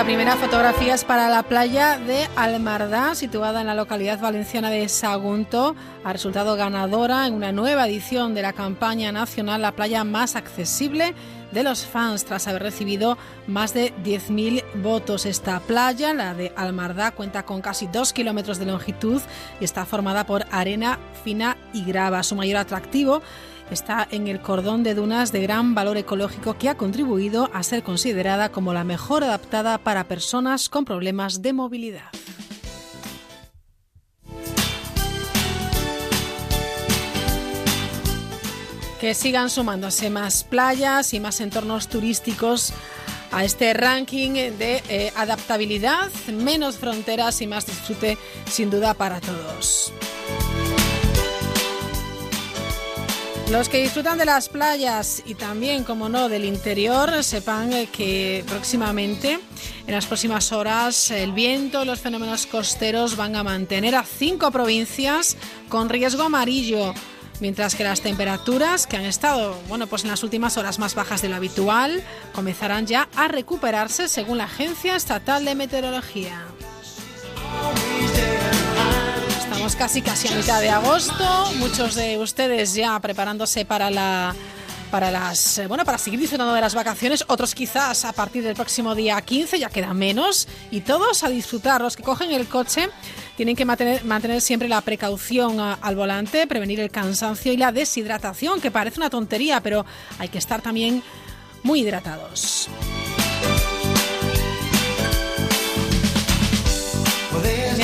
[0.00, 4.88] Nuestra primera fotografía es para la playa de Almardá, situada en la localidad valenciana de
[4.88, 5.76] Sagunto.
[6.04, 11.14] Ha resultado ganadora en una nueva edición de la campaña nacional La playa más accesible
[11.52, 15.26] de los fans, tras haber recibido más de 10.000 votos.
[15.26, 19.20] Esta playa, la de Almardá, cuenta con casi 2 kilómetros de longitud
[19.60, 22.22] y está formada por arena fina y grava.
[22.22, 23.20] Su mayor atractivo
[23.74, 27.82] está en el cordón de dunas de gran valor ecológico que ha contribuido a ser
[27.82, 32.10] considerada como la mejor adaptada para personas con problemas de movilidad.
[39.00, 42.74] Que sigan sumándose más playas y más entornos turísticos
[43.32, 49.92] a este ranking de eh, adaptabilidad, menos fronteras y más disfrute sin duda para todos.
[53.50, 59.40] Los que disfrutan de las playas y también, como no, del interior, sepan que próximamente,
[59.88, 64.52] en las próximas horas, el viento y los fenómenos costeros van a mantener a cinco
[64.52, 65.36] provincias
[65.68, 66.94] con riesgo amarillo.
[67.40, 71.20] Mientras que las temperaturas, que han estado bueno, pues en las últimas horas más bajas
[71.20, 76.49] de lo habitual, comenzarán ya a recuperarse según la Agencia Estatal de Meteorología.
[79.70, 84.34] Estamos casi casi a mitad de agosto, muchos de ustedes ya preparándose para la
[84.90, 88.56] para las eh, bueno, para seguir disfrutando de las vacaciones, otros quizás a partir del
[88.56, 91.82] próximo día 15, ya queda menos y todos a disfrutar.
[91.82, 92.88] Los que cogen el coche
[93.36, 98.60] tienen que mantener, siempre la precaución a, al volante, prevenir el cansancio y la deshidratación,
[98.60, 99.86] que parece una tontería, pero
[100.18, 101.00] hay que estar también
[101.62, 102.68] muy hidratados.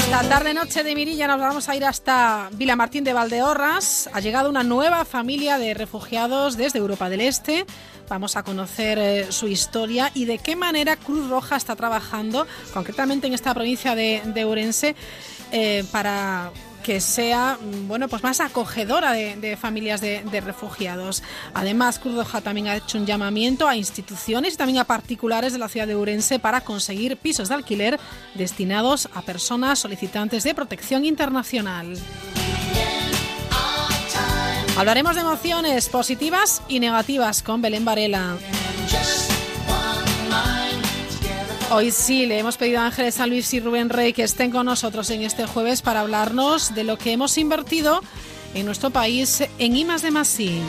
[0.07, 4.09] Esta tarde noche de Mirilla nos vamos a ir hasta Vilamartín de Valdeorras.
[4.13, 7.67] Ha llegado una nueva familia de refugiados desde Europa del Este.
[8.09, 13.27] Vamos a conocer eh, su historia y de qué manera Cruz Roja está trabajando, concretamente
[13.27, 14.95] en esta provincia de, de Ourense,
[15.51, 16.53] eh, para
[16.87, 17.59] que sea
[17.89, 21.25] bueno pues más acogedora de, familias de, refugiados.
[21.53, 25.69] Además, Cruz también ha hecho un llamamiento a instituciones y también a particulares de la
[25.69, 27.99] ciudad de Urense para conseguir pisos de alquiler
[28.37, 31.99] destinados a personas solicitantes de protección internacional.
[34.79, 38.37] Hablaremos de emociones positivas y negativas con Belén Varela.
[41.69, 44.67] Hoy sí, le hemos pedido a Ángeles San Luis y Rubén Rey que estén con
[44.67, 48.01] nosotros en este jueves para hablarnos de lo que hemos invertido
[48.55, 50.63] en nuestro país en IMAS de Masí.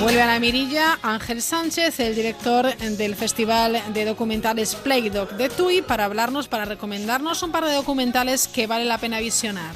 [0.00, 5.82] Vuelve a la mirilla Ángel Sánchez, el director del Festival de Documentales Playdoc de TUI,
[5.82, 9.74] para hablarnos, para recomendarnos un par de documentales que vale la pena visionar.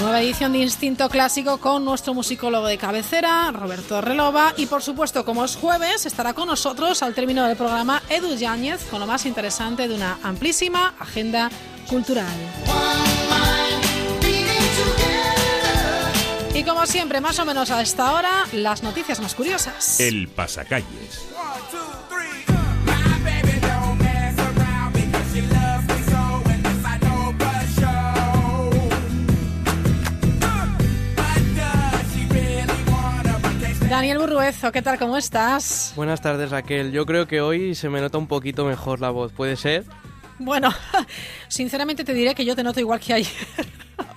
[0.00, 4.52] Nueva edición de Instinto Clásico con nuestro musicólogo de cabecera, Roberto Relova.
[4.56, 8.84] Y por supuesto, como es jueves, estará con nosotros al término del programa Edu Yáñez
[8.90, 11.50] con lo más interesante de una amplísima agenda
[11.88, 12.26] cultural.
[16.54, 20.00] Y como siempre, más o menos a esta hora, las noticias más curiosas.
[20.00, 21.26] El pasacalles.
[33.96, 34.98] Daniel Burruezo, ¿qué tal?
[34.98, 35.94] ¿Cómo estás?
[35.96, 36.92] Buenas tardes, Raquel.
[36.92, 39.84] Yo creo que hoy se me nota un poquito mejor la voz, ¿puede ser?
[40.38, 40.70] Bueno,
[41.48, 43.32] sinceramente te diré que yo te noto igual que ayer.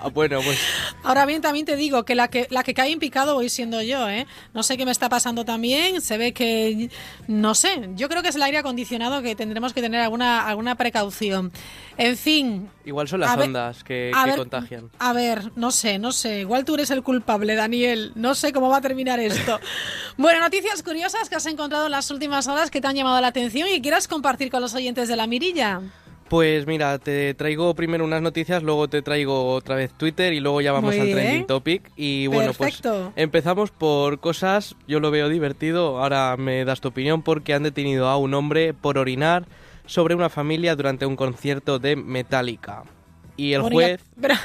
[0.02, 0.58] Ah, bueno, pues.
[1.04, 3.82] Ahora bien, también te digo que la que la que cae en picado voy siendo
[3.82, 4.28] yo, ¿eh?
[4.54, 6.02] No sé qué me está pasando también.
[6.02, 6.90] Se ve que.
[7.28, 7.90] No sé.
[7.96, 11.52] Yo creo que es el aire acondicionado que tendremos que tener alguna, alguna precaución.
[11.98, 12.70] En fin.
[12.86, 14.90] Igual son las ondas que, que ver, contagian.
[15.00, 16.42] A ver, no sé, no sé.
[16.42, 18.14] Igual tú eres el culpable, Daniel.
[18.16, 19.60] No sé cómo va a terminar esto.
[20.18, 23.28] bueno, noticias curiosas que has encontrado en las últimas horas que te han llamado la
[23.28, 25.82] atención y quieras compartir con los oyentes de la mirilla.
[26.30, 30.62] Pues mira, te traigo primero unas noticias, luego te traigo otra vez Twitter y luego
[30.62, 31.18] ya vamos Muy al bien.
[31.18, 31.92] trending topic.
[31.96, 33.12] Y bueno, Perfecto.
[33.14, 37.64] pues empezamos por cosas, yo lo veo divertido, ahora me das tu opinión, porque han
[37.64, 39.48] detenido a un hombre por orinar
[39.88, 42.84] sobre una familia durante un concierto de Metallica.
[43.36, 44.00] Y el juez...
[44.22, 44.36] Pero-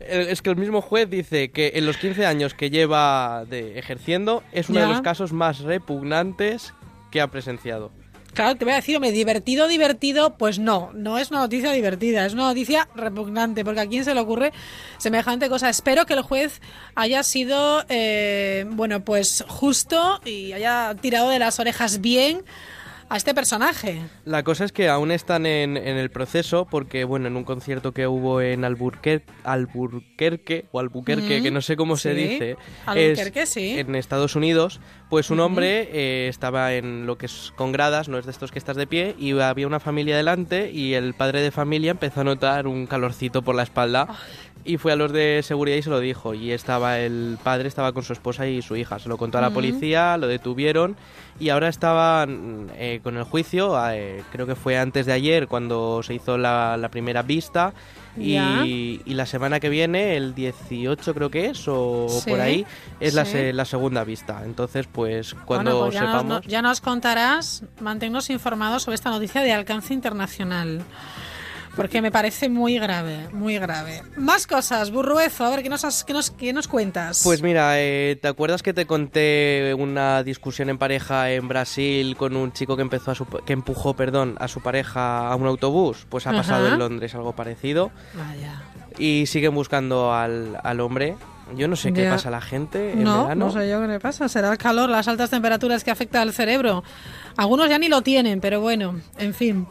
[0.00, 4.42] Es que el mismo juez dice que en los 15 años que lleva de ejerciendo
[4.52, 4.86] es uno Ya.
[4.86, 6.74] de los casos más repugnantes
[7.10, 7.90] que ha presenciado.
[8.34, 12.24] Claro, te voy a decir, hombre, divertido, divertido, pues no, no es una noticia divertida,
[12.24, 14.52] es una noticia repugnante, porque a quién se le ocurre
[14.98, 15.68] semejante cosa.
[15.68, 16.60] Espero que el juez
[16.94, 22.44] haya sido, eh, bueno, pues justo y haya tirado de las orejas bien
[23.10, 24.00] a este personaje.
[24.24, 27.92] La cosa es que aún están en, en el proceso porque, bueno, en un concierto
[27.92, 31.10] que hubo en Alburquerque, Alburquerque o Albuquerque,
[31.40, 33.78] Mm, que no sé cómo se dice, Albuquerque, es sí.
[33.78, 38.18] en Estados Unidos, pues un hombre eh, estaba en lo que es con gradas, no
[38.18, 41.40] es de estos que estás de pie, y había una familia delante y el padre
[41.40, 44.08] de familia empezó a notar un calorcito por la espalda.
[44.64, 46.34] Y fue a los de seguridad y se lo dijo.
[46.34, 48.98] Y estaba el padre estaba con su esposa y su hija.
[48.98, 50.96] Se lo contó a la policía, lo detuvieron
[51.38, 53.74] y ahora estaban eh, con el juicio.
[53.92, 57.72] eh, creo que fue antes de ayer cuando se hizo la, la primera vista.
[58.18, 62.66] Y, y la semana que viene, el 18 creo que es, o Sí, por ahí,
[62.98, 64.42] es la, se- la segunda vista.
[64.44, 66.40] Entonces, pues cuando Bueno, pues ya, sepamos...
[66.46, 70.82] ya nos contarás, manténnos informados sobre esta noticia de alcance internacional.
[71.76, 74.02] Porque me parece muy grave, muy grave.
[74.16, 77.20] Más cosas, Burruezo, a ver, ¿qué nos, has- qué nos, qué nos cuentas?
[77.22, 82.36] Pues mira, eh, ¿te acuerdas que te conté una discusión en pareja en Brasil con
[82.36, 86.06] un chico que empezó a su- que empujó, perdón, a su pareja a un autobús?
[86.08, 86.74] Pues ha pasado Ajá.
[86.74, 88.62] en Londres algo parecido Vaya.
[88.98, 91.14] y siguen buscando al, al hombre.
[91.56, 92.10] Yo no sé qué Ya.
[92.10, 93.46] pasa a la gente en No, verano.
[93.46, 94.28] no sé yo qué le pasa.
[94.28, 96.82] Será el calor, las altas temperaturas que afecta al cerebro.
[97.36, 99.66] Algunos ya ni lo tienen, pero bueno, en fin.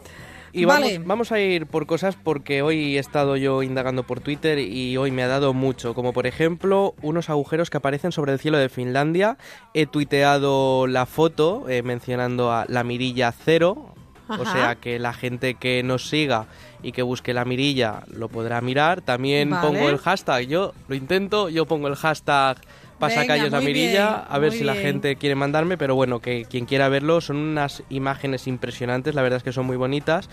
[0.52, 0.94] Y vale.
[0.94, 4.96] vamos, vamos a ir por cosas porque hoy he estado yo indagando por Twitter y
[4.96, 8.58] hoy me ha dado mucho, como por ejemplo unos agujeros que aparecen sobre el cielo
[8.58, 9.38] de Finlandia.
[9.74, 13.94] He tuiteado la foto eh, mencionando a la mirilla cero,
[14.28, 14.52] o Ajá.
[14.52, 16.46] sea que la gente que nos siga
[16.82, 19.00] y que busque la mirilla lo podrá mirar.
[19.02, 19.66] También Vale.
[19.66, 22.58] pongo el hashtag, yo lo intento, yo pongo el hashtag
[23.00, 26.20] pasacalles Venga, la muy mirilla, bien, a ver si la gente quiere mandarme, pero bueno,
[26.20, 30.28] que quien quiera verlo son unas imágenes impresionantes, la verdad es que son muy bonitas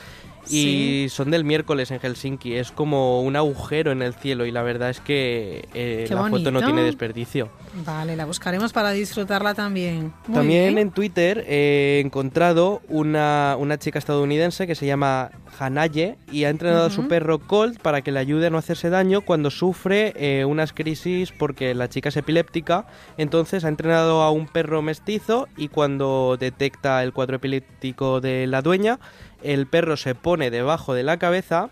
[0.50, 1.10] y Sí.
[1.10, 4.90] son del miércoles en Helsinki, es como un agujero en el cielo y la verdad
[4.90, 7.50] es que eh, la foto no tiene desperdicio.
[7.86, 10.14] Vale, la buscaremos para disfrutarla también.
[10.28, 10.78] Muy También bien.
[10.78, 16.86] en Twitter he encontrado una, una chica estadounidense que se llama Hanaye y ha entrenado
[16.86, 20.46] a su perro Colt para que le ayude a no hacerse daño cuando sufre eh,
[20.46, 22.86] unas crisis porque la chica es epiléptica.
[23.18, 28.62] Entonces ha entrenado a un perro mestizo y cuando detecta el cuadro epiléptico de la
[28.62, 29.00] dueña,
[29.44, 31.70] el perro se pone debajo de la cabeza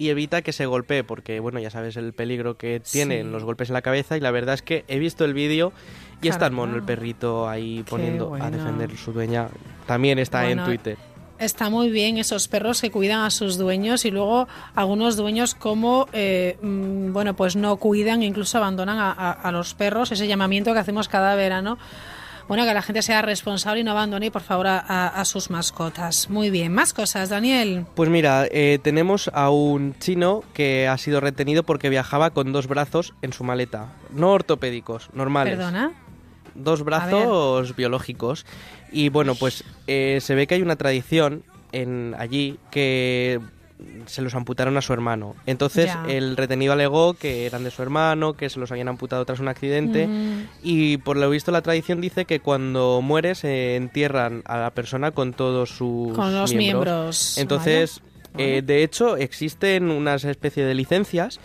[0.00, 3.32] y evita que se golpee, porque bueno, ya sabes el peligro que tienen Sí.
[3.32, 5.72] los golpes en la cabeza y la verdad es que he visto el vídeo
[6.22, 6.66] y es tan Caramba.
[6.66, 9.48] mono el perrito ahí Qué poniendo a defender su dueña.
[9.86, 10.96] También está Bueno, en Twitter.
[11.38, 16.06] Está muy bien esos perros que cuidan a sus dueños y luego algunos dueños como,
[16.12, 20.72] eh, mm, bueno, pues no cuidan, incluso abandonan a, a- a los perros, ese llamamiento
[20.72, 21.78] que hacemos cada verano.
[22.48, 25.50] Bueno, que la gente sea responsable y no abandone, por favor, a, a- a sus
[25.50, 26.30] mascotas.
[26.30, 27.84] Muy bien, más cosas, Daniel.
[27.94, 32.66] Pues mira, eh, tenemos a un chino que ha sido retenido porque viajaba con dos
[32.66, 33.88] brazos en su maleta.
[34.10, 35.56] No ortopédicos, normales.
[35.56, 35.92] Perdona.
[36.54, 38.46] Dos brazos biológicos.
[38.92, 41.42] Y bueno, pues eh, se ve que hay una tradición
[41.72, 43.40] en allí que
[44.06, 45.36] se los amputaron a su hermano.
[45.46, 46.04] Entonces Ya.
[46.08, 49.46] el retenido alegó que eran de su hermano, que se los habían amputado tras un
[49.48, 50.06] accidente.
[50.08, 54.70] Mm, Y por lo visto la tradición dice que cuando muere se entierran a la
[54.72, 57.38] persona con todos sus con los miembros.
[57.38, 58.00] Entonces,
[58.36, 61.38] eh, de hecho, existen unas especie de licencias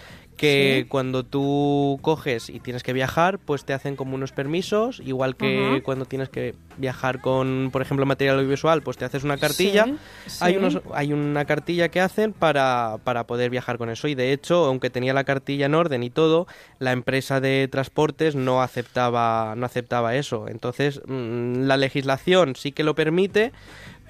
[0.44, 0.90] que Sí.
[0.90, 5.82] cuando tú coges y tienes que viajar, pues te hacen como unos permisos, igual que
[5.86, 9.86] cuando tienes que viajar con, por ejemplo, material audiovisual, pues te haces una cartilla.
[9.86, 9.96] Sí,
[10.28, 10.38] sí.
[10.42, 14.34] Hay, unos, hay una cartilla que hacen para, para poder viajar con eso y de
[14.34, 16.46] hecho, aunque tenía la cartilla en orden y todo,
[16.80, 20.48] la empresa de transportes no aceptaba, no aceptaba eso.
[20.50, 23.52] Entonces, mm, la legislación sí que lo permite,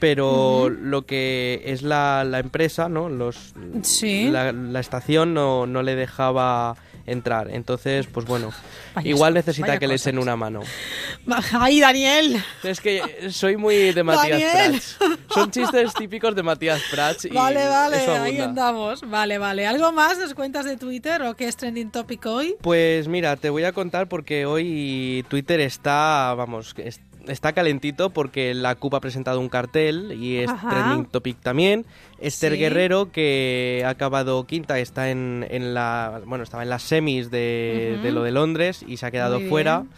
[0.03, 3.07] pero lo que es la, la empresa, ¿no?
[3.07, 4.29] Los, Sí.
[4.29, 7.49] la, la estación no, no le dejaba entrar.
[7.49, 8.51] Entonces, pues bueno,
[8.95, 10.59] Vaya igual necesita que le echen una mano.
[11.53, 12.43] ¡Ay, Daniel!
[12.63, 14.41] Es que soy muy de Matías.
[14.41, 14.97] Prats.
[15.33, 17.23] Son chistes típicos de Matías Prats.
[17.23, 19.09] Y Vale, vale, ahí andamos.
[19.09, 19.65] Vale, vale.
[19.67, 22.55] ¿Algo más nos cuentas de Twitter o qué es trending topic hoy?
[22.61, 26.73] Pues mira, te voy a contar porque hoy Twitter está, vamos,
[27.27, 30.69] está calentito porque la CUP ha presentado un cartel y es Ajá.
[30.69, 31.85] trending topic también.
[32.19, 32.59] Esther Sí.
[32.59, 37.99] Guerrero, que ha acabado quinta, está en, en la, bueno, estaba en las semis de,
[38.01, 39.79] de lo de Londres y se ha quedado Muy fuera.
[39.79, 39.89] bien.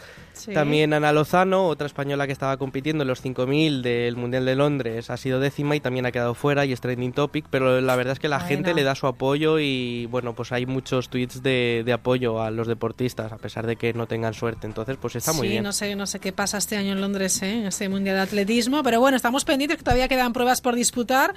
[0.54, 5.10] También Ana Lozano, otra española que estaba compitiendo en los 5.000 del Mundial de Londres,
[5.10, 8.14] ha sido décima y también ha quedado fuera y es trending topic, pero la verdad
[8.14, 11.84] es que la gente le da su apoyo y bueno, pues hay muchos tweets de,
[11.86, 14.68] de, apoyo a los deportistas, a pesar de que no tengan suerte.
[14.68, 15.64] Entonces, pues está muy bien.
[15.64, 17.60] no sé, no sé qué pasa este año en Londres, ¿eh?
[17.60, 21.34] en este Mundial de Atletismo, pero bueno, estamos pendientes que todavía quedan pruebas por disputar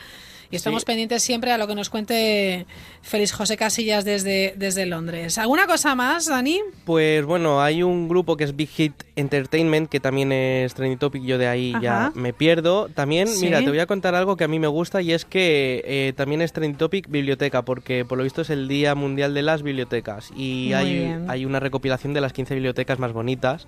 [0.50, 2.66] y estamos pendientes siempre a lo que nos cuente
[3.02, 5.36] Félix José Casillas desde, desde Londres.
[5.36, 6.60] ¿Alguna cosa más, Dani?
[6.84, 11.22] Pues bueno, hay un grupo que es Big Hit Entertainment, que también es trending topic,
[11.22, 12.88] yo de ahí ya me pierdo.
[12.88, 15.82] También, mira, te voy a contar algo que a mí me gusta y es que
[15.84, 19.42] eh, también es trending topic biblioteca, porque por lo visto es el Día Mundial de
[19.42, 23.66] las Bibliotecas y hay, hay una recopilación de las 15 bibliotecas más bonitas.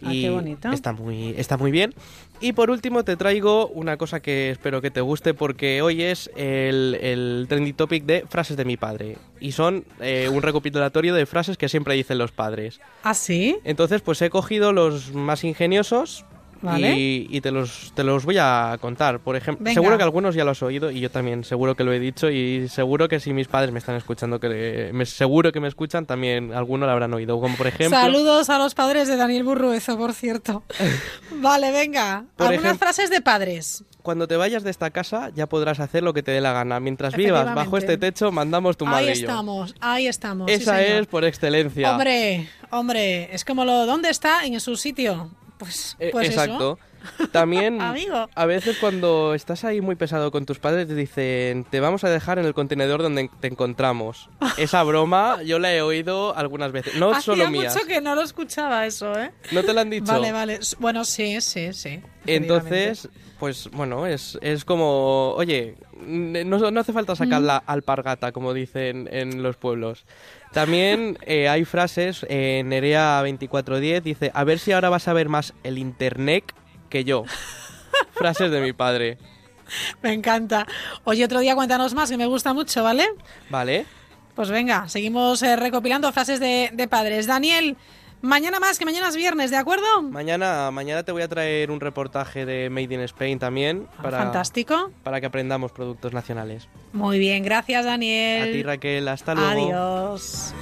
[0.00, 0.26] Ah, y
[0.72, 1.92] está muy está muy bien
[2.40, 6.30] y por último te traigo una cosa que espero que te guste porque hoy es
[6.36, 11.26] el, el trending topic de frases de mi padre y son eh, un recopilatorio de
[11.26, 13.58] frases que siempre dicen los padres ¿ah sí?
[13.64, 16.24] entonces pues he cogido los más ingeniosos
[16.62, 19.20] y, te, los, te los voy a contar.
[19.20, 21.92] Por ejemplo, seguro que algunos ya lo has oído y yo también seguro que lo
[21.92, 25.60] he dicho y seguro que si mis padres me están escuchando, que me, seguro que
[25.60, 27.40] me escuchan, también alguno lo habrán oído.
[27.40, 27.98] Como por ejemplo...
[27.98, 30.62] Saludos a los padres de Daniel Burruezo, por cierto.
[31.32, 32.24] vale, venga.
[32.38, 33.84] Algunas frases de padres.
[34.02, 36.80] Cuando te vayas de esta casa ya podrás hacer lo que te dé la gana.
[36.80, 39.06] Mientras vivas bajo este techo, mandamos tu madre.
[39.06, 40.50] Ahí estamos, ahí estamos.
[40.50, 41.92] Esa es por excelencia.
[41.92, 43.86] Hombre, hombre, es como lo...
[43.86, 44.44] ¿Dónde está?
[44.44, 45.30] En su sitio.
[45.58, 46.78] Pues, eh, pues exacto.
[47.32, 47.80] También
[48.34, 52.10] a veces cuando estás ahí muy pesado con tus padres te dicen te vamos a
[52.10, 54.28] dejar en el contenedor donde te encontramos.
[54.56, 57.74] Esa broma yo la he oído algunas veces, no Hacía solo mías.
[57.74, 59.32] mucho que no lo escuchaba eso, ¿eh?
[59.52, 60.12] ¿No te lo han dicho?
[60.12, 60.60] Vale, vale.
[60.78, 62.00] Bueno, sí, sí, sí.
[62.26, 68.52] Entonces, pues bueno, es, es como, oye, no, no hace falta sacar la alpargata, como
[68.52, 70.04] dicen en los pueblos.
[70.52, 75.28] También eh, hay frases, eh, Nerea 2410 dice, a ver si ahora vas a ver
[75.28, 76.52] más el internet
[76.88, 77.24] que yo.
[78.14, 79.18] frases de mi padre.
[80.02, 80.66] Me encanta.
[81.04, 83.06] Oye, otro día cuéntanos más, que me gusta mucho, ¿vale?
[83.50, 83.86] Vale.
[84.34, 87.26] Pues venga, seguimos eh, recopilando frases de, de padres.
[87.26, 87.76] Daniel,
[88.20, 90.02] Mañana más, que mañana es viernes, ¿de acuerdo?
[90.02, 93.86] Mañana, mañana te voy a traer un reportaje de Made in Spain también.
[93.98, 94.90] Ah, para, Fantástico.
[95.04, 96.68] Para que aprendamos productos nacionales.
[96.92, 98.48] Muy bien, gracias Daniel.
[98.48, 99.50] A ti Raquel, hasta luego.
[99.50, 100.54] Adiós.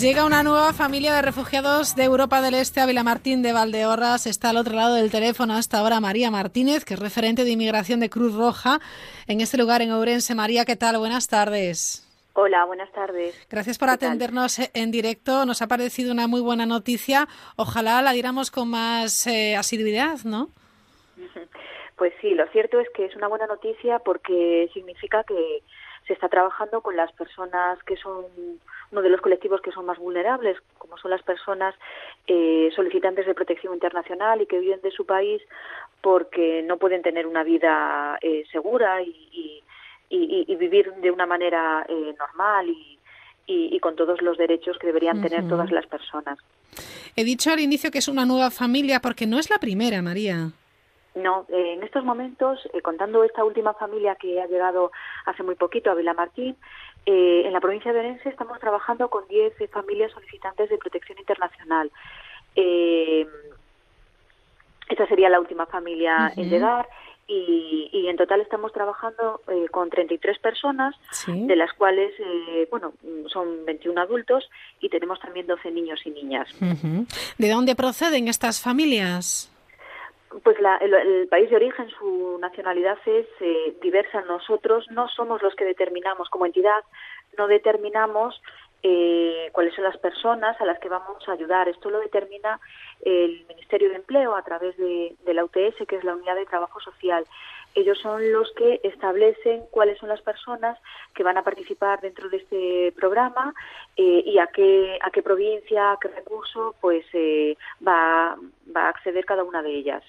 [0.00, 4.26] Llega una nueva familia de refugiados de Europa del Este a Vilamartín de Valdeorras.
[4.26, 8.00] Está al otro lado del teléfono hasta ahora María Martínez, que es referente de inmigración
[8.00, 8.78] de Cruz Roja
[9.26, 10.34] en este lugar en Ourense.
[10.34, 10.96] María, ¿qué tal?
[10.96, 12.08] Buenas tardes.
[12.32, 13.46] Hola, buenas tardes.
[13.50, 15.44] Gracias por atendernos en directo.
[15.44, 17.28] Nos ha parecido una muy buena noticia.
[17.56, 20.48] Ojalá la diéramos con más eh, asiduidad, ¿no?
[21.96, 25.62] Pues sí, lo cierto es que es una buena noticia porque significa que
[26.06, 28.24] se está trabajando con las personas que son
[28.92, 31.74] uno de los colectivos que son más vulnerables, como son las personas
[32.26, 35.40] eh, solicitantes de protección internacional y que viven de su país
[36.00, 39.62] porque no pueden tener una vida eh, segura y,
[40.58, 42.68] vivir de una manera eh, normal
[43.46, 46.38] y, con todos los derechos que deberían tener todas las personas.
[47.16, 50.50] He dicho al inicio que es una nueva familia porque no es la primera, María.
[51.14, 54.92] No, en estos momentos, contando esta última familia que ha llegado
[55.24, 56.56] hace muy poquito a Vilamartín,
[57.06, 61.90] eh, en la provincia de Orense estamos trabajando con 10 familias solicitantes de protección internacional.
[62.56, 63.26] Eh,
[64.88, 66.88] esta sería la última familia en llegar
[67.32, 72.92] y, en total estamos trabajando eh, con 33 personas, de las cuales, eh, bueno,
[73.32, 76.48] son 21 adultos y tenemos también 12 niños y niñas.
[77.38, 79.49] ¿De dónde proceden estas familias?
[80.44, 84.22] Pues el, país de origen, su nacionalidad es eh, diversa.
[84.22, 86.84] Nosotros no somos los que determinamos como entidad,
[87.36, 88.40] no determinamos
[88.82, 91.68] eh, cuáles son las personas a las que vamos a ayudar.
[91.68, 92.60] Esto lo determina
[93.02, 96.80] el Ministerio de Empleo a través de la UTS, que es la Unidad de Trabajo
[96.80, 97.26] Social
[97.74, 100.78] ellos son los que establecen cuáles son las personas
[101.14, 103.54] que van a participar dentro de este programa
[103.96, 108.36] eh, y a qué a qué provincia, a qué recurso, pues eh, va,
[108.74, 110.02] va a acceder cada una de ellas.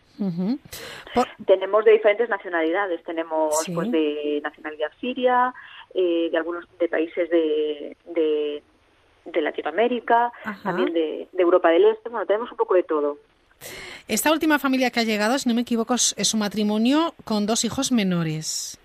[1.46, 5.54] Tenemos de diferentes nacionalidades, tenemos pues de nacionalidad siria,
[5.94, 8.62] eh, de algunos de países de, de,
[9.42, 10.32] Latinoamérica,
[10.64, 13.18] también de, de Europa del Este, bueno, tenemos un poco de todo.
[14.08, 17.64] Esta última familia que ha llegado, si no me equivoco, es un matrimonio con dos
[17.66, 18.80] hijos menores.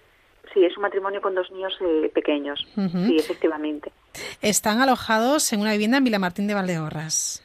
[0.57, 2.67] Sí, es un matrimonio con dos niños eh, pequeños.
[2.75, 3.93] Sí, efectivamente.
[4.41, 7.43] Están alojados en una vivienda en Vilamartín de Valdeorras.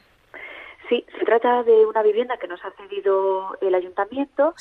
[0.91, 4.53] Sí, se trata de una vivienda que nos ha cedido el ayuntamiento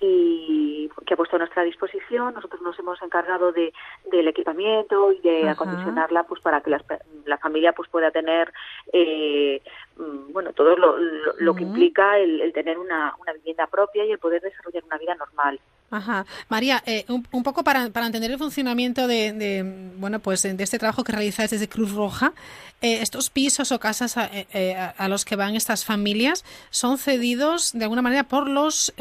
[0.00, 2.34] y que ha puesto a nuestra disposición.
[2.34, 3.72] Nosotros nos hemos encargado de,
[4.12, 8.52] del equipamiento y de acondicionarla pues para que la, familia pues pueda tener
[8.92, 9.60] eh,
[9.96, 14.40] mm, bueno todo lo, que implica el, tener una, una vivienda propia y el poder
[14.40, 15.58] desarrollar una vida normal.
[15.92, 16.24] Ajá.
[16.48, 21.04] María, eh, un, poco para, para, entender el funcionamiento de, bueno pues de este trabajo
[21.04, 22.32] que realizáis desde Cruz Roja,
[22.80, 27.84] eh, estos pisos o casas eh, a, los que van estas familias son cedidos de
[27.84, 28.94] alguna manera por los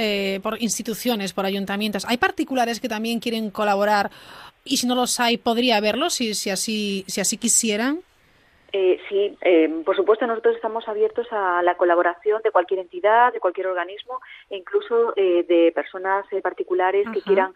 [0.43, 2.03] por instituciones, por ayuntamientos.
[2.09, 4.11] Hay particulares que también quieren colaborar
[4.65, 7.99] y si no los hay podría haberlos si, si así si así quisieran.
[8.73, 13.41] Eh, sí, eh, por supuesto nosotros estamos abiertos a la colaboración de cualquier entidad, de
[13.41, 17.53] cualquier organismo e incluso eh, de personas eh, particulares que quieran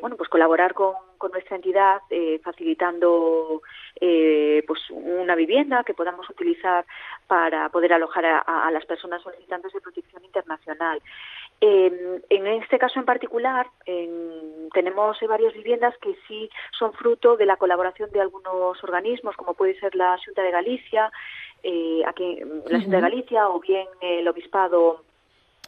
[0.00, 0.94] bueno pues colaborar con,
[1.32, 2.00] nuestra entidad
[2.42, 3.62] facilitando
[4.00, 6.84] pues una vivienda que podamos utilizar
[7.32, 11.00] para poder alojar a las personas solicitantes de protección internacional.
[11.62, 13.66] en este caso en particular,
[14.74, 19.80] tenemos varias viviendas que sí son fruto de la colaboración de algunos organismos, como puede
[19.80, 21.10] ser la Junta de Galicia,
[21.62, 25.02] eh, aquí, la Junta de Galicia o bien el Obispado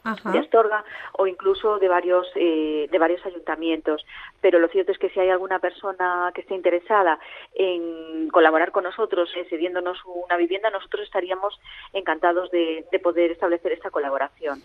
[0.05, 0.83] de Astorga
[1.13, 4.05] o incluso de varios eh, de varios ayuntamientos.
[4.41, 7.19] Pero lo cierto es que si hay alguna persona que esté interesada
[7.55, 11.59] en colaborar con nosotros eh, cediéndonos una vivienda nosotros estaríamos
[11.93, 14.61] encantados de, poder establecer esta colaboración.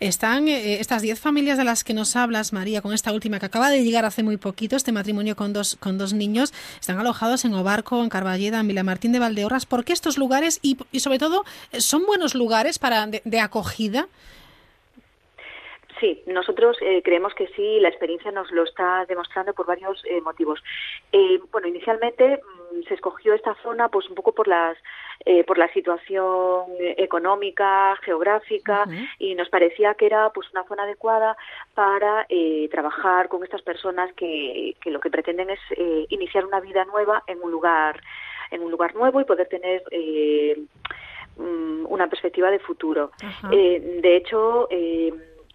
[0.00, 3.46] Están eh, estas diez familias de las que nos hablas María con esta última que
[3.46, 7.44] acaba de llegar hace muy poquito este matrimonio con dos con dos niños están alojados
[7.44, 9.66] en Obarco en Carballeda en Vilamartín de Valdeorras.
[9.66, 11.44] ¿por qué estos lugares y, y sobre todo
[11.78, 14.08] son buenos lugares para de acogida
[16.00, 20.20] Sí, nosotros eh, creemos que sí, la experiencia nos lo está demostrando por varios eh,
[20.20, 20.60] motivos.
[21.12, 22.40] Eh, bueno, inicialmente
[22.72, 24.76] mm, se escogió esta zona pues un poco por las
[25.46, 26.66] por la situación
[26.98, 28.84] económica, geográfica
[29.18, 31.34] y nos parecía que era pues una zona adecuada
[31.72, 32.26] para
[32.70, 35.60] trabajar con estas personas que, que, lo que pretenden es
[36.10, 38.02] iniciar una vida nueva en un lugar
[38.50, 39.82] en un lugar nuevo y poder tener
[41.36, 43.12] mm, una perspectiva de futuro.
[43.50, 44.68] de hecho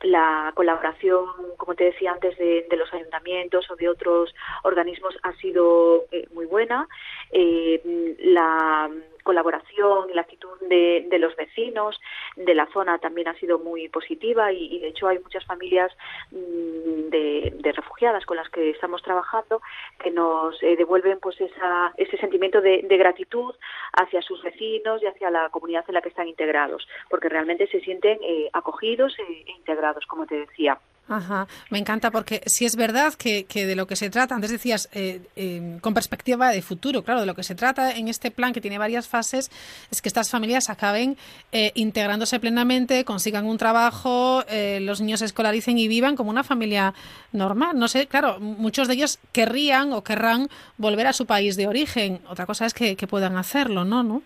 [0.01, 1.25] la colaboración,
[1.57, 6.45] como te decía antes, de, los ayuntamientos o de otros organismos ha sido eh, muy
[6.45, 6.87] buena.
[7.31, 8.89] Eh, la
[9.29, 12.01] colaboración y la actitud de, los vecinos
[12.35, 15.91] de la zona también ha sido muy positiva y, de hecho hay muchas familias
[16.31, 19.61] mm, de, refugiadas con las que estamos trabajando
[20.01, 23.53] que nos eh, devuelven pues esa, ese sentimiento de, gratitud
[23.93, 27.81] hacia sus vecinos y hacia la comunidad en la que están integrados porque realmente se
[27.81, 30.79] sienten eh, acogidos e, e integrados como te decía.
[31.09, 34.51] Ajá, me encanta porque si es verdad que, que de lo que se trata, antes
[34.51, 38.29] decías, eh, em, con perspectiva de futuro, claro, de lo que se trata en este
[38.29, 39.49] plan que tiene varias fases
[39.89, 41.17] es que estas familias acaben
[41.51, 46.43] eh, integrándose plenamente, consigan un trabajo, eh, los niños se escolaricen y vivan como una
[46.43, 46.93] familia
[47.31, 47.79] normal.
[47.79, 52.21] No sé, claro, muchos de ellos querrían o querrán volver a su país de origen.
[52.29, 54.03] Otra cosa es que, que puedan hacerlo, ¿no?
[54.03, 54.21] ¿No?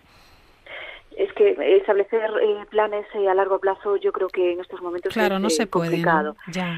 [1.16, 5.12] Es que establecer eh, planes eh, a largo plazo yo creo que en estos momentos
[5.12, 6.36] claro, es no se complicado.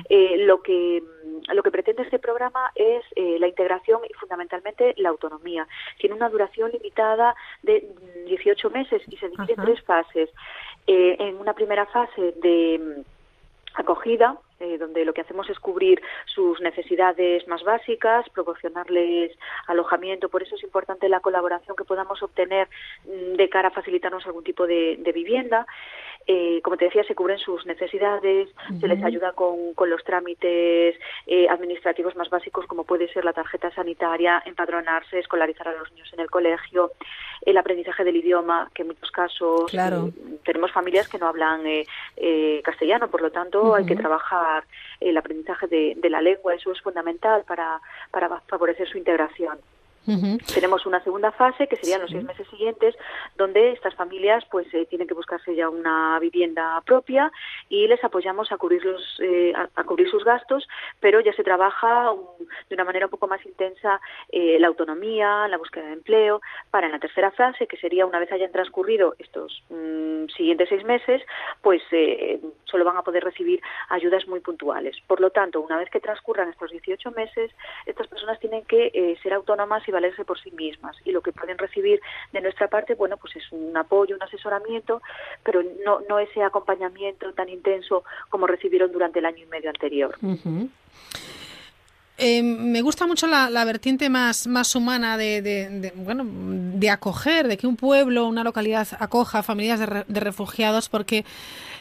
[0.09, 1.03] Eh, lo que
[1.53, 3.05] lo que pretende este programa es
[3.39, 5.69] la integración y fundamentalmente la autonomía.
[5.99, 7.89] Tiene una duración limitada de
[8.27, 10.31] 18 meses y se divide en tres fases.
[10.87, 13.05] en una primera fase de
[13.75, 19.33] acogida, eh, donde lo que hacemos es cubrir sus necesidades más básicas, proporcionarles
[19.67, 20.29] alojamiento.
[20.29, 22.69] Por eso es importante la colaboración que podamos obtener
[23.05, 25.67] mm, de cara a facilitarnos algún tipo de, de vivienda.
[26.29, 28.49] Eh, como te decía, se cubren sus necesidades,
[28.81, 33.33] se les ayuda con, con los trámites eh, administrativos más básicos, como puede ser la
[33.33, 36.91] tarjeta sanitaria, empadronarse, escolarizar a los niños en el colegio,
[37.43, 40.13] el aprendizaje del idioma, que en muchos casos eh,
[40.45, 41.63] tenemos familias que no hablan
[42.65, 44.46] castellano, por lo tanto hay que trabajar
[45.01, 47.81] el aprendizaje de, la lengua, eso es fundamental para
[48.49, 49.59] favorecer su integración.
[50.55, 52.95] Tenemos una segunda fase que serían los seis meses siguientes,
[53.37, 57.33] donde estas familias pues eh, tienen que buscarse ya una vivienda propia
[57.69, 58.83] y les apoyamos a cubrir
[59.19, 60.69] eh, a, cubrir sus gastos,
[61.01, 62.13] pero ya se trabaja
[62.69, 66.41] de una manera un poco más intensa eh, la autonomía, la búsqueda de empleo.
[66.71, 70.85] Para en la tercera fase, que sería una vez hayan transcurrido estos mm, siguientes seis
[70.85, 71.23] meses,
[71.63, 71.83] pues
[72.65, 74.97] solo van a poder recibir ayudas muy puntuales.
[75.07, 77.51] Por lo tanto, una vez que transcurran estos 18 meses,
[77.87, 81.57] estas personas tienen que ser autónomas y valerse por sí mismas y lo que pueden
[81.59, 82.01] recibir
[82.33, 85.01] de nuestra parte, bueno, pues es un apoyo, un asesoramiento,
[85.43, 90.17] pero no, no ese acompañamiento tan intenso como recibieron durante el año y medio anterior.
[92.19, 97.67] Eh, me gusta mucho la, vertiente más, más humana de, bueno, de acoger, de que
[97.67, 101.25] un pueblo, una localidad acoja familias de, refugiados, porque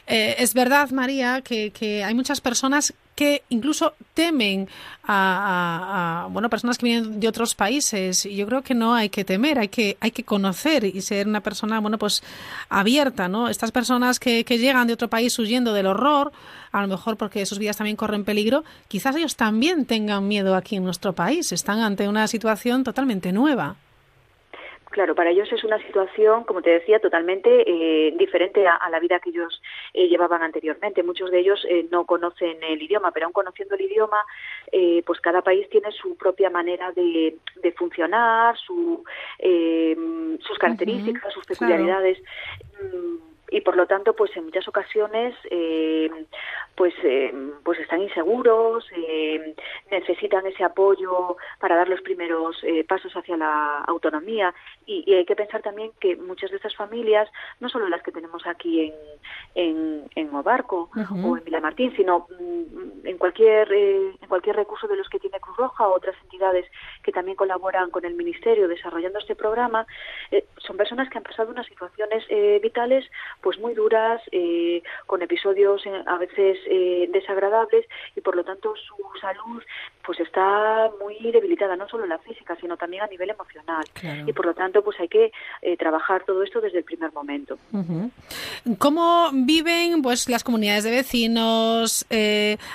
[0.06, 4.68] eh, es verdad, María, que, que hay muchas personas que incluso temen
[5.08, 8.26] a, bueno personas que vienen de otros países.
[8.26, 11.26] Y yo creo que no hay que temer hay que hay que conocer y ser
[11.26, 12.22] una persona bueno pues
[12.68, 16.30] abierta no estas personas que, que llegan de otro país huyendo del horror
[16.72, 20.76] a lo mejor porque sus vidas también corren peligro quizás ellos también tengan miedo aquí
[20.76, 21.52] en nuestro país.
[21.52, 23.76] Están ante una situación totalmente nueva
[24.96, 29.20] Claro, para ellos es una situación, como te decía, totalmente eh, diferente a, la vida
[29.20, 29.60] que ellos
[29.92, 31.02] eh, llevaban anteriormente.
[31.02, 34.24] Muchos de ellos eh, no conocen el idioma, pero aún conociendo el idioma,
[35.04, 37.36] pues cada país tiene su propia manera de,
[37.76, 39.04] funcionar, su,
[39.38, 42.18] sus características, sus peculiaridades.
[42.80, 46.10] Mm, y por lo tanto pues en muchas ocasiones eh,
[46.74, 47.32] pues eh,
[47.64, 49.54] pues están inseguros eh,
[49.90, 52.56] necesitan ese apoyo para dar los primeros
[52.88, 54.54] pasos hacia la autonomía.
[54.86, 57.28] Y, hay que pensar también que muchas de estas familias
[57.60, 58.94] no solo las que tenemos aquí en
[59.54, 65.08] en, en Obarco o en Villamartín sino mm, en cualquier en cualquier recurso de los
[65.08, 66.66] que tiene Cruz Roja o otras entidades
[67.02, 69.86] que también colaboran con el ministerio desarrollando este programa
[70.58, 72.24] son personas que han pasado unas situaciones
[72.60, 73.08] vitales
[73.40, 78.74] pues muy duras, eh, con episodios eh, a veces eh, desagradables y por lo tanto
[78.74, 79.62] su salud
[80.04, 83.84] pues está muy debilitada, no solo en la física, sino también a nivel emocional.
[84.24, 85.32] Y por lo tanto pues hay que
[85.80, 87.58] trabajar todo esto desde el primer momento.
[88.78, 92.06] ¿Cómo viven pues las comunidades de vecinos?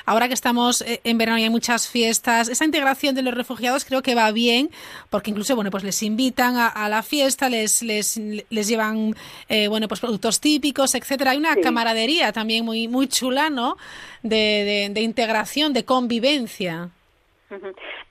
[0.06, 4.02] ahora que estamos en verano y hay muchas fiestas, esa integración de los refugiados creo
[4.02, 4.70] que va bien,
[5.10, 8.18] porque incluso bueno pues les invitan a, la fiesta, les, les,
[8.50, 9.16] les llevan
[9.70, 11.32] bueno pues productos típicos, etcétera.
[11.32, 13.78] Hay una camaradería también muy, muy chula, ¿no?
[14.24, 16.90] de, de integración, de convivencia.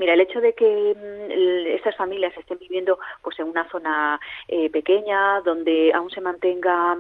[0.00, 4.70] Mira, el hecho de que mm, estas familias estén viviendo pues en una zona eh,
[4.70, 6.96] pequeña, donde aún se mantenga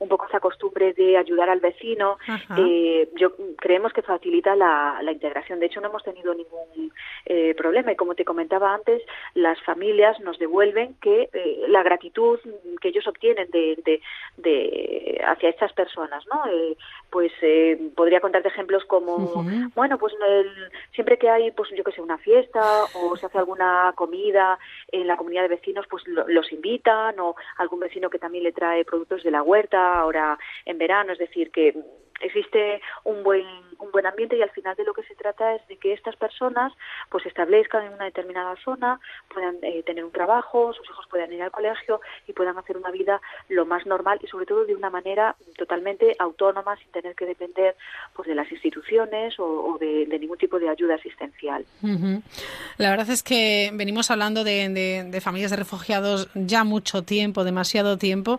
[0.00, 2.18] un poco esa costumbre de ayudar al vecino,
[2.56, 5.60] eh, yo creemos que facilita la, integración.
[5.60, 6.92] De hecho, no hemos tenido ningún
[7.26, 9.00] eh, problema y como te comentaba antes,
[9.34, 11.28] las familias nos devuelven que
[11.68, 12.40] la gratitud
[12.80, 14.02] que ellos obtienen de,
[14.36, 16.42] de, hacia estas personas, ¿no?
[17.10, 17.32] pues
[17.94, 20.14] podría contarte ejemplos como, bueno, pues
[20.94, 22.39] siempre que hay pues yo que sé, una fiesta
[22.94, 27.80] o se hace alguna comida en la comunidad de vecinos, pues los invitan o algún
[27.80, 31.74] vecino que también le trae productos de la huerta ahora en verano, es decir, que
[32.20, 33.46] existe un buen
[33.80, 36.16] un buen ambiente y al final de lo que se trata es de que estas
[36.16, 36.72] personas
[37.08, 39.00] pues se establezcan en una determinada zona,
[39.32, 42.90] puedan eh, tener un trabajo, sus hijos puedan ir al colegio y puedan hacer una
[42.90, 47.26] vida lo más normal y sobre todo de una manera totalmente autónoma sin tener que
[47.26, 47.76] depender
[48.14, 51.64] pues de las instituciones o, de, ningún tipo de ayuda asistencial.
[52.76, 58.38] La verdad es que venimos hablando de, familias de refugiados ya mucho tiempo, demasiado tiempo,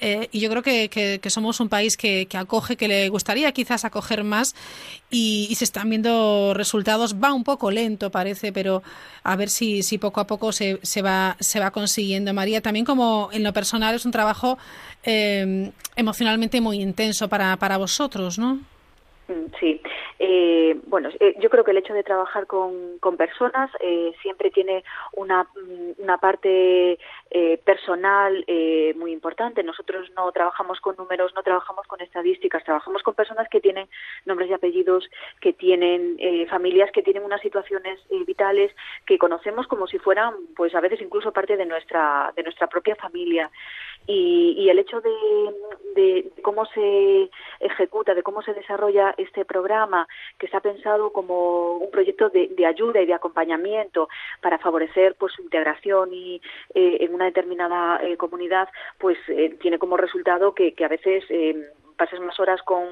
[0.00, 4.24] eh, y yo creo que, somos un país que acoge, que le gustaría quizás acoger
[4.24, 4.54] más
[5.10, 7.14] y, se están viendo resultados.
[7.22, 8.82] Va un poco lento, parece, pero
[9.22, 12.34] a ver si, si poco a poco se, se, va, se va consiguiendo.
[12.34, 14.58] María, también como en lo personal es un trabajo
[15.04, 18.60] eh, emocionalmente muy intenso para, para vosotros, ¿no?
[19.28, 19.80] Mm, sí,
[20.18, 24.50] eh, bueno, eh, yo creo que el hecho de trabajar con, con personas eh, siempre
[24.50, 26.98] tiene una, mm, una parte
[27.34, 29.62] eh, personal eh, muy importante.
[29.62, 33.88] Nosotros no trabajamos con números, no trabajamos con estadísticas, trabajamos con personas que tienen
[34.26, 35.08] nombres y apellidos,
[35.40, 38.70] que tienen eh, familias, que tienen unas situaciones vitales
[39.06, 42.96] que conocemos como si fueran, pues a veces incluso parte de nuestra de nuestra propia
[42.96, 43.50] familia.
[44.06, 45.10] Y, y el hecho de,
[45.94, 51.90] de, cómo se ejecuta, de cómo se desarrolla este programa, que está pensado como un
[51.90, 54.08] proyecto de, de ayuda y de acompañamiento
[54.40, 56.40] para favorecer pues su integración y
[56.74, 61.70] en una determinada eh, comunidad, pues eh, tiene como resultado que, que a veces eh,
[61.96, 62.84] pases más horas con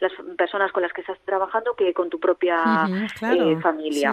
[0.00, 2.58] las personas con las que estás trabajando que con tu propia
[3.60, 4.12] familia.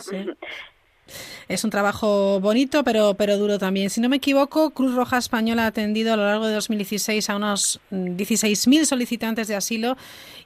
[1.47, 3.89] Es un trabajo bonito, pero, pero duro también.
[3.89, 7.36] Si no me equivoco, Cruz Roja Española ha atendido a lo largo de 2016 a
[7.36, 9.97] unos 16.000 solicitantes de asilo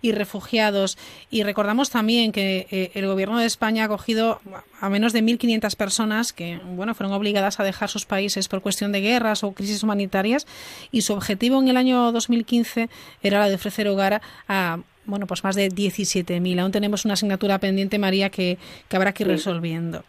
[0.02, 0.98] y refugiados.
[1.30, 4.40] Y recordamos también que eh, el Gobierno de España ha acogido
[4.80, 8.92] a menos de 1.500 personas que bueno, fueron obligadas a dejar sus países por cuestión
[8.92, 10.48] de guerras o crisis humanitarias.
[10.92, 12.90] Y su objetivo en el año 2015
[13.22, 16.60] era la de ofrecer hogar a bueno, pues más de 17.000.
[16.60, 20.04] Aún tenemos una asignatura pendiente, María, que, que habrá que ir resolviendo.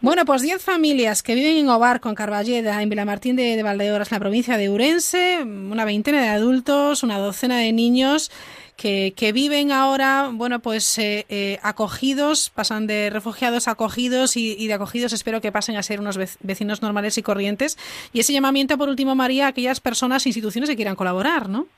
[0.00, 4.10] Bueno, pues 10 familias que viven en Obar con Carballeda, en Vilamartín de, de Valdeoras,
[4.10, 8.30] en la provincia de Urense, una veintena de adultos, una docena de niños
[8.76, 14.56] que, que viven ahora, bueno, pues eh, eh, acogidos, pasan de refugiados a acogidos y,
[14.58, 17.78] y, de acogidos espero que pasen a ser unos vecinos normales y corrientes.
[18.12, 21.68] Y ese llamamiento, por último, María, a aquellas personas e instituciones que quieran colaborar, ¿no?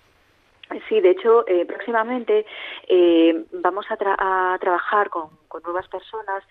[0.89, 2.47] Sí, de hecho, eh, próximamente
[2.89, 6.43] eh, vamos a, tra a trabajar con, con, nuevas personas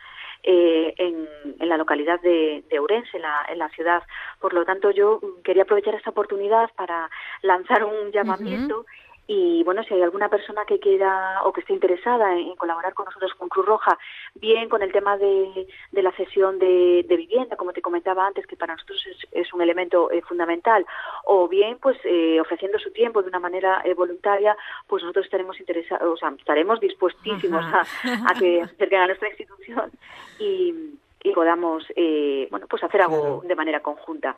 [0.43, 1.28] eh, en,
[1.60, 4.04] en, la localidad de, de Ourense, en la, en la, ciudad.
[4.39, 7.10] Por lo tanto, yo quería aprovechar esta oportunidad para
[7.41, 8.82] lanzar un llamamiento.
[8.82, 12.47] Uh -huh y bueno, si hay alguna persona que quiera o que esté interesada en,
[12.49, 13.97] en, colaborar con nosotros con Cruz Roja,
[14.36, 18.45] bien con el tema de, de la cesión de, de, vivienda, como te comentaba antes,
[18.45, 20.86] que para nosotros es, es un elemento eh, fundamental,
[21.23, 24.57] o bien pues eh, ofreciendo su tiempo de una manera eh, voluntaria,
[24.88, 27.81] pues nosotros estaremos interesados, o sea, estaremos dispuestísimos a,
[28.27, 29.89] a, que se acerquen a nuestra institución
[30.38, 34.36] y, y podamos, eh, bueno, pues hacer algo de manera conjunta.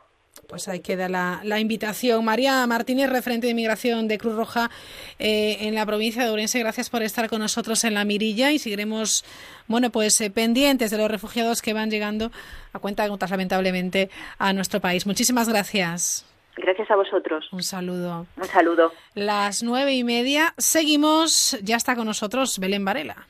[0.48, 2.24] Pues ahí queda la, la, invitación.
[2.24, 4.70] María Martínez, referente de inmigración de Cruz Roja
[5.18, 8.58] eh, en la provincia de Ourense, gracias por estar con nosotros en la mirilla y
[8.58, 9.24] seguiremos,
[9.66, 12.30] bueno, pues eh, pendientes de los refugiados que van llegando
[12.72, 15.06] a cuenta de gotas, lamentablemente, a nuestro país.
[15.06, 16.24] Muchísimas gracias.
[16.56, 17.46] Gracias a vosotros.
[17.52, 18.26] Un saludo.
[18.36, 18.92] Un saludo.
[19.14, 20.54] Las nueve y media.
[20.56, 21.58] Seguimos.
[21.62, 23.26] Ya está con nosotros Belén Varela.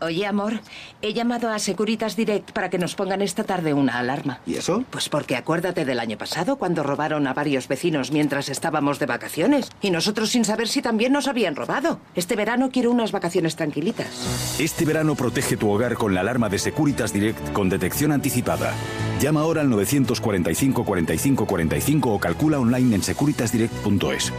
[0.00, 0.60] Oye, amor,
[1.02, 4.38] he llamado a Securitas Direct para que nos pongan esta tarde una alarma.
[4.46, 4.84] ¿Y eso?
[4.90, 9.70] Pues porque acuérdate del año pasado cuando robaron a varios vecinos mientras estábamos de vacaciones
[9.80, 11.98] y nosotros sin saber si también nos habían robado.
[12.14, 14.56] Este verano quiero unas vacaciones tranquilitas.
[14.60, 18.74] Este verano protege tu hogar con la alarma de Securitas Direct con detección anticipada.
[19.20, 24.32] Llama ahora al 945 45 45 o calcula online en securitasdirect.es.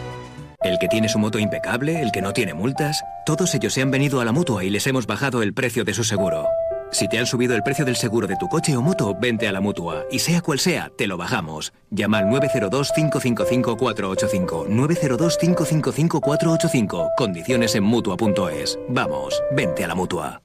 [0.61, 3.91] El que tiene su moto impecable, el que no tiene multas, todos ellos se han
[3.91, 6.49] venido a la mutua y les hemos bajado el precio de su seguro.
[6.91, 9.53] Si te han subido el precio del seguro de tu coche o moto, vente a
[9.53, 10.03] la mutua.
[10.11, 11.71] Y sea cual sea, te lo bajamos.
[11.91, 14.67] Llama al 902-555-485.
[14.67, 17.11] 902-555-485.
[17.15, 18.77] Condiciones en mutua.es.
[18.89, 20.41] Vamos, vente a la mutua.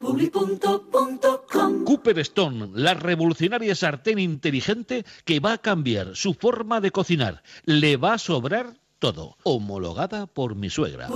[1.85, 7.42] Cooper Stone, la revolucionaria sartén inteligente que va a cambiar su forma de cocinar.
[7.64, 9.36] Le va a sobrar todo.
[9.42, 11.08] Homologada por mi suegra.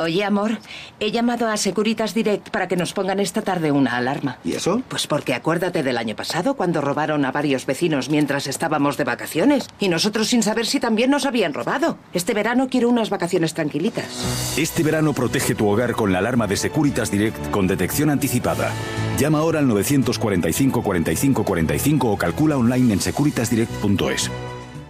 [0.00, 0.58] Oye, amor,
[0.98, 4.38] he llamado a Securitas Direct para que nos pongan esta tarde una alarma.
[4.42, 4.82] ¿Y eso?
[4.88, 9.68] Pues porque acuérdate del año pasado cuando robaron a varios vecinos mientras estábamos de vacaciones
[9.78, 11.98] y nosotros sin saber si también nos habían robado.
[12.12, 14.56] Este verano quiero unas vacaciones tranquilitas.
[14.58, 18.72] Este verano protege tu hogar con la alarma de Securitas Direct con detección anticipada.
[19.16, 24.32] Llama ahora al 945 45 45 o calcula online en securitasdirect.es.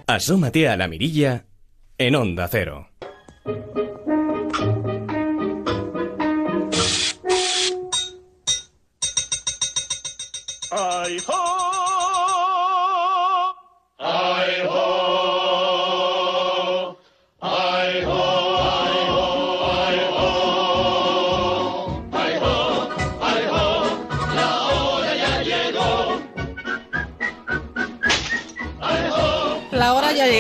[0.07, 1.47] Asómate a la mirilla
[1.97, 2.89] en Onda Cero.
[10.71, 11.64] ¡Ay, ho!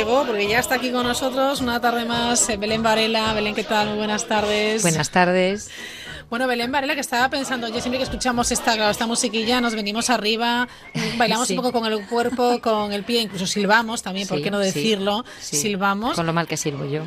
[0.02, 3.32] Porque ya está aquí con nosotros una tarde más Belén Varela.
[3.32, 3.88] Belén, ¿qué tal?
[3.88, 4.82] Muy buenas tardes.
[4.82, 5.70] Buenas tardes.
[6.34, 9.76] Bueno, Belén Varela, que estaba pensando, yo siempre que escuchamos esta, claro, esta musiquilla nos
[9.76, 10.66] venimos arriba,
[11.16, 11.56] bailamos sí.
[11.56, 15.24] un poco con el cuerpo, con el pie, incluso silbamos también, ¿por qué no decirlo?
[15.38, 16.16] Sí, silbamos.
[16.16, 17.02] Con lo mal que silbo yo.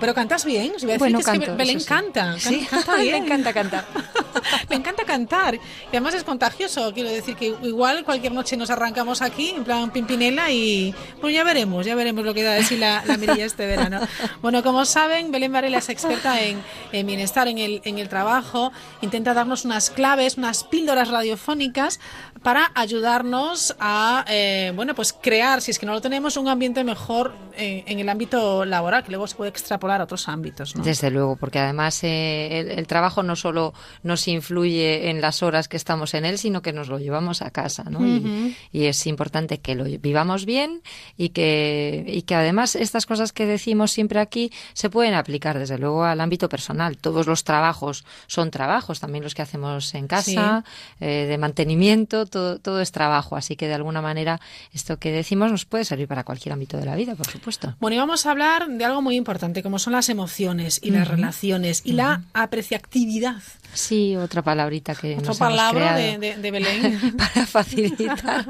[0.00, 2.66] Pero cantas bien, os voy a decir bueno, que, canto, es que Belén canta, sí.
[2.68, 3.12] canta bien.
[3.12, 3.86] Le encanta cantar.
[4.68, 5.54] Le encanta cantar.
[5.54, 9.92] Y además es contagioso, quiero decir que igual cualquier noche nos arrancamos aquí, en plan
[9.92, 13.44] Pimpinela, y pues ya veremos, ya veremos lo que da de sí la, la mirilla
[13.44, 14.00] este verano.
[14.40, 18.71] Bueno, como saben, Belén Varela es experta en, en bienestar, en el, en el trabajo,
[19.00, 22.00] intenta darnos unas claves, unas píldoras radiofónicas
[22.42, 26.82] para ayudarnos a, eh, bueno, pues crear, si es que no lo tenemos, un ambiente
[26.84, 30.74] mejor en, en el ámbito laboral, que luego se puede extrapolar a otros ámbitos.
[30.76, 30.82] ¿no?
[30.82, 35.68] Desde luego, porque además eh, el, el, trabajo no solo nos influye en las horas
[35.68, 38.00] que estamos en él, sino que nos lo llevamos a casa, ¿no?
[38.00, 38.56] Uh -huh.
[38.72, 40.82] y, y, es importante que lo vivamos bien
[41.16, 45.78] y que, y que además estas cosas que decimos siempre aquí se pueden aplicar, desde
[45.78, 46.96] luego, al ámbito personal.
[46.96, 51.04] Todos los trabajos son trabajos, también los que hacemos en casa, sí.
[51.04, 53.36] eh, de mantenimiento, todo, todo es trabajo.
[53.36, 54.40] Así que de alguna manera
[54.72, 57.76] esto que decimos nos puede servir para cualquier ámbito de la vida, por supuesto.
[57.78, 60.94] Bueno, y vamos a hablar de algo muy importante, como son las emociones y uh
[60.94, 60.98] -huh.
[60.98, 61.96] las relaciones y uh -huh.
[61.98, 63.36] la apreciatividad.
[63.74, 67.16] Sí, otra palabrita que Otra nos palabra hemos de, de, de, Belén.
[67.16, 68.44] para facilitar.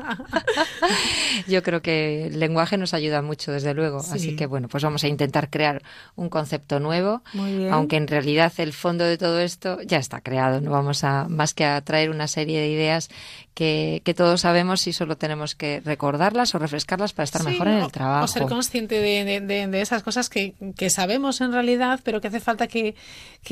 [1.46, 4.02] Yo creo que el lenguaje nos ayuda mucho, desde luego.
[4.02, 4.10] Sí.
[4.14, 5.82] Así que, bueno, pues vamos a intentar crear
[6.16, 7.22] un concepto nuevo.
[7.70, 10.60] Aunque en realidad el fondo de todo esto ya está creado.
[10.60, 13.08] No vamos a más que a traer una serie de ideas
[13.54, 17.92] que, todos sabemos y solo tenemos que recordarlas o refrescarlas para estar mejor en el
[17.92, 18.24] trabajo.
[18.24, 20.54] O ser consciente de, esas cosas que,
[20.90, 22.94] sabemos en realidad, pero que hace falta que,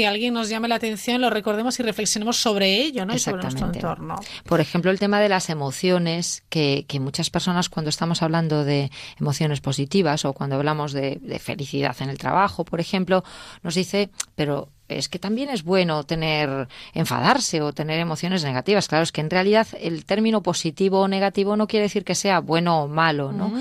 [0.06, 3.14] alguien nos llame la atención, lo recordemos y reflexionemos sobre ello ¿no?
[3.14, 4.16] y sobre nuestro entorno.
[4.44, 9.60] Por ejemplo, el tema de las emociones, que, muchas personas cuando estamos hablando de emociones
[9.60, 13.24] positivas o cuando hablamos de, de felicidad en el trabajo, por ejemplo,
[13.62, 18.88] nos dice, pero es que también es bueno tener enfadarse o tener emociones negativas.
[18.88, 22.40] Claro, es que en realidad el término positivo o negativo no quiere decir que sea
[22.40, 23.52] bueno o malo, ¿no?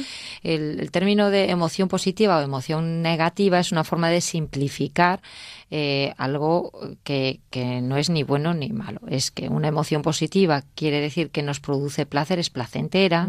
[0.43, 5.21] el, término de emoción positiva o emoción negativa es una forma de simplificar
[5.71, 6.71] eh, algo
[7.03, 9.01] que, que, no es ni bueno ni malo.
[9.07, 13.27] Es que una emoción positiva quiere decir que nos produce placer, es placentera,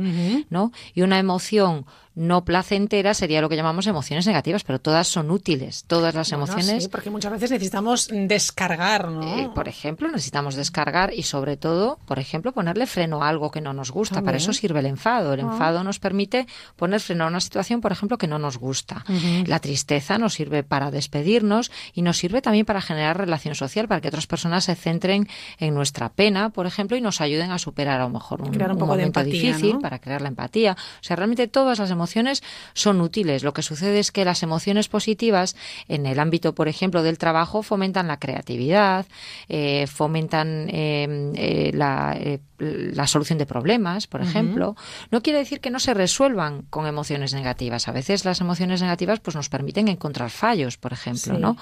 [0.48, 0.72] ¿no?
[0.94, 5.84] Y una emoción no placentera sería lo que llamamos emociones negativas, pero todas son útiles,
[5.86, 6.84] todas las emociones.
[6.84, 9.38] Sí, porque muchas veces necesitamos descargar, ¿no?
[9.38, 13.60] Eh, por ejemplo, necesitamos descargar y sobre todo, por ejemplo, ponerle freno a algo que
[13.60, 14.22] no nos gusta.
[14.22, 15.32] Para eso sirve el enfado.
[15.32, 15.44] El ah.
[15.44, 19.04] enfado nos permite poner freno a una situación, por ejemplo, que no nos gusta.
[19.46, 24.00] La tristeza nos sirve para despedirnos y nos sirve también para generar relación social, para
[24.00, 28.00] que otras personas se centren en nuestra pena, por ejemplo, y nos ayuden a superar
[28.00, 30.76] a lo mejor un, momento difícil, para crear la empatía.
[31.00, 33.42] O sea, realmente todas las emociones son útiles.
[33.42, 35.56] Lo que sucede es que las emociones positivas,
[35.88, 39.06] en el ámbito, por ejemplo, del trabajo, fomentan la creatividad,
[39.48, 42.16] eh, fomentan eh, eh, la
[42.60, 44.76] la solución de problemas, por ejemplo,
[45.10, 47.88] no quiere decir que no se resuelvan con emociones negativas.
[47.88, 51.56] A veces las emociones negativas pues nos permiten encontrar fallos, por ejemplo, ¿no?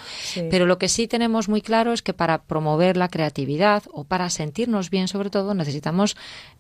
[0.51, 4.29] Pero lo que sí tenemos muy claro es que para promover la creatividad o para
[4.31, 6.17] sentirnos bien, sobre todo, necesitamos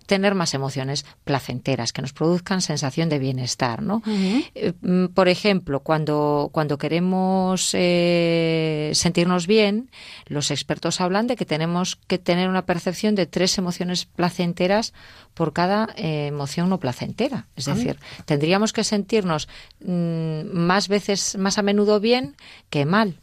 [0.06, 4.02] tener más emociones placenteras que nos produzcan sensación de bienestar, ¿no?
[4.06, 9.90] Eh, mm, por ejemplo, cuando cuando queremos eh, sentirnos bien,
[10.26, 14.92] los expertos hablan de que tenemos que tener una percepción de tres emociones placenteras placenteras
[15.34, 17.46] por cada eh, emoción no placentera.
[17.56, 17.74] Es ah.
[17.74, 19.48] decir, tendríamos que sentirnos
[19.80, 22.36] mm, más veces, más a menudo bien
[22.70, 23.20] que mal.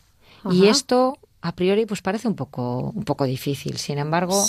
[0.51, 3.77] Y esto a priori pues parece un poco un poco difícil.
[3.77, 4.45] Sin embargo,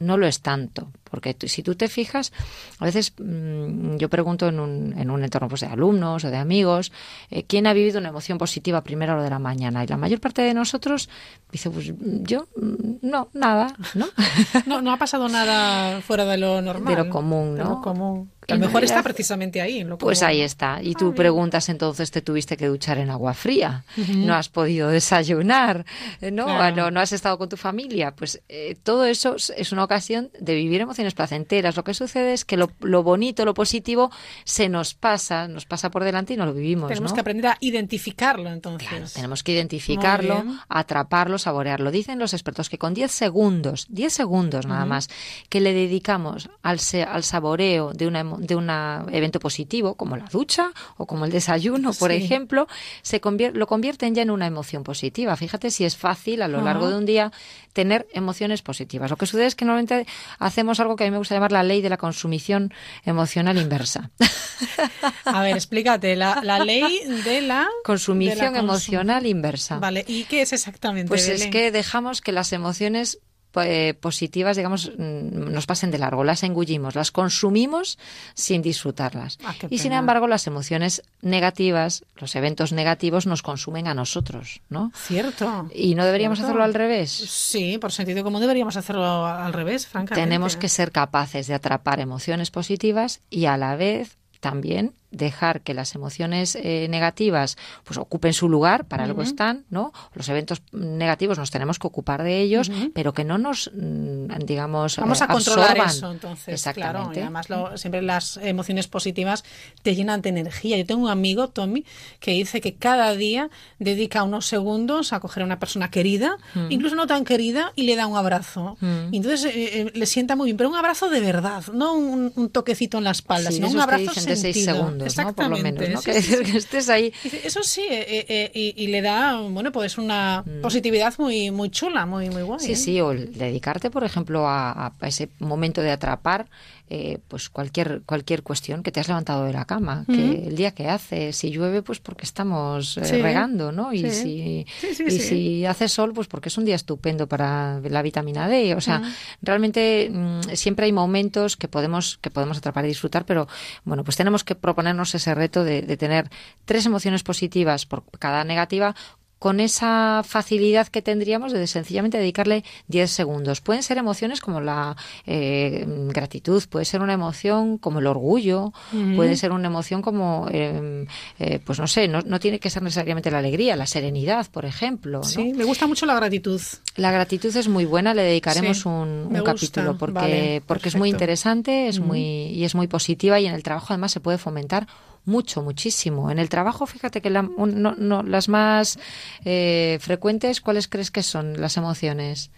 [0.00, 0.90] no lo es tanto.
[1.08, 2.32] Porque si tú te fijas,
[2.80, 6.38] a veces mm, yo pregunto en un, en un entorno pues, de alumnos o de
[6.38, 6.90] amigos,
[7.30, 9.84] eh, ¿quién ha vivido una emoción positiva a primera hora de la mañana?
[9.84, 11.08] Y la mayor parte de nosotros
[11.52, 14.06] dice, pues yo, mm, no, nada, ¿no?
[14.66, 16.96] no, no ha pasado nada fuera de lo normal.
[16.96, 17.62] De lo común, ¿no?
[17.62, 18.31] De lo común.
[18.48, 19.78] A lo mejor está precisamente ahí.
[19.80, 20.82] En lo pues ahí está.
[20.82, 23.84] Y tú preguntas entonces, ¿te tuviste que duchar en agua fría?
[23.96, 25.84] ¿No has podido desayunar?
[26.20, 26.70] ¿No?
[26.72, 28.14] ¿No, no has estado con tu familia?
[28.14, 31.76] Pues eh, todo eso es una ocasión de vivir emociones placenteras.
[31.76, 34.10] Lo que sucede es que lo, bonito, lo positivo,
[34.44, 36.88] se nos pasa, nos pasa por delante y no lo vivimos.
[36.88, 39.12] Tenemos que aprender a identificarlo entonces.
[39.12, 41.90] tenemos que identificarlo, atraparlo, saborearlo.
[41.90, 45.08] Dicen los expertos que con 10 segundos, 10 segundos nada más,
[45.48, 50.72] que le dedicamos al, al saboreo de un de una evento positivo, como la ducha
[50.96, 52.66] o como el desayuno, por ejemplo,
[53.02, 53.20] se
[53.54, 55.36] lo convierten ya en una emoción positiva.
[55.36, 57.32] Fíjate si es fácil a lo largo de un día
[57.72, 59.10] tener emociones positivas.
[59.10, 60.06] Lo que sucede es que normalmente
[60.38, 62.72] hacemos algo que a mí me gusta llamar la ley de la consumición
[63.04, 64.10] emocional inversa.
[65.24, 67.68] A ver, explícate, la, ley de la...
[67.84, 69.78] Consumición emocional inversa.
[69.78, 71.08] Vale, ¿y qué es exactamente?
[71.08, 73.18] Pues es que dejamos que las emociones
[73.56, 77.98] eh, positivas, digamos, mm, nos pasen de largo, las engullimos, las consumimos
[78.34, 79.38] sin disfrutarlas.
[79.44, 84.92] Ah, y sin embargo, las emociones negativas, los eventos negativos nos consumen a nosotros, ¿no?
[84.94, 85.68] Cierto.
[85.74, 87.10] Y no deberíamos hacerlo al revés.
[87.10, 90.24] Sí, por sentido común deberíamos hacerlo al revés, francamente.
[90.24, 95.74] Tenemos que ser capaces de atrapar emociones positivas y a la vez también dejar que
[95.74, 99.92] las emociones eh, negativas pues ocupen su lugar, para algo están, ¿no?
[100.14, 104.96] Los eventos negativos nos tenemos que ocupar de ellos, pero que no nos, mm, digamos,
[104.96, 107.12] Vamos a controlar eso, entonces, claro.
[107.14, 107.46] Y además
[107.76, 109.44] siempre las emociones positivas
[109.82, 110.76] te llenan de energía.
[110.76, 111.84] Yo tengo un amigo, Tommy,
[112.20, 116.38] que dice que cada día dedica unos segundos a coger a una persona querida,
[116.70, 118.76] incluso no tan querida, y le da un abrazo.
[119.10, 122.50] Y entonces eh, eh, le sienta muy bien, pero un abrazo de verdad, no un,
[122.50, 124.30] toquecito en la espalda, sino un abrazo sentido.
[124.30, 125.01] De seis segundos.
[125.34, 126.00] Por lo menos, ¿no?
[126.00, 127.12] Que decir que estés ahí.
[127.44, 130.60] Eso sí, eh, eh, eh, y, le da, bueno, pues una mm.
[130.60, 132.60] positividad muy, muy chula, muy, muy guay.
[132.60, 136.46] Sí, sí, o dedicarte, por ejemplo, a, a ese momento de atrapar
[136.94, 140.72] eh, pues cualquier cualquier cuestión que te has levantado de la cama, que el día
[140.72, 143.94] que hace, si llueve, pues porque estamos eh, regando, ¿no?
[143.94, 148.46] Y si y si hace sol, pues porque es un día estupendo para la vitamina
[148.46, 148.74] D.
[148.74, 149.00] O sea,
[149.40, 153.48] realmente mm, siempre hay momentos que podemos que podemos atrapar y disfrutar, pero
[153.84, 156.28] bueno, pues tenemos que proponernos ese reto de, de tener
[156.66, 158.94] tres emociones positivas por cada negativa
[159.42, 163.60] con esa facilidad que tendríamos de sencillamente dedicarle 10 segundos.
[163.60, 168.72] Pueden ser emociones como la eh, gratitud, puede ser una emoción como el orgullo,
[169.16, 171.08] puede ser una emoción como, em,
[171.40, 175.24] eh, pues no sé, no, tiene que ser necesariamente la alegría, la serenidad, por ejemplo.
[175.24, 176.60] Sí, me gusta mucho la gratitud.
[176.94, 181.98] La gratitud es muy buena, le dedicaremos un, capítulo porque, porque es muy interesante es
[181.98, 184.86] muy, y es muy positiva y en el trabajo además se puede fomentar
[185.24, 186.30] mucho, muchísimo.
[186.30, 188.98] En el trabajo, fíjate que las más
[189.44, 192.50] eh, frecuentes, ¿cuáles crees que son las emociones?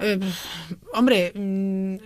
[0.00, 0.20] Eh,
[0.94, 1.96] hombre, mm,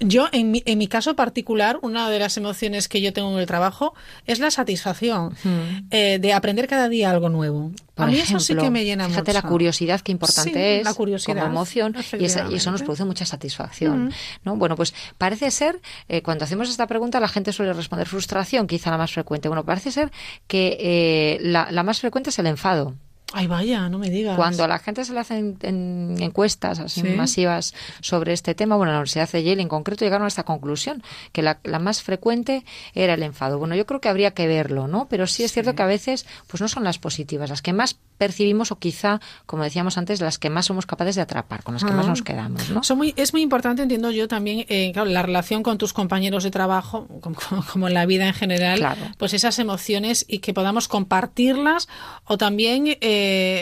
[0.00, 3.38] yo en mi, en mi, caso particular, una de las emociones que yo tengo en
[3.38, 3.94] el trabajo
[4.26, 5.86] es la satisfacción hmm.
[5.90, 7.70] eh, de aprender cada día algo nuevo.
[7.96, 11.94] a mí eso sí que me llena fíjate la curiosidad que importante es como emoción
[12.18, 14.06] y, eso nos produce mucha satisfacción.
[14.06, 14.12] Hmm.
[14.44, 14.56] ¿no?
[14.56, 18.90] Bueno, pues parece ser, eh, cuando hacemos esta pregunta la gente suele responder frustración, quizá
[18.90, 19.48] la más frecuente.
[19.48, 20.10] Bueno, parece ser
[20.48, 22.94] que la, la más frecuente es el enfado.
[23.32, 24.36] Ay, vaya, no me digas.
[24.36, 25.58] Cuando a la gente se le hacen
[26.20, 30.28] encuestas así masivas sobre este tema, bueno, la Universidad de Yale en concreto llegaron a
[30.28, 31.02] esta conclusión,
[31.32, 32.64] que la, más frecuente
[32.94, 33.58] era el enfado.
[33.58, 35.08] Bueno, yo creo que habría que verlo, ¿no?
[35.08, 37.98] Pero sí es cierto que a veces pues no son las positivas, las que más
[38.16, 41.84] percibimos o quizá, como decíamos antes, las que más somos capaces de atrapar, con las
[41.84, 42.70] que más nos quedamos.
[42.70, 42.82] ¿no?
[42.82, 46.50] Son muy, es muy importante, entiendo yo también, eh, la relación con tus compañeros de
[46.50, 47.08] trabajo,
[47.72, 51.88] como, en la vida en general, pues esas emociones y que podamos compartirlas
[52.24, 53.15] o también, eh,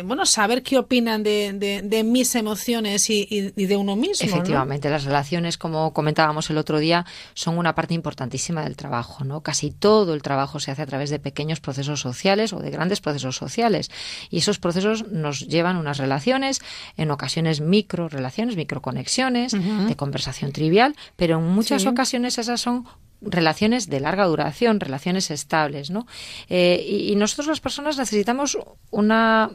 [0.06, 4.26] bueno, saber qué opinan de, de, mis emociones y, de uno mismo.
[4.26, 9.24] Efectivamente, las relaciones, como comentábamos el otro día, son una parte importantísima del trabajo.
[9.24, 9.42] ¿no?
[9.42, 13.00] Casi todo el trabajo se hace a través de pequeños procesos sociales o de grandes
[13.00, 13.90] procesos sociales.
[14.30, 16.60] Y esos procesos nos llevan unas relaciones,
[16.96, 22.86] en ocasiones micro relaciones, microconexiones, de conversación trivial, pero en muchas ocasiones esas son
[23.24, 26.06] relaciones de larga duración, relaciones estables, ¿no?
[26.48, 28.58] Eh, y, nosotros las personas necesitamos
[28.90, 29.50] una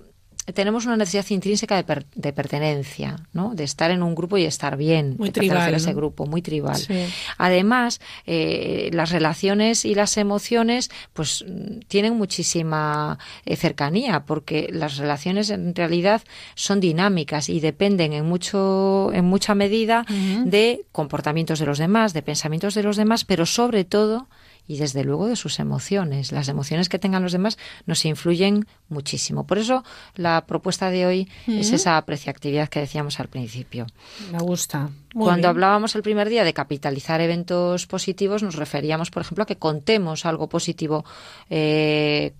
[0.53, 3.53] tenemos una necesidad intrínseca de, pertenencia, ¿no?
[3.55, 6.79] de estar en un grupo y estar bien, muy tribal, ese grupo, muy tribal.
[7.37, 11.45] Además, eh, las relaciones y las emociones pues
[11.87, 16.21] tienen muchísima eh, cercanía, porque las relaciones en realidad
[16.55, 20.05] son dinámicas y dependen en mucho en mucha medida
[20.45, 24.27] de comportamientos de los demás, de pensamientos de los demás, pero sobre todo
[24.69, 26.31] y desde luego de sus emociones.
[26.31, 27.57] Las emociones que tengan los demás
[27.87, 29.47] nos influyen muchísimo.
[29.47, 29.83] Por eso
[30.15, 33.87] la propuesta de hoy es esa apreciatividad que decíamos al principio.
[34.31, 34.91] Me gusta.
[35.13, 39.57] Cuando hablábamos el primer día de capitalizar eventos positivos, nos referíamos, por ejemplo, a que
[39.57, 41.03] contemos algo positivo
[41.49, 42.33] eh,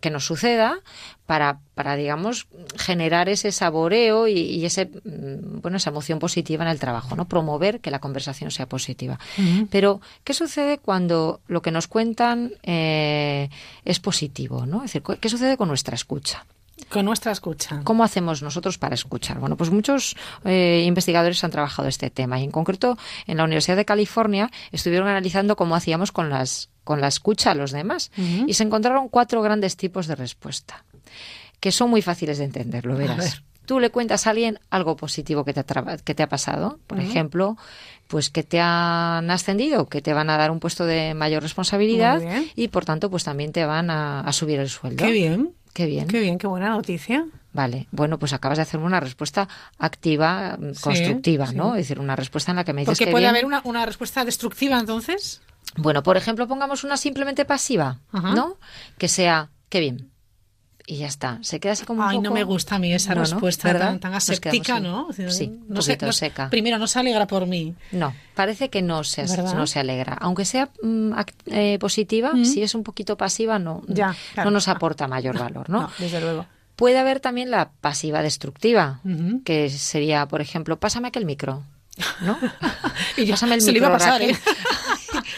[0.00, 0.80] que nos suceda
[1.26, 2.46] para, para, digamos,
[2.76, 7.26] generar ese saboreo y, ese, mm, bueno, esa emoción positiva en el trabajo, ¿no?
[7.26, 9.18] Promover que la conversación sea positiva.
[9.70, 13.48] Pero, ¿qué sucede cuando lo que nos cuentan eh,
[13.84, 14.84] es positivo, ¿no?
[14.84, 16.44] Es decir, ¿qué sucede con nuestra escucha?
[16.88, 17.80] Con nuestra escucha.
[17.84, 19.38] ¿Cómo hacemos nosotros para escuchar?
[19.38, 23.76] Bueno, pues muchos eh, investigadores han trabajado este tema y en concreto en la Universidad
[23.76, 28.10] de California estuvieron analizando cómo hacíamos con las con la escucha a los demás
[28.46, 30.84] y se encontraron cuatro grandes tipos de respuesta
[31.58, 33.42] que son muy fáciles de entender, lo verás.
[33.64, 37.00] Tú le cuentas a alguien algo positivo que te ha, que te ha pasado, por
[37.00, 37.56] ejemplo,
[38.06, 42.20] pues que te han ascendido, que te van a dar un puesto de mayor responsabilidad
[42.54, 45.02] y por tanto pues también te van a subir el sueldo.
[45.02, 45.54] Qué bien.
[45.74, 46.08] Qué bien.
[46.08, 47.26] Qué bien, qué buena noticia.
[47.52, 49.48] Vale, bueno, pues acabas de hacer una respuesta
[49.78, 51.74] activa, mm, constructiva, ¿no?
[51.74, 54.24] Es decir, una respuesta en la que me dices Porque puede haber una, una, respuesta
[54.24, 55.42] destructiva, entonces.
[55.76, 58.56] Bueno, por ejemplo, pongamos una simplemente pasiva, ¿no?
[58.98, 60.13] Que sea, qué bien
[60.86, 61.38] y ya está.
[61.42, 64.80] Se queda así como Ay, no me gusta a mí esa respuesta tan, tan, aséptica,
[64.80, 65.08] ¿no?
[65.28, 66.50] Sí, no se, seca.
[66.50, 67.74] Primero, no se alegra por mí.
[67.92, 70.14] No, parece que no se, no se alegra.
[70.20, 71.12] Aunque sea mm,
[71.46, 75.90] eh, positiva, si es un poquito pasiva, no, ya, no nos aporta mayor valor, ¿no?
[75.98, 76.46] desde luego.
[76.76, 79.00] Puede haber también la pasiva destructiva,
[79.44, 81.62] que sería, por ejemplo, pásame aquel micro.
[82.22, 82.36] ¿no?
[83.16, 84.36] y yo, Pásame el se micro, iba a pasar, ¿eh?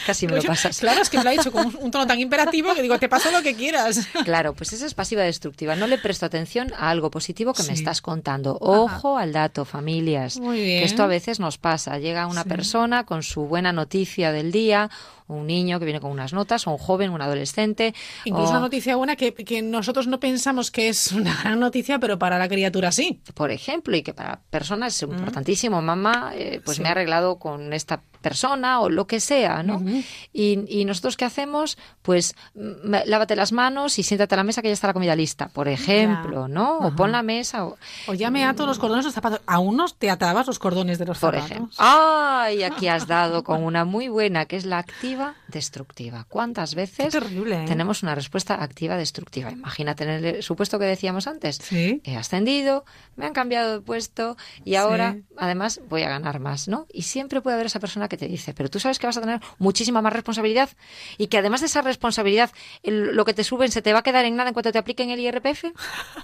[0.06, 0.78] Casi me lo pasas.
[0.78, 3.08] Claro, es que me lo ha dicho con un tono tan imperativo que digo, te
[3.08, 4.08] paso lo que quieras.
[4.24, 5.76] Claro, pues esa es pasiva destructiva.
[5.76, 8.58] No le presto atención a algo positivo que me estás contando.
[8.60, 10.38] Ojo al dato, familias.
[10.38, 10.80] Muy bien.
[10.80, 11.98] Que esto a veces nos pasa.
[11.98, 14.90] Llega una persona con su buena noticia del día
[15.28, 17.94] un niño que viene con unas notas, o un joven, un adolescente.
[18.24, 22.18] Incluso una noticia buena que, que, nosotros no pensamos que es una gran noticia, pero
[22.18, 23.20] para la criatura sí.
[23.34, 25.12] Por ejemplo, y que para personas es mm.
[25.12, 25.82] importantísimo.
[25.82, 29.80] Mamá, eh, pues me ha arreglado con esta persona o lo que sea, ¿no?
[30.32, 31.78] y, y, nosotros qué hacemos?
[32.02, 35.48] Pues lávate las manos y siéntate a la mesa que ya está la comida lista,
[35.48, 36.78] por ejemplo, ¿no?
[36.78, 37.66] O pon la mesa.
[37.66, 37.76] O,
[38.08, 39.40] o ya me ato los cordones de los zapatos.
[39.46, 41.50] ¿A unos te atabas los cordones de los por zapatos?
[41.52, 41.76] Ejemplo.
[41.78, 42.64] ¡Ay!
[42.64, 44.82] Aquí has dado con una muy buena, que es la
[45.16, 46.26] activa destructiva.
[46.28, 47.66] ¿Cuántas veces terrible, ¿eh?
[47.66, 49.50] tenemos una respuesta activa destructiva?
[49.50, 51.60] Imagínate en el supuesto que decíamos antes.
[51.72, 52.84] He ascendido,
[53.16, 56.86] me han cambiado de puesto y ahora, además, voy a ganar más, ¿no?
[56.92, 59.20] Y siempre puede haber esa persona que te dice, pero tú sabes que vas a
[59.20, 60.70] tener muchísima más responsabilidad
[61.18, 62.50] y que además de esa responsabilidad,
[62.82, 65.10] lo que te suben se te va a quedar en nada en cuanto te apliquen
[65.10, 65.64] el IRPF.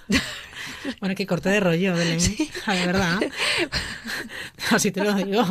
[1.00, 2.20] Bueno, que corte de rollo, Belén.
[2.20, 2.50] Sí.
[2.66, 3.20] de verdad.
[4.70, 5.44] Así te lo digo.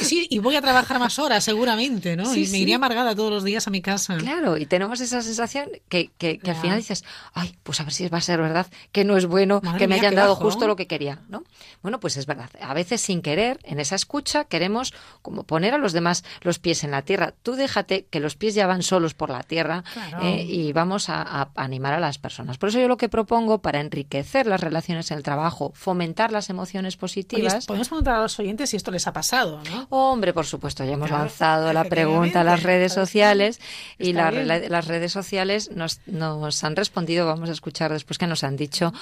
[0.00, 2.34] Sí, y voy a trabajar más horas, seguramente, ¿no?
[2.34, 4.16] y me iría amargada todos los días a mi casa.
[4.16, 7.04] Claro, y tenemos esa sensación que, que, al final dices,
[7.34, 9.94] ay, pues a ver si va a ser verdad, que no es bueno, que me
[9.96, 11.44] hayan dado justo lo que quería, ¿no?
[11.82, 12.50] Bueno, pues es verdad.
[12.60, 14.92] A veces sin querer, en esa escucha, queremos
[15.22, 17.34] como poner a los demás los pies en la tierra.
[17.42, 19.84] Tú déjate que los pies ya van solos por la tierra
[20.22, 22.58] eh, y vamos a, a animar a las personas.
[22.58, 24.01] Por eso yo lo que propongo para enriquecer
[24.46, 27.66] las relaciones en el trabajo, fomentar las emociones positivas.
[27.66, 29.86] podemos preguntar a los oyentes si esto les ha pasado, ¿no?
[29.90, 33.60] Hombre, por supuesto, ya hemos lanzado la pregunta a las redes sociales
[33.98, 38.56] y las redes sociales nos, nos han respondido, vamos a escuchar después que nos han
[38.56, 38.92] dicho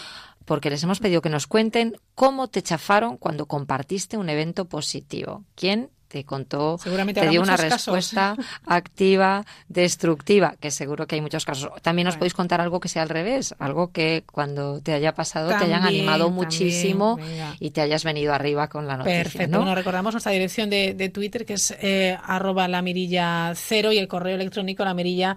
[0.44, 5.44] porque les hemos pedido que nos cuenten cómo te chafaron cuando compartiste un evento positivo.
[5.54, 6.76] ¿Quién te contó,
[7.14, 8.34] te dio una respuesta
[8.66, 11.70] activa, destructiva, que seguro que hay muchos casos.
[11.82, 15.50] También os podéis contar algo que sea al revés, algo que cuando te haya pasado
[15.50, 17.16] te hayan animado muchísimo
[17.60, 19.22] y te hayas venido arriba con la noticia.
[19.22, 19.58] Perfecto.
[19.58, 24.08] Bueno, recordamos nuestra dirección de, Twitter que es eh, arroba la mirilla cero y el
[24.08, 25.36] correo electrónico la mirilla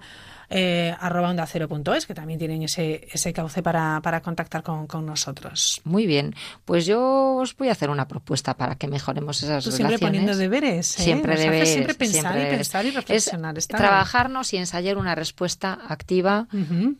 [0.56, 4.62] eh, arroba onda cero punto es, que también tienen ese, ese cauce para, para contactar
[4.62, 5.80] con, con, nosotros.
[5.82, 6.32] Muy bien,
[6.64, 10.36] pues yo os voy a hacer una propuesta para que mejoremos esas Tú siempre poniendo
[10.36, 11.02] deberes, ¿eh?
[11.02, 13.58] siempre debes, siempre pensar y pensar y reflexionar.
[13.58, 16.46] Es trabajarnos y ensayar una respuesta activa,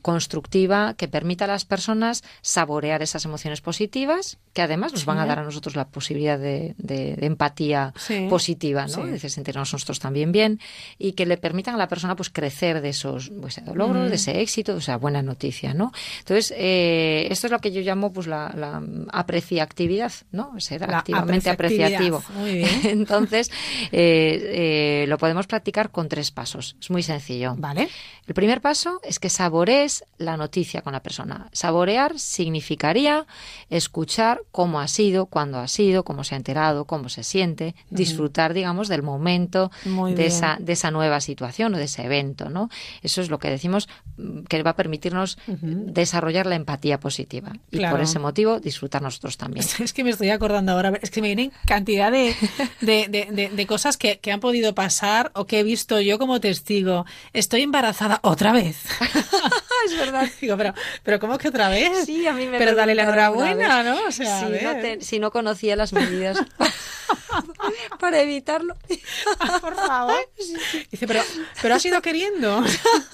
[0.02, 5.26] constructiva, que permita a las personas saborear esas emociones positivas, que además nos van a
[5.26, 7.94] dar a nosotros la posibilidad de, de, empatía
[8.28, 9.06] positiva, ¿no?
[9.06, 10.58] De sentirnos nosotros también bien
[10.98, 14.40] y que le permitan a la persona pues crecer de esos ese logro, de ese
[14.40, 15.92] éxito, o sea, buena noticia, ¿no?
[16.20, 18.82] Entonces, eh, esto es lo que yo llamo pues la, la
[19.12, 20.58] apreciatividad, ¿no?
[20.60, 22.22] Ser activamente apreciativo.
[22.34, 22.80] Muy bien.
[22.84, 23.50] Entonces,
[23.92, 26.76] eh, eh, lo podemos practicar con tres pasos.
[26.80, 27.54] Es muy sencillo.
[27.56, 27.88] Vale.
[28.26, 31.48] El primer paso es que saborees la noticia con la persona.
[31.52, 33.26] Saborear significaría
[33.68, 38.54] escuchar cómo ha sido, cuándo ha sido, cómo se ha enterado, cómo se siente, disfrutar,
[38.54, 42.70] digamos, del momento de esa, de esa nueva situación o de ese evento, ¿no?
[43.02, 47.52] Eso es lo que decimos mm, que va a permitirnos desarrollar la empatía positiva.
[47.70, 49.66] Y por ese motivo disfrutar nosotros también.
[49.78, 52.34] Es que me estoy acordando ahora, es que me vienen cantidad de,
[52.80, 57.04] de, cosas que, han podido pasar o que he visto yo como testigo.
[57.32, 58.84] Estoy embarazada otra vez.
[59.86, 60.28] es verdad.
[60.40, 62.06] Digo, pero, pero ¿cómo que otra vez?
[62.06, 64.06] Sí, a mí me Pero dale la enhorabuena, ¿no?
[64.06, 64.48] O sea,
[65.00, 66.38] si, no conocía las medidas
[68.00, 68.76] para evitarlo.
[69.60, 70.28] Por favor.
[70.90, 71.20] Dice, pero,
[71.62, 72.62] pero has ido queriendo.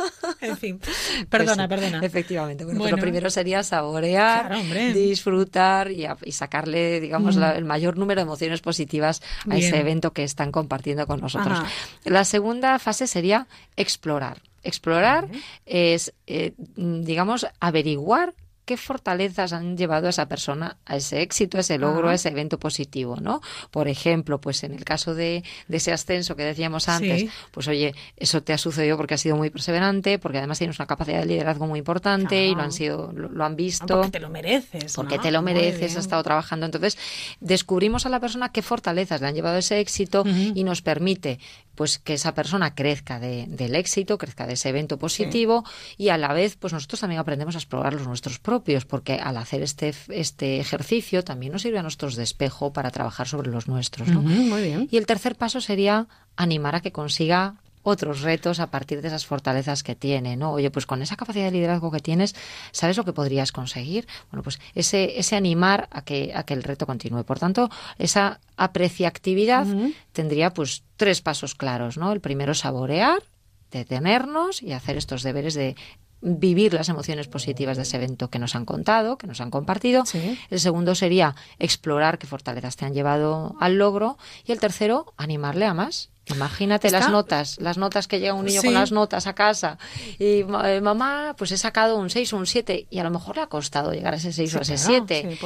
[0.40, 0.80] en fin,
[1.28, 2.04] perdona, pues perdona.
[2.04, 2.64] Efectivamente.
[2.64, 4.54] Bueno, pues lo primero sería saborear,
[4.92, 10.52] disfrutar y, sacarle, digamos, el mayor número de emociones positivas a ese evento que están
[10.52, 11.58] compartiendo con nosotros.
[12.04, 13.46] La segunda fase sería
[13.76, 14.42] explorar.
[14.62, 15.28] Explorar
[15.64, 18.34] es, eh, digamos, averiguar
[18.70, 22.28] qué fortalezas han llevado a esa persona a ese éxito, a ese logro, a ese
[22.28, 23.40] evento positivo, ¿no?
[23.72, 28.44] Por ejemplo, pues en el caso de, ese ascenso que decíamos antes, pues oye, eso
[28.44, 31.66] te ha sucedido porque has sido muy perseverante, porque además tienes una capacidad de liderazgo
[31.66, 33.88] muy importante y lo han sido, lo, han visto.
[33.88, 34.94] porque te lo mereces.
[34.94, 36.66] Porque te lo mereces, has estado trabajando.
[36.66, 36.96] Entonces,
[37.40, 41.40] descubrimos a la persona qué fortalezas le han llevado a ese éxito y nos permite
[41.80, 45.64] pues que esa persona crezca del éxito, crezca de ese evento positivo
[45.96, 49.36] y a la vez pues nosotros también aprendemos a explorar los nuestros propios porque al
[49.36, 53.68] hacer este, este ejercicio también nos sirve a nosotros de espejo para trabajar sobre los
[53.68, 54.08] nuestros.
[54.08, 54.88] muy bien.
[54.90, 56.06] Y el tercer paso sería
[56.36, 60.52] animar a que consiga otros retos a partir de esas fortalezas que tiene, ¿no?
[60.52, 62.34] Oye, pues con esa capacidad de liderazgo que tienes,
[62.72, 64.06] ¿sabes lo que podrías conseguir?
[64.30, 67.24] Bueno, pues ese, ese animar a que, a que el reto continúe.
[67.24, 69.66] Por tanto, esa apreciatividad
[70.12, 72.12] tendría pues tres pasos claros, ¿no?
[72.12, 73.22] El primero, saborear,
[73.70, 75.76] detenernos y hacer estos deberes de
[76.22, 80.04] vivir las emociones positivas de ese evento que nos han contado, que nos han compartido.
[80.50, 84.18] El segundo sería explorar qué fortalezas te han llevado al logro.
[84.44, 86.10] Y el tercero, animarle a más.
[86.34, 89.78] Imagínate las notas, las notas que llega un niño con las notas a casa
[90.18, 93.36] y eh, mamá, pues he sacado un 6 o un 7 y a lo mejor
[93.36, 95.38] le ha costado llegar a ese 6 o a ese 7.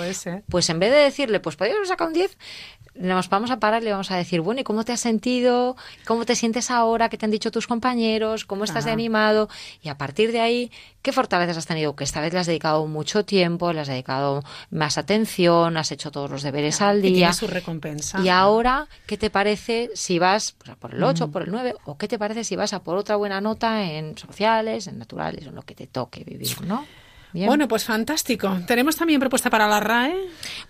[0.48, 2.36] Pues en vez de decirle, pues podrías haber sacado un 10,
[2.94, 5.76] nos vamos a parar y le vamos a decir, bueno, ¿y cómo te has sentido?
[6.06, 7.08] ¿Cómo te sientes ahora?
[7.08, 8.44] ¿Qué te han dicho tus compañeros?
[8.44, 9.48] ¿Cómo estás de animado?
[9.82, 10.70] Y a partir de ahí,
[11.02, 11.96] ¿qué fortalezas has tenido?
[11.96, 16.12] Que esta vez le has dedicado mucho tiempo, le has dedicado más atención, has hecho
[16.12, 17.30] todos los deberes al día.
[17.30, 18.20] Y su recompensa.
[18.20, 21.74] Y ahora, ¿qué te parece si vas, pues a por el 8, por el 9,
[21.84, 25.46] o qué te parece si vas a por otra buena nota en sociales, en naturales,
[25.46, 26.84] en lo que te toque vivir, ¿no?
[27.34, 28.60] Bueno, pues fantástico.
[28.64, 30.14] ¿Tenemos también propuesta para la RAE?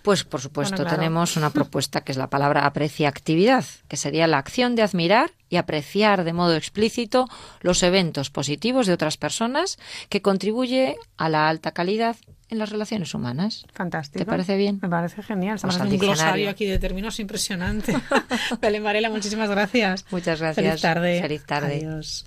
[0.01, 4.39] Pues por supuesto, tenemos una propuesta que es la palabra aprecia actividad, que sería la
[4.39, 7.27] acción de admirar y apreciar de modo explícito
[7.61, 9.77] los eventos positivos de otras personas
[10.09, 12.15] que contribuye a la alta calidad
[12.49, 13.65] en las relaciones humanas.
[13.73, 14.19] Fantástico.
[14.19, 14.79] ¿Te parece bien?
[14.81, 15.55] Me parece genial.
[15.55, 17.95] Estamos un glosario aquí de términos impresionante.
[18.61, 20.05] Belén Varela, muchísimas gracias.
[20.11, 20.65] Muchas gracias.
[20.65, 21.21] Feliz tarde.
[21.21, 21.75] Feliz tarde.
[21.77, 22.25] Adiós.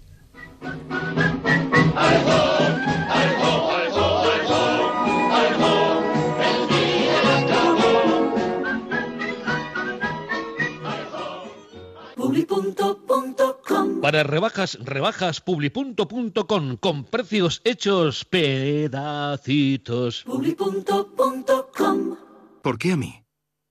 [14.03, 20.25] Para rebajas, rebajas, publi.com con precios hechos pedacitos.
[22.63, 23.25] ¿Por qué a mí?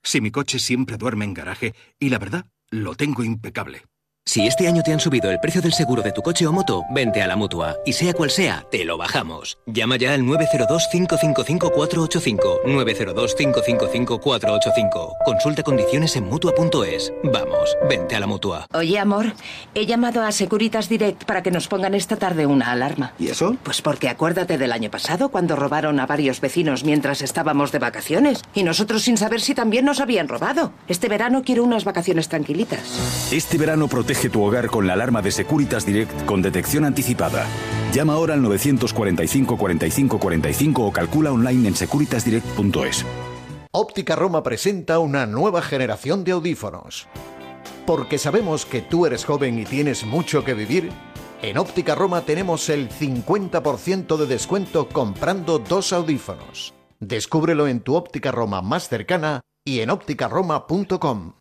[0.04, 3.84] Si mi coche siempre duerme en garaje y la verdad, lo tengo impecable.
[4.28, 6.84] Si este año te han subido el precio del seguro de tu coche o moto,
[6.90, 7.78] vente a la mutua.
[7.86, 9.58] Y sea cual sea, te lo bajamos.
[9.66, 12.64] Llama ya al 902-555-485.
[12.66, 15.14] 902-555-485.
[15.24, 17.14] Consulta condiciones en mutua.es.
[17.24, 18.68] Vamos, vente a la mutua.
[18.74, 19.32] Oye, amor,
[19.74, 23.14] he llamado a Securitas Direct para que nos pongan esta tarde una alarma.
[23.18, 23.56] ¿Y eso?
[23.64, 28.42] Pues porque acuérdate del año pasado cuando robaron a varios vecinos mientras estábamos de vacaciones.
[28.54, 30.74] Y nosotros sin saber si también nos habían robado.
[30.90, 33.30] Este verano quiero unas vacaciones tranquilitas.
[33.32, 37.46] Este verano protege tu hogar con la alarma de Securitas Direct con detección anticipada.
[37.94, 43.06] Llama ahora al 945 45 45 o calcula online en securitasdirect.es.
[43.72, 47.08] Óptica Roma presenta una nueva generación de audífonos.
[47.86, 50.92] Porque sabemos que tú eres joven y tienes mucho que vivir,
[51.42, 56.74] en Óptica Roma tenemos el 50% de descuento comprando dos audífonos.
[57.00, 61.34] Descúbrelo en tu óptica Roma más cercana y en ópticaroma.com.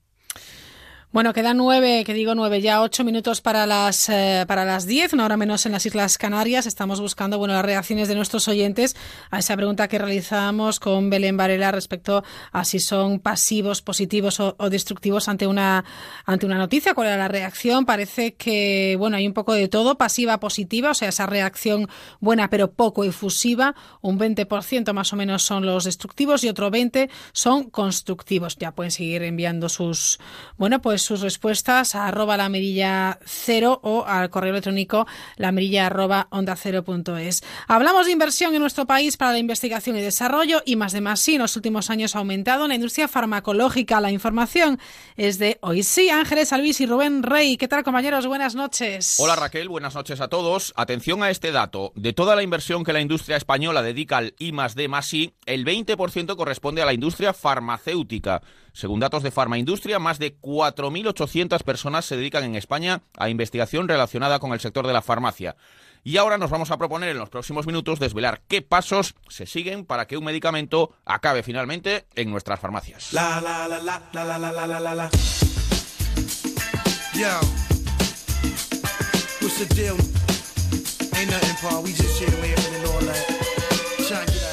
[1.13, 5.13] Bueno, quedan nueve, que digo nueve, ya ocho minutos para las eh, para las diez,
[5.13, 6.67] una hora menos en las Islas Canarias.
[6.67, 8.97] Estamos buscando bueno las reacciones de nuestros oyentes
[9.31, 14.57] a esa pregunta que realizamos con Belén Varela respecto a si son pasivos, positivos o,
[14.59, 15.85] o, destructivos ante una
[16.27, 16.93] ante una noticia.
[16.93, 17.87] ¿Cuál era la reacción?
[17.87, 21.89] Parece que bueno hay un poco de todo, pasiva, positiva, o sea esa reacción
[22.21, 23.77] buena pero poco efusiva.
[24.03, 28.57] Un 20% más o menos son los destructivos y otro 20 son constructivos.
[28.57, 30.19] Ya pueden seguir enviando sus
[30.59, 35.87] bueno pues sus respuestas a arroba la mirilla cero o al correo electrónico la mirilla
[35.87, 37.43] arroba onda cero punto es.
[37.69, 41.21] Hablamos de inversión en nuestro país para la investigación y desarrollo y más de más
[41.21, 44.01] sí, en los últimos años ha aumentado en la industria farmacológica.
[44.01, 44.79] La información
[45.17, 47.57] es de hoy sí, Ángeles Alvis y Rubén Rey.
[47.57, 48.27] ¿Qué tal compañeros?
[48.27, 49.17] Buenas noches.
[49.19, 50.73] Hola Raquel, buenas noches a todos.
[50.77, 51.93] Atención a este dato.
[51.95, 55.35] De toda la inversión que la industria española dedica al I más D más I,
[55.47, 58.43] el 20% corresponde a la industria farmacéutica.
[58.77, 64.39] Según datos de Farmaindustria, más de 4.800 personas se dedican en España a investigación relacionada
[64.39, 65.57] con el sector de la farmacia.
[66.05, 69.87] Y ahora nos vamos a proponer en los próximos minutos desvelar qué pasos se siguen
[69.87, 73.15] para que un medicamento acabe finalmente en nuestras farmacias.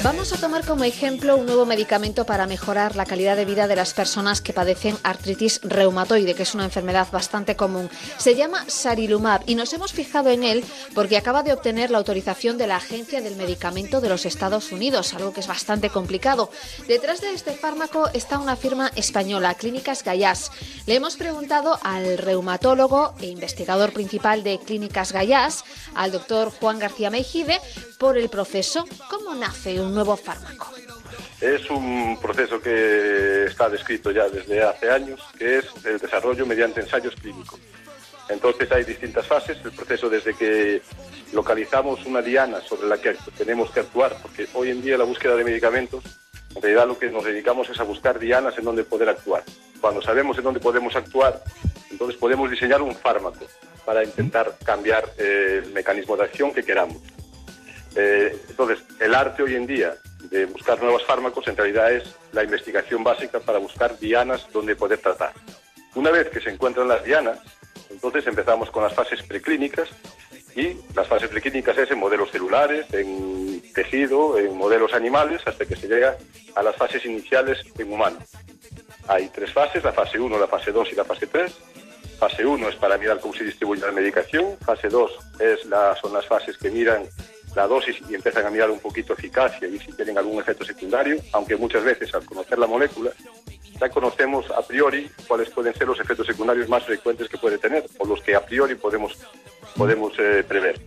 [0.04, 3.74] Vamos a tomar como ejemplo un nuevo medicamento para mejorar la calidad de vida de
[3.74, 7.88] las personas que padecen artritis reumatoide, que es una enfermedad bastante común.
[8.18, 10.62] Se llama Sarilumab y nos hemos fijado en él
[10.94, 15.14] porque acaba de obtener la autorización de la Agencia del Medicamento de los Estados Unidos,
[15.14, 16.50] algo que es bastante complicado.
[16.86, 20.50] Detrás de este fármaco está una firma española, Clínicas Gallás.
[20.84, 27.08] Le hemos preguntado al reumatólogo e investigador principal de Clínicas Gallás, al doctor Juan García
[27.08, 27.58] Mejide,
[27.98, 28.84] por el proceso.
[29.08, 30.72] ¿Cómo nace un nuevo fármaco?
[31.40, 36.80] Es un proceso que está descrito ya desde hace años, que es el desarrollo mediante
[36.80, 37.60] ensayos clínicos.
[38.28, 40.80] Entonces hay distintas fases, el proceso desde que
[41.32, 45.36] localizamos una diana sobre la que tenemos que actuar, porque hoy en día la búsqueda
[45.36, 46.04] de medicamentos,
[46.54, 49.42] en realidad lo que nos dedicamos es a buscar dianas en donde poder actuar.
[49.80, 51.42] Cuando sabemos en dónde podemos actuar,
[51.90, 53.46] entonces podemos diseñar un fármaco
[53.84, 56.96] para intentar cambiar eh, el mecanismo de acción que queramos.
[57.96, 59.94] Eh, entonces, el arte hoy en día
[60.30, 64.98] de buscar nuevos fármacos en realidad es la investigación básica para buscar dianas donde poder
[64.98, 65.32] tratar.
[65.94, 67.38] Una vez que se encuentran las dianas,
[67.90, 69.88] entonces empezamos con las fases preclínicas
[70.56, 75.76] y las fases preclínicas es en modelos celulares, en tejido, en modelos animales, hasta que
[75.76, 76.16] se llega
[76.54, 78.22] a las fases iniciales en humanos.
[79.06, 81.52] Hay tres fases, la fase 1, la fase 2 y la fase 3.
[82.18, 86.12] Fase 1 es para mirar cómo se distribuye la medicación, fase 2 es la, son
[86.12, 87.02] las fases que miran
[87.54, 91.16] la dosis y empiezan a mirar un poquito eficacia y si tienen algún efecto secundario,
[91.32, 93.10] aunque muchas veces al conocer la molécula
[93.80, 97.84] ya conocemos a priori cuáles pueden ser los efectos secundarios más frecuentes que puede tener
[97.98, 99.18] o los que a priori podemos,
[99.76, 100.80] podemos eh, prever.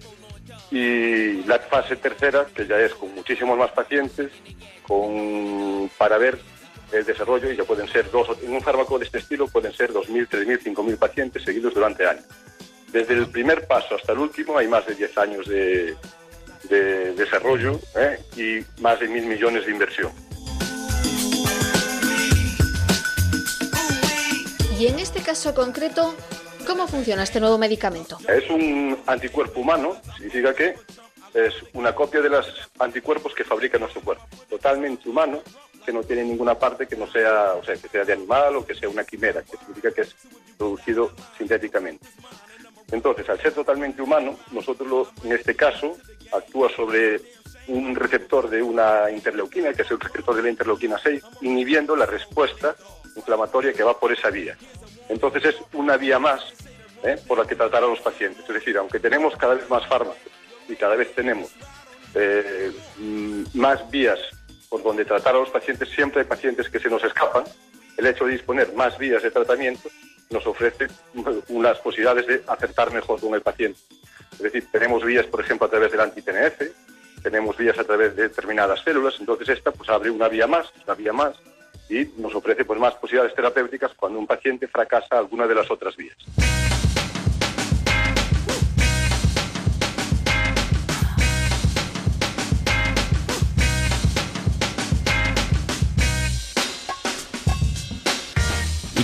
[0.72, 4.32] Y la fase tercera, que ya es con muchísimos más pacientes,
[4.84, 6.40] con, para ver
[6.92, 9.92] el desarrollo, y ya pueden ser dos, en un fármaco de este estilo pueden ser
[9.92, 12.26] 2.000, 3.000, 5.000 pacientes seguidos durante años.
[12.92, 15.96] Desde el primer paso hasta el último hay más de 10 años de,
[16.70, 18.20] de desarrollo ¿eh?
[18.36, 20.12] y más de mil millones de inversión.
[24.80, 26.14] Y en este caso concreto,
[26.68, 28.20] ¿cómo funciona este nuevo medicamento?
[28.28, 30.76] Es un anticuerpo humano, significa que
[31.34, 35.42] es una copia de los anticuerpos que fabrica nuestro cuerpo, totalmente humano,
[35.86, 38.66] que no tiene ninguna parte que no sea, o sea, que sea de animal o
[38.66, 40.16] que sea una quimera, que significa que es
[40.58, 42.06] producido sintéticamente.
[42.92, 45.98] Entonces, al ser totalmente humano, nosotros lo, en este caso
[46.32, 47.22] actúa sobre
[47.68, 52.06] un receptor de una interleuquina, que es el receptor de la interleuquina 6, inhibiendo la
[52.06, 52.76] respuesta
[53.16, 54.58] inflamatoria que va por esa vía.
[55.10, 56.42] Entonces es una vía más
[57.04, 57.18] ¿eh?
[57.28, 58.44] por la que tratar a los pacientes.
[58.48, 60.18] Es decir, aunque tenemos cada vez más fármacos
[60.68, 61.50] y cada vez tenemos
[62.14, 64.20] eh, mm, más vías
[64.70, 67.44] por donde tratar a los pacientes, siempre hay pacientes que se nos escapan.
[67.96, 69.90] El hecho de disponer más vías de tratamiento
[70.30, 70.88] nos ofrece
[71.48, 73.80] unas posibilidades de acertar mejor con el paciente.
[74.38, 76.62] Es decir, tenemos vías, por ejemplo, a través del anti-TNF,
[77.24, 80.94] tenemos vías a través de determinadas células, entonces esta pues abre una vía más, una
[80.94, 81.36] vía más,
[81.90, 85.96] y nos ofrece pues más posibilidades terapéuticas cuando un paciente fracasa alguna de las otras
[85.96, 86.18] vías.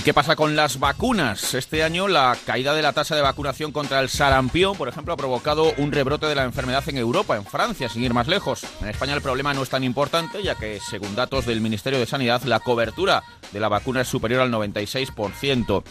[0.04, 1.54] Qué pasa con las vacunas?
[1.54, 5.16] Este año la caída de la tasa de vacunación contra el sarampión, por ejemplo, ha
[5.16, 8.66] provocado un rebrote de la enfermedad en Europa, en Francia, sin ir más lejos.
[8.82, 12.04] En España el problema no es tan importante, ya que, según datos del Ministerio de
[12.04, 15.82] Sanidad, la cobertura de la vacuna es superior al 96%.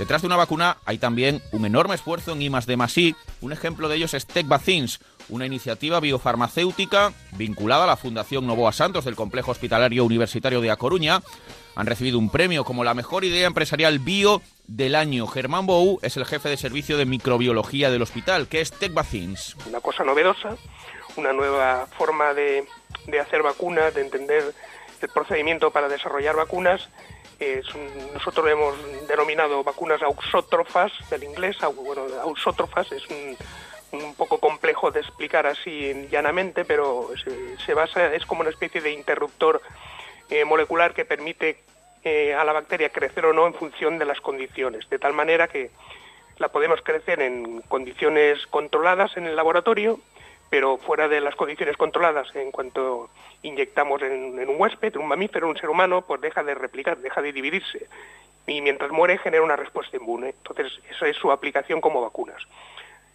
[0.00, 3.96] Detrás de una vacuna hay también un enorme esfuerzo en I de Un ejemplo de
[3.96, 4.98] ellos es Tech Vaccines,
[5.28, 10.76] una iniciativa biofarmacéutica vinculada a la Fundación Novoa Santos del Complejo Hospitalario Universitario de A
[10.76, 11.22] Coruña,
[11.74, 15.26] han recibido un premio como la mejor idea empresarial bio del año.
[15.26, 19.56] Germán Bou es el jefe de servicio de microbiología del hospital, que es Tech Vaccines.
[19.66, 20.56] Una cosa novedosa,
[21.16, 22.66] una nueva forma de,
[23.20, 24.54] hacer vacunas, de entender
[25.00, 26.88] el procedimiento para desarrollar vacunas.
[28.14, 33.36] nosotros lo hemos denominado vacunas auxótrofas, del inglés, bueno, auxótrofas es un,
[34.16, 37.10] poco complejo de explicar así llanamente, pero
[37.66, 39.60] se basa, es como una especie de interruptor
[40.30, 41.58] eh, molecular que permite
[42.04, 45.48] eh, a la bacteria crecer o no en función de las condiciones, de tal manera
[45.48, 45.70] que
[46.38, 50.00] la podemos crecer en condiciones controladas en el laboratorio,
[50.48, 53.10] pero fuera de las condiciones controladas, en cuanto
[53.42, 57.32] inyectamos en, un huésped, un mamífero, un ser humano, pues deja de replicar, deja de
[57.32, 57.86] dividirse.
[58.46, 60.30] Y mientras muere genera una respuesta inmune.
[60.30, 62.42] Entonces, esa es su aplicación como vacunas.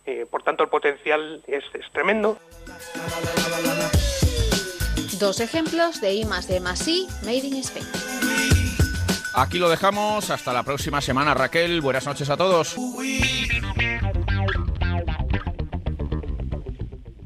[0.05, 2.37] Eh, por tanto, el potencial es, es tremendo.
[5.19, 7.85] Dos ejemplos de I más D más I Made in Spain.
[9.33, 10.29] Aquí lo dejamos.
[10.29, 11.81] Hasta la próxima semana, Raquel.
[11.81, 12.75] Buenas noches a todos.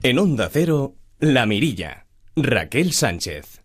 [0.03, 2.05] En Onda Cero, La Mirilla.
[2.35, 3.61] Raquel Sánchez.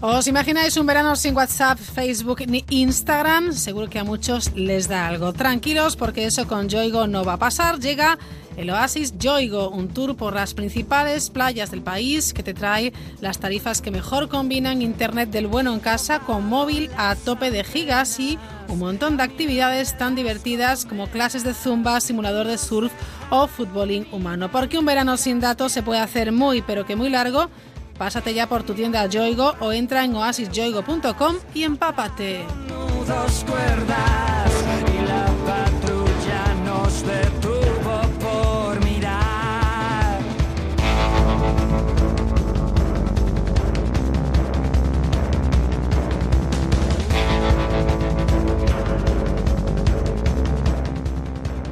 [0.00, 3.52] ¿Os imagináis un verano sin WhatsApp, Facebook ni Instagram?
[3.52, 5.32] Seguro que a muchos les da algo.
[5.32, 7.80] Tranquilos porque eso con Yoigo no va a pasar.
[7.80, 8.16] Llega
[8.58, 13.38] el Oasis Yoigo, un tour por las principales playas del país que te trae las
[13.38, 18.18] tarifas que mejor combinan internet del bueno en casa con móvil a tope de gigas
[18.18, 18.36] y
[18.66, 22.92] un montón de actividades tan divertidas como clases de zumba, simulador de surf
[23.30, 24.50] o futbolín humano.
[24.50, 27.48] Porque un verano sin datos se puede hacer muy pero que muy largo.
[27.96, 32.44] Pásate ya por tu tienda Yoigo o entra en oasisyoigo.com y empápate.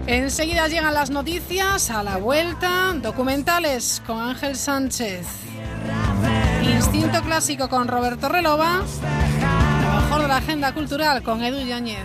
[0.06, 5.26] Enseguida llegan las noticias, a la vuelta, documentales con Ángel Sánchez,
[6.62, 8.84] Instinto Clásico con Roberto Relova,
[9.82, 12.04] lo mejor de la agenda cultural con Edu Yáñez.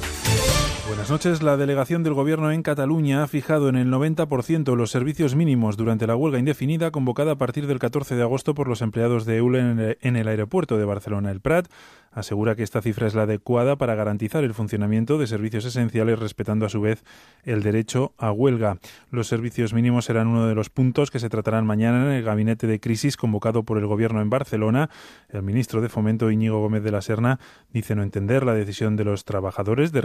[0.91, 1.41] Buenas noches.
[1.41, 6.05] La delegación del Gobierno en Cataluña ha fijado en el 90% los servicios mínimos durante
[6.05, 9.97] la huelga indefinida convocada a partir del 14 de agosto por los empleados de EULE
[10.01, 11.31] en el aeropuerto de Barcelona.
[11.31, 11.69] El Prat
[12.11, 16.65] asegura que esta cifra es la adecuada para garantizar el funcionamiento de servicios esenciales respetando
[16.65, 17.03] a su vez
[17.43, 18.77] el derecho a huelga.
[19.09, 22.67] Los servicios mínimos serán uno de los puntos que se tratarán mañana en el gabinete
[22.67, 24.89] de crisis convocado por el Gobierno en Barcelona.
[25.29, 27.39] El ministro de Fomento Íñigo Gómez de la Serna
[27.71, 30.01] dice no entender la decisión de los trabajadores de,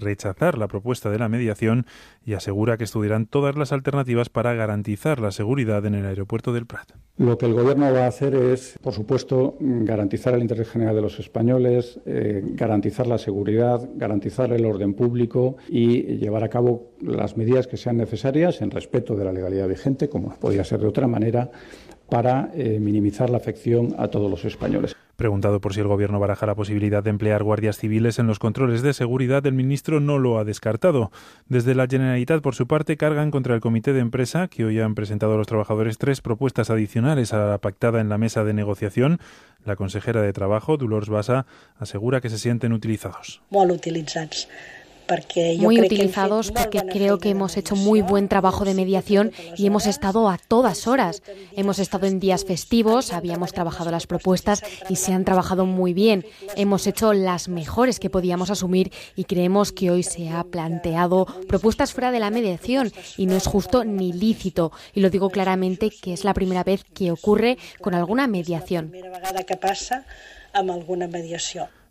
[0.00, 1.86] rechazar la propuesta de la mediación
[2.24, 6.66] y asegura que estudiarán todas las alternativas para garantizar la seguridad en el aeropuerto del
[6.66, 6.90] Prat.
[7.18, 11.02] Lo que el Gobierno va a hacer es, por supuesto, garantizar el interés general de
[11.02, 17.36] los españoles, eh, garantizar la seguridad, garantizar el orden público y llevar a cabo las
[17.36, 21.06] medidas que sean necesarias en respeto de la legalidad vigente, como podría ser de otra
[21.06, 21.50] manera,
[22.08, 24.96] para eh, minimizar la afección a todos los españoles.
[25.20, 28.80] Preguntado por si el Gobierno baraja la posibilidad de emplear guardias civiles en los controles
[28.80, 31.12] de seguridad, el ministro no lo ha descartado.
[31.46, 34.94] Desde la Generalitat, por su parte, cargan contra el comité de empresa, que hoy han
[34.94, 39.18] presentado a los trabajadores tres propuestas adicionales a la pactada en la mesa de negociación.
[39.66, 41.44] La consejera de Trabajo, Dolors Bassa,
[41.76, 43.42] asegura que se sienten utilizados.
[43.50, 44.48] utilizados
[45.58, 50.28] muy utilizados porque creo que hemos hecho muy buen trabajo de mediación y hemos estado
[50.28, 51.22] a todas horas.
[51.56, 56.24] Hemos estado en días festivos, habíamos trabajado las propuestas y se han trabajado muy bien.
[56.56, 61.92] Hemos hecho las mejores que podíamos asumir y creemos que hoy se ha planteado propuestas
[61.92, 64.72] fuera de la mediación y no es justo ni lícito.
[64.94, 68.92] Y lo digo claramente que es la primera vez que ocurre con alguna mediación.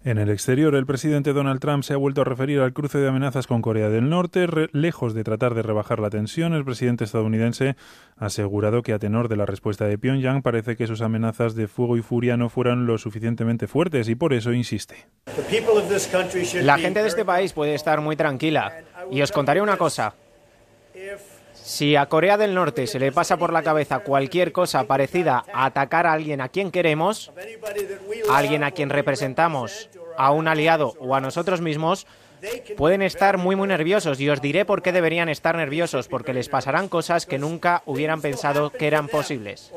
[0.02, 3.10] En el exterior, el presidente Donald Trump se ha vuelto a referir al cruce de
[3.10, 4.48] amenazas con Corea del Norte.
[4.72, 7.76] lejos de tratar de rebajar la tensión, el presidente estadounidense
[8.16, 11.68] ha asegurado que a tenor de la respuesta de Pyongyang parece que sus amenazas de
[11.68, 15.08] fuego y furia no fueran lo suficientemente fuertes y por eso insiste.
[16.64, 18.72] La gente de este país puede estar muy tranquila.
[19.12, 20.14] Y os contaré una cosa.
[21.70, 25.66] Si a Corea del Norte se le pasa por la cabeza cualquier cosa parecida a
[25.66, 27.32] atacar a alguien a quien queremos,
[28.28, 32.08] a alguien a quien representamos, a un aliado o a nosotros mismos,
[32.76, 36.50] pueden estar muy muy nerviosos y os diré por qué deberían estar nerviosos, porque les
[36.50, 39.72] pasarán cosas que nunca hubieran pensado que eran posibles.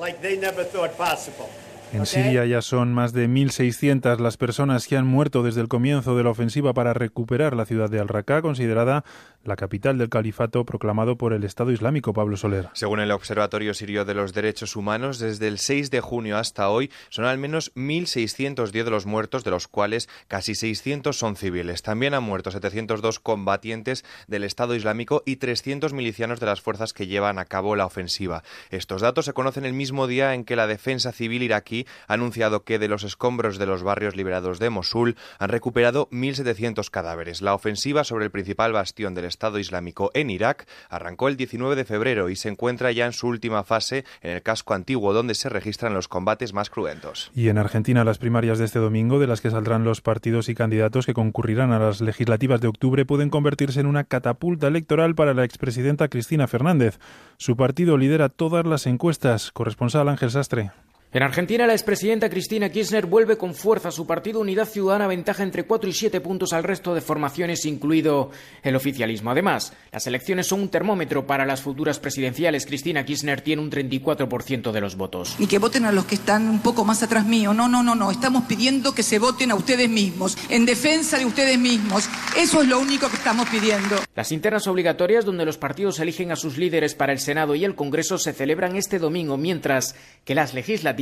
[1.93, 6.17] En Siria ya son más de 1.600 las personas que han muerto desde el comienzo
[6.17, 9.05] de la ofensiva para recuperar la ciudad de Al-Raqqa, considerada
[9.45, 12.71] la capital del califato proclamado por el Estado Islámico, Pablo Soler.
[12.73, 16.91] Según el Observatorio Sirio de los Derechos Humanos, desde el 6 de junio hasta hoy
[17.11, 21.83] son al menos 1.610 de los muertos, de los cuales casi 600 son civiles.
[21.83, 27.07] También han muerto 702 combatientes del Estado Islámico y 300 milicianos de las fuerzas que
[27.07, 28.45] llevan a cabo la ofensiva.
[28.71, 32.65] Estos datos se conocen el mismo día en que la defensa civil iraquí ha anunciado
[32.65, 37.43] que de los escombros de los barrios liberados de Mosul han recuperado 1.700 cadáveres.
[37.43, 41.85] La ofensiva sobre el principal bastión del Estado Islámico en Irak arrancó el 19 de
[41.85, 45.49] febrero y se encuentra ya en su última fase en el casco antiguo donde se
[45.49, 47.31] registran los combates más cruentos.
[47.35, 50.55] Y en Argentina las primarias de este domingo, de las que saldrán los partidos y
[50.55, 55.35] candidatos que concurrirán a las legislativas de octubre, pueden convertirse en una catapulta electoral para
[55.35, 56.99] la expresidenta Cristina Fernández.
[57.37, 59.53] Su partido lidera todas las encuestas.
[59.53, 60.73] Corresponsal Ángel Sastre.
[61.15, 65.43] En Argentina, la expresidenta Cristina Kirchner vuelve con fuerza a su partido Unidad Ciudadana, ventaja
[65.43, 68.31] entre 4 y 7 puntos al resto de formaciones, incluido
[68.63, 69.31] el oficialismo.
[69.31, 72.65] Además, las elecciones son un termómetro para las futuras presidenciales.
[72.65, 75.37] Cristina Kirchner tiene un 34% de los votos.
[75.39, 77.53] Y que voten a los que están un poco más atrás mío.
[77.53, 78.11] No, no, no, no.
[78.11, 82.09] Estamos pidiendo que se voten a ustedes mismos, en defensa de ustedes mismos.
[82.39, 83.97] Eso es lo único que estamos pidiendo.
[84.17, 87.75] Las internas obligatorias, donde los partidos eligen a sus líderes para el Senado y el
[87.75, 89.95] Congreso, se celebran este domingo, mientras
[90.25, 91.02] que las legislativas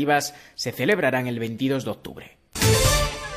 [0.54, 2.38] se celebrarán el 22 de octubre.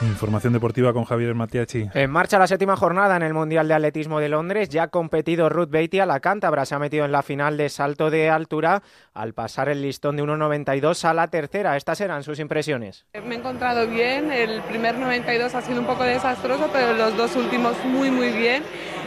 [0.02, 1.90] Información deportiva con Javier Matiachi.
[1.94, 4.70] En marcha la séptima jornada en el Mundial de Atletismo de Londres.
[4.70, 6.66] Ya ha competido Ruth Beatty la cántabra.
[6.66, 8.84] Se ha metido en la final de salto de altura
[9.14, 11.78] al pasar el listón de 1.92 a la tercera.
[11.78, 13.06] Estas eran sus impresiones.
[13.14, 14.32] Me he encontrado bien.
[14.32, 18.64] El primer 92 ha sido un poco desastroso, pero los dos últimos muy, muy bien.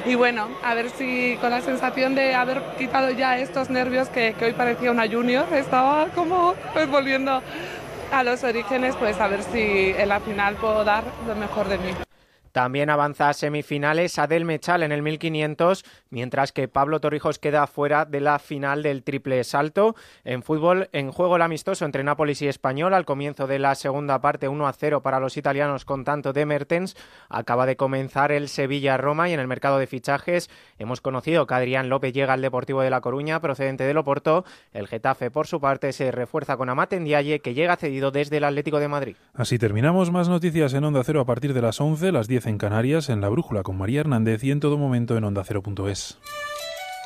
[0.07, 4.37] Y bueno, a ver si con la sensación de haber quitado ya estos nervios que,
[4.41, 7.43] hoy parecía una junior, estaba como pues, volviendo
[8.13, 11.79] a los orígenes, pues a ver si en la final puedo dar lo mejor de
[11.79, 12.06] mí.
[12.57, 18.07] También avanza a semifinales Adel Mechal en el 1500, mientras que Pablo Torrijos queda fuera
[18.07, 19.95] de la final del triple salto.
[20.25, 24.23] En fútbol, en juego el amistoso entre Nápoles y Español, al comienzo de la segunda
[24.23, 26.97] parte 1 a 0 para los italianos con tanto de Mertens.
[27.29, 30.49] Acaba de comenzar el Sevilla-Roma y en el mercado de fichajes
[30.79, 34.47] hemos conocido que Adrián López llega al Deportivo de La Coruña, procedente del Oporto.
[34.73, 38.45] El Getafe, por su parte, se refuerza con Amate Ndiaye, que llega cedido desde el
[38.45, 39.17] Atlético de Madrid.
[39.35, 40.11] Así terminamos.
[40.11, 43.21] Más noticias en Onda Cero a partir de las 11, las 10 en Canarias, en
[43.21, 46.19] La Brújula con María Hernández y en todo momento en ondacero.es.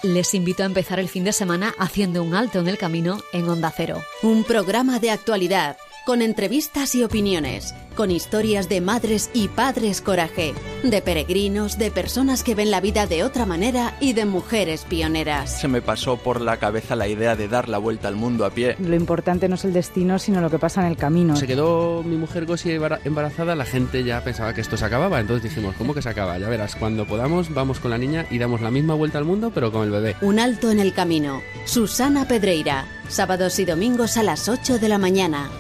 [0.03, 3.49] Les invito a empezar el fin de semana haciendo un alto en el camino en
[3.49, 4.01] Onda Cero.
[4.23, 5.77] Un programa de actualidad
[6.07, 12.43] con entrevistas y opiniones, con historias de madres y padres coraje, de peregrinos, de personas
[12.43, 15.61] que ven la vida de otra manera y de mujeres pioneras.
[15.61, 18.51] Se me pasó por la cabeza la idea de dar la vuelta al mundo a
[18.51, 18.77] pie.
[18.79, 21.37] Lo importante no es el destino, sino lo que pasa en el camino.
[21.37, 22.71] Se quedó mi mujer Gosi
[23.05, 26.39] embarazada, la gente ya pensaba que esto se acababa, entonces dijimos, ¿cómo que se acaba?
[26.39, 29.51] Ya verás, cuando podamos vamos con la niña y damos la misma vuelta al mundo,
[29.55, 30.17] pero con el bebé.
[30.23, 31.43] Un alto en el camino.
[31.65, 35.51] Susana Pedreira, sábados y domingos a las 8 de la mañana.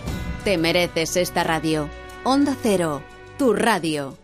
[0.44, 1.90] Te mereces esta radio.
[2.24, 3.02] Onda Cero,
[3.38, 4.16] tu radio.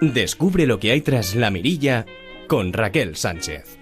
[0.00, 2.06] Descubre lo que hay tras la mirilla
[2.46, 3.78] con Raquel Sánchez.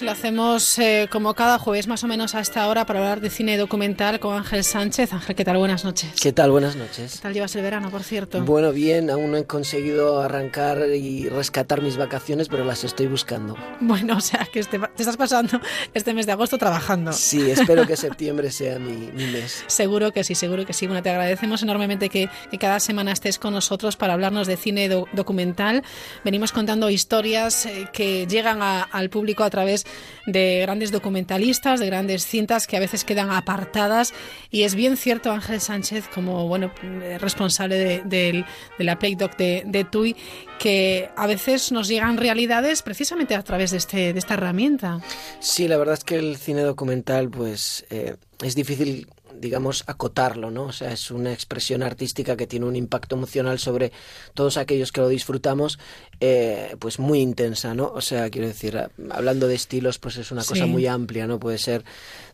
[0.00, 3.20] Y lo hacemos eh, como cada jueves más o menos a esta hora para hablar
[3.20, 5.12] de cine documental con Ángel Sánchez.
[5.12, 5.58] Ángel, ¿qué tal?
[5.58, 6.12] Buenas noches.
[6.18, 6.50] ¿Qué tal?
[6.50, 7.16] Buenas noches.
[7.16, 8.40] ¿Qué tal llevas el verano, por cierto?
[8.42, 13.54] Bueno, bien, aún no he conseguido arrancar y rescatar mis vacaciones, pero las estoy buscando.
[13.80, 15.60] Bueno, o sea, que te, te estás pasando
[15.92, 17.12] este mes de agosto trabajando.
[17.12, 19.64] Sí, espero que septiembre sea mi, mi, mes.
[19.66, 20.86] Seguro que sí, seguro que sí.
[20.86, 24.88] Bueno, te agradecemos enormemente que, que cada semana estés con nosotros para hablarnos de cine
[24.88, 25.82] do, documental.
[26.24, 29.81] Venimos contando historias eh, que llegan a, al público a través
[30.26, 34.12] de grandes documentalistas, de grandes cintas que a veces quedan apartadas.
[34.50, 36.72] Y es bien cierto, Ángel Sánchez, como bueno
[37.18, 38.44] responsable de,
[38.78, 40.16] la Playdoc de, de TUI,
[40.58, 45.00] que a veces nos llegan realidades precisamente a través de, este, de esta herramienta.
[45.40, 49.08] Sí, la verdad es que el cine documental pues eh, es difícil
[49.38, 50.64] digamos, acotarlo, ¿no?
[50.64, 53.92] O sea, es una expresión artística que tiene un impacto emocional sobre
[54.34, 55.78] todos aquellos que lo disfrutamos,
[56.20, 57.90] eh, pues muy intensa, ¿no?
[57.94, 58.78] O sea, quiero decir,
[59.10, 61.38] hablando de estilos, pues es una cosa muy amplia, ¿no?
[61.38, 61.84] Puede ser...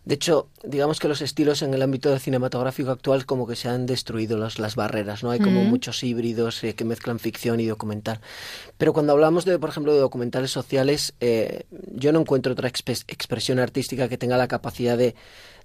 [0.05, 3.85] De hecho, digamos que los estilos en el ámbito cinematográfico actual como que se han
[3.85, 5.31] destruido los, las barreras, ¿no?
[5.31, 5.69] Hay como mm.
[5.69, 8.21] muchos híbridos eh, que mezclan ficción y documental.
[8.79, 12.89] Pero cuando hablamos, de, por ejemplo, de documentales sociales, eh, yo no encuentro otra exp
[12.89, 15.15] expresión artística que tenga la capacidad de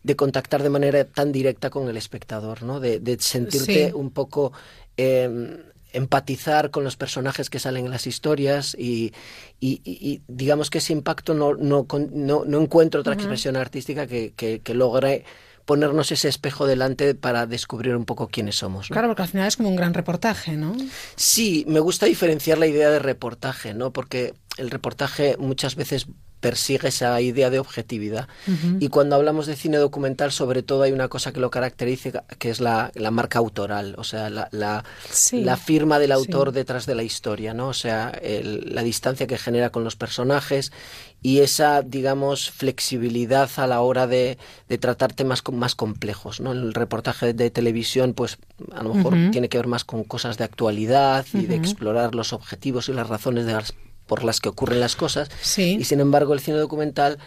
[0.04, 2.80] de contactar de manera tan directa con el espectador, ¿no?
[2.80, 3.94] De, de sentirte sí.
[3.94, 4.52] un poco
[4.98, 9.14] eh, empatizar con los personajes que salen en las historias y,
[9.60, 13.20] y, y digamos que ese impacto no, no, no, no encuentro otra uh -huh.
[13.20, 15.24] expresión artística que, que, que logre
[15.66, 18.90] ponernos ese espejo delante para descubrir un poco quiénes somos.
[18.90, 18.94] ¿no?
[18.94, 20.76] Claro, porque al final es como un gran reportaje, ¿no?
[21.16, 23.94] Sí, me gusta diferenciar la idea de reportaje, ¿no?
[23.94, 26.08] Porque el reportaje muchas veces
[26.44, 28.28] persigue esa idea de objetividad.
[28.48, 28.78] Uh -huh.
[28.82, 32.50] Y cuando hablamos de cine documental, sobre todo hay una cosa que lo caracteriza, que
[32.50, 35.42] es la, la marca autoral, o sea, la, la, sí.
[35.42, 36.56] la firma del autor sí.
[36.56, 37.70] detrás de la historia, ¿no?
[37.70, 40.74] O sea, el, la distancia que genera con los personajes
[41.22, 44.38] y esa, digamos, flexibilidad a la hora de,
[44.68, 46.52] de tratar temas más complejos, ¿no?
[46.52, 48.38] El reportaje de, televisión, pues,
[48.74, 49.32] a lo mejor uh -huh.
[49.32, 51.48] tiene que ver más con cosas de actualidad y uh -huh.
[51.48, 53.74] de explorar los objetivos y las razones de las
[54.14, 55.28] por las que ocurren las cosas.
[55.42, 55.78] Sí.
[55.80, 57.18] Y sin embargo, el cine documental,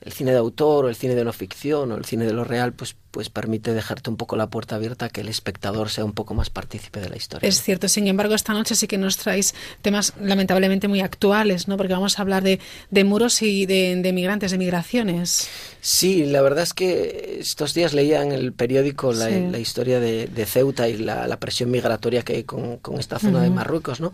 [0.00, 2.44] el cine de autor o el cine de no ficción o el cine de lo
[2.44, 6.12] real, pues pues permite dejarte un poco la puerta abierta que el espectador sea un
[6.12, 7.48] poco más partícipe de la historia.
[7.48, 11.76] Es cierto, sin embargo, esta noche sí que nos traéis temas lamentablemente muy actuales, ¿no?
[11.76, 15.48] Porque vamos a hablar de, de muros y de, de, migrantes, de migraciones.
[15.80, 19.48] Sí, la verdad es que estos días leía en el periódico la, sí.
[19.50, 23.18] la historia de, de, Ceuta y la, la, presión migratoria que hay con, con esta
[23.18, 23.44] zona uh -huh.
[23.44, 24.12] de Marruecos, ¿no?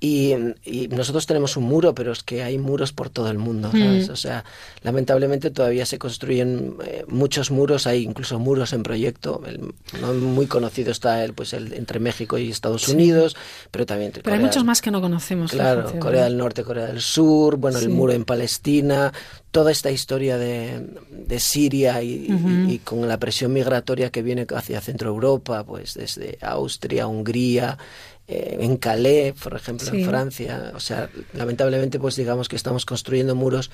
[0.00, 0.32] Y,
[0.64, 4.06] y, nosotros tenemos un muro, pero es que hay muros por todo el mundo, ¿sabes?
[4.06, 4.12] Uh -huh.
[4.12, 4.44] O sea,
[4.82, 9.42] lamentablemente todavía se construyen eh, muchos muros, hay incluso muros en proyecto.
[9.46, 12.92] El, no muy conocido está el, pues el entre México y Estados sí.
[12.92, 13.36] Unidos,
[13.70, 14.12] pero también.
[14.12, 15.50] Pero Corea, hay muchos más que no conocemos.
[15.50, 17.84] Claro, fíjate, Corea del Norte, Corea del Sur, bueno, sí.
[17.84, 19.12] el muro en Palestina,
[19.50, 22.68] toda esta historia de, de Siria y, uh -huh.
[22.70, 27.78] y, y, con la presión migratoria que viene hacia Centro Europa, pues desde Austria, Hungría.
[28.30, 30.02] Eh, en Calais, por ejemplo, sí.
[30.02, 30.72] en Francia.
[30.74, 33.70] O sea, lamentablemente, pues digamos que estamos construyendo muros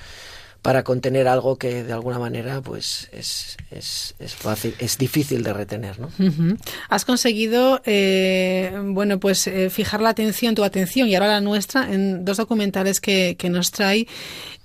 [0.65, 5.53] para contener algo que de alguna manera pues es, es, es fácil, es difícil de
[5.53, 5.99] retener.
[5.99, 6.09] ¿no?
[6.89, 11.93] Has conseguido eh, bueno pues eh, fijar la atención, tu atención y ahora la nuestra
[11.93, 14.07] en dos documentales que, que nos trae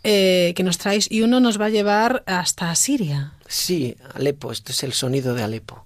[0.03, 3.35] eh, que nos traéis y uno nos va a llevar hasta Siria.
[3.47, 5.85] Sí, Alepo, este es el sonido de Alepo.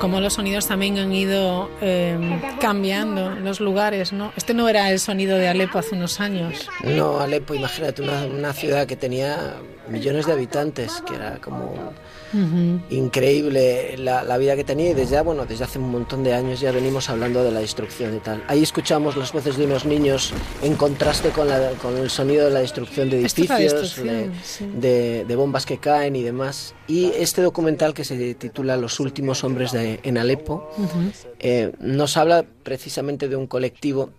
[0.00, 4.32] Como los sonidos también han ido eh, cambiando los lugares, ¿no?
[4.36, 6.68] Este no era el sonido de Alepo hace unos años.
[6.82, 9.54] No, Alepo, imagínate una, una ciudad que tenía
[9.88, 11.92] millones de habitantes, que era como
[12.32, 12.80] uh-huh.
[12.90, 16.60] increíble la, la, vida que tenía y desde, bueno, desde hace un montón de años
[16.60, 18.42] ya venimos hablando de la destrucción y tal.
[18.48, 22.50] Ahí escuchamos las voces de unos niños en contraste con, la, con el sonido de
[22.50, 24.66] la destrucción de edificios, destrucción, de, sí.
[24.66, 26.74] de, de, bombas que caen y demás.
[26.86, 31.12] Y este documental que se titula Los últimos hombres de, en Alepo uh-huh.
[31.38, 34.10] eh, nos habla precisamente de un colectivo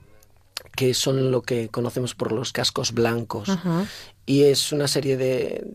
[0.76, 3.49] que son lo que conocemos por los cascos blancos.
[3.49, 3.86] Ajá.
[4.26, 5.66] Y es una serie de,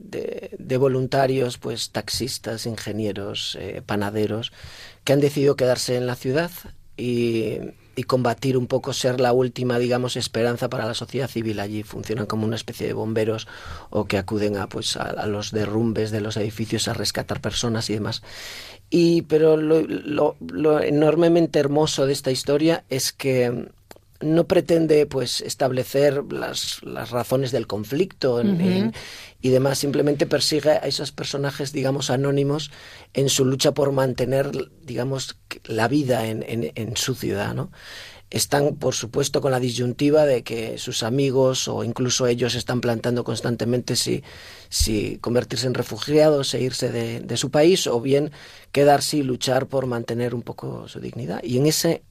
[0.59, 4.53] de, voluntarios, pues taxistas, ingenieros, eh, panaderos,
[5.05, 6.51] que han decidido quedarse en la ciudad
[6.97, 7.59] y,
[7.95, 11.83] y, combatir un poco, ser la última, digamos, esperanza para la sociedad civil allí.
[11.83, 13.47] Funcionan como una especie de bomberos
[13.91, 17.95] o que acuden a, pues, a, los derrumbes de los edificios a rescatar personas y
[17.95, 18.23] demás.
[18.89, 23.69] Y, pero lo enormemente hermoso de esta historia es que
[24.21, 28.77] no pretende pues establecer las, las razones del conflicto en, uh -huh.
[28.77, 28.93] en,
[29.41, 32.71] y demás, simplemente persigue a esos personajes, digamos, anónimos
[33.14, 34.51] en su lucha por mantener,
[34.83, 37.71] digamos, la vida en, en, en su ciudad, ¿no?
[38.31, 43.25] Están, por supuesto, con la disyuntiva de que sus amigos o incluso ellos están plantando
[43.25, 44.23] constantemente si,
[44.69, 48.31] si convertirse en refugiados e irse de, de su país o bien
[48.71, 51.41] quedarse y luchar por mantener un poco su dignidad.
[51.43, 52.03] Y en ese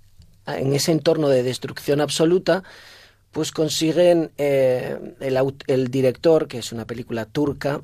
[0.48, 2.64] en ese entorno de destrucción absoluta,
[3.32, 5.38] pues consiguen eh, el,
[5.68, 7.82] el, director, que es una película turca,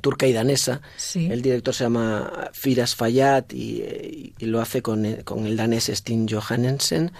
[0.00, 1.28] turca y danesa, sí.
[1.30, 7.12] el director se llama Firas Fayad y, lo hace con, con el danés Stin Johansen,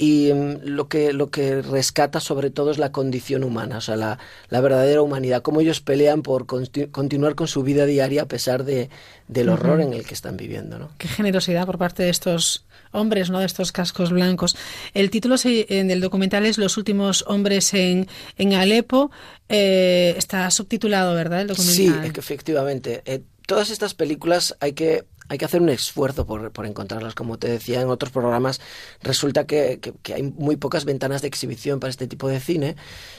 [0.00, 3.96] y um, lo que lo que rescata sobre todo es la condición humana, o sea,
[3.96, 8.28] la, la verdadera humanidad, cómo ellos pelean por continu continuar con su vida diaria a
[8.28, 8.88] pesar de,
[9.28, 9.86] del horror uh -huh.
[9.86, 10.78] en el que están viviendo.
[10.78, 10.88] ¿no?
[10.96, 13.40] Qué generosidad por parte de estos hombres, ¿no?
[13.40, 14.56] de estos cascos blancos.
[14.94, 19.10] El título del documental es Los últimos hombres en, en Alepo.
[19.48, 21.42] Eh, está subtitulado, ¿verdad?
[21.42, 22.02] El documental.
[22.04, 23.02] Sí, efectivamente.
[23.04, 27.14] Eh, todas estas películas hay que hay que hacer un esfuerzo por, por, encontrarlas.
[27.14, 28.60] Como te decía en otros programas,
[29.00, 32.74] resulta que, que, que, hay muy pocas ventanas de exhibición para este tipo de cine.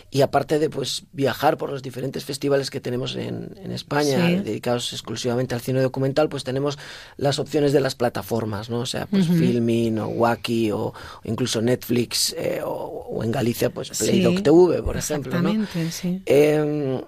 [0.09, 4.35] Y aparte de pues viajar por los diferentes festivales que tenemos en, en España, sí.
[4.43, 6.77] dedicados exclusivamente al cine documental, pues tenemos
[7.15, 8.79] las opciones de las plataformas, ¿no?
[8.79, 9.39] O sea, pues uh -huh.
[9.39, 10.93] Filmin o Wacky o, o
[11.23, 12.71] incluso Netflix eh, o,
[13.09, 15.41] o, en Galicia, pues Playdoc sí, TV, por ejemplo.
[15.41, 15.65] ¿no?
[15.89, 16.21] Sí.
[16.25, 17.01] Eh,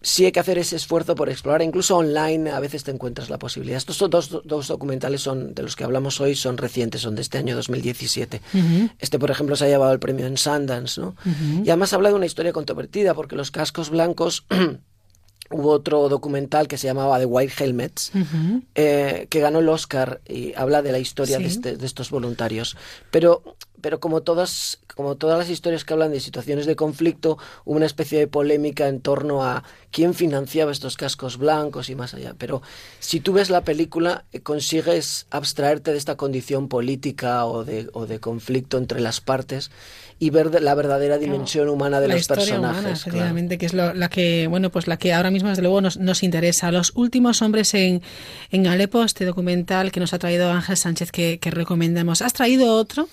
[0.00, 3.38] sí hay que hacer ese esfuerzo por explorar, incluso online a veces te encuentras la
[3.38, 3.78] posibilidad.
[3.78, 7.38] Estos dos, dos documentales son de los que hablamos hoy son recientes, son de este
[7.38, 8.40] año 2017.
[8.54, 8.92] Uh -huh.
[8.98, 11.08] Este, por ejemplo, se ha llevado el premio en Sundance, ¿no?
[11.24, 11.66] Uh -huh.
[11.66, 14.44] Y además habla de una historia controvertida, porque los cascos blancos
[15.50, 18.62] hubo otro documental que se llamaba The White Helmets, uh -huh.
[18.74, 21.42] eh, que ganó el Oscar y habla de la historia sí.
[21.42, 22.76] de, este, de, estos voluntarios.
[23.10, 23.42] Pero,
[23.80, 27.86] pero como, todas, como todas las historias que hablan de situaciones de conflicto, hubo una
[27.86, 32.34] especie de polémica en torno a quién financiaba estos cascos blancos y más allá.
[32.36, 32.62] Pero
[32.98, 38.06] si tú ves la película, eh, consigues abstraerte de esta condición política o de, o
[38.06, 39.70] de conflicto entre las partes
[40.18, 41.74] y ver la verdadera dimensión claro.
[41.74, 42.80] humana de la los personajes.
[42.80, 43.60] Humana, efectivamente, claro.
[43.60, 46.24] que es lo, la que, bueno, pues la que ahora mismo desde luego nos, nos
[46.24, 46.72] interesa.
[46.72, 48.02] Los últimos hombres en,
[48.50, 52.20] en Alepo, este documental que nos ha traído Ángel Sánchez que, que recomendamos.
[52.20, 53.08] ¿Has traído otro?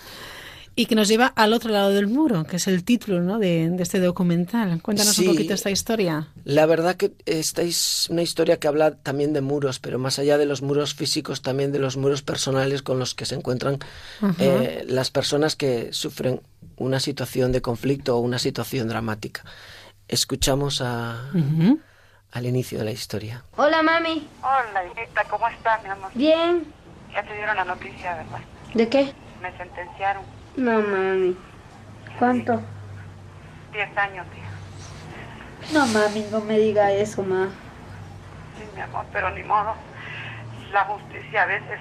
[0.78, 3.40] Y que nos lleva al otro lado del muro, que es el título ¿no?
[3.40, 4.82] de, de este documental.
[4.82, 6.28] Cuéntanos sí, un poquito esta historia.
[6.44, 10.38] La verdad que esta es una historia que habla también de muros, pero más allá
[10.38, 13.80] de los muros físicos, también de los muros personales con los que se encuentran
[14.40, 16.42] eh, las personas que sufren
[16.78, 19.44] una situación de conflicto o una situación dramática.
[20.10, 21.30] Escuchamos a...
[21.34, 21.80] Uh -huh.
[22.32, 23.44] al inicio de la historia.
[23.56, 24.28] Hola, mami.
[24.42, 26.12] Hola, hijita, ¿cómo estás, mi amor?
[26.14, 26.66] Bien.
[27.14, 28.42] Ya te dieron la noticia, ¿verdad?
[28.74, 29.14] ¿De qué?
[29.42, 30.24] Me sentenciaron.
[30.58, 31.36] No, mami.
[32.18, 32.62] ¿Cuánto?
[33.74, 34.44] Diez años, tía.
[35.74, 37.50] No, mami, no me diga eso, ma.
[38.58, 39.74] Sí, mi amor, pero ni modo.
[40.72, 41.80] La justicia a veces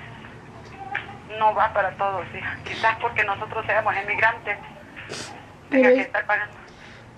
[1.38, 2.58] no va para todos, hija.
[2.64, 4.56] Quizás porque nosotros seamos emigrantes.
[5.70, 6.54] Tenga Pero- que estar pagando.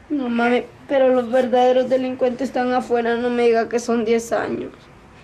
[0.09, 4.71] No, mami, pero los verdaderos delincuentes están afuera, no me diga que son 10 años.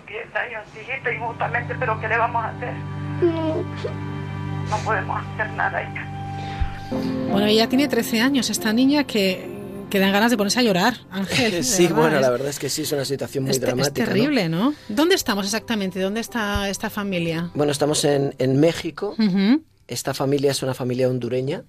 [0.07, 2.73] 10 años, hijita, injustamente, pero ¿qué le vamos a hacer?
[3.21, 3.63] No.
[4.69, 6.05] No podemos hacer nada, hija.
[7.31, 9.47] Bueno, ella tiene 13 años, esta niña que,
[9.89, 11.63] que dan ganas de ponerse a llorar, Ángel.
[11.63, 13.65] Sí, verdad, bueno, es- la verdad es que sí, es una situación muy es, te-
[13.65, 14.05] es dramática.
[14.05, 14.11] ¿no?
[14.11, 14.73] terrible, ¿no?
[14.89, 15.99] ¿Dónde estamos exactamente?
[15.99, 17.49] ¿Dónde está esta familia?
[17.55, 19.15] Bueno, estamos en, en México.
[19.87, 21.63] Esta familia es una familia hondureña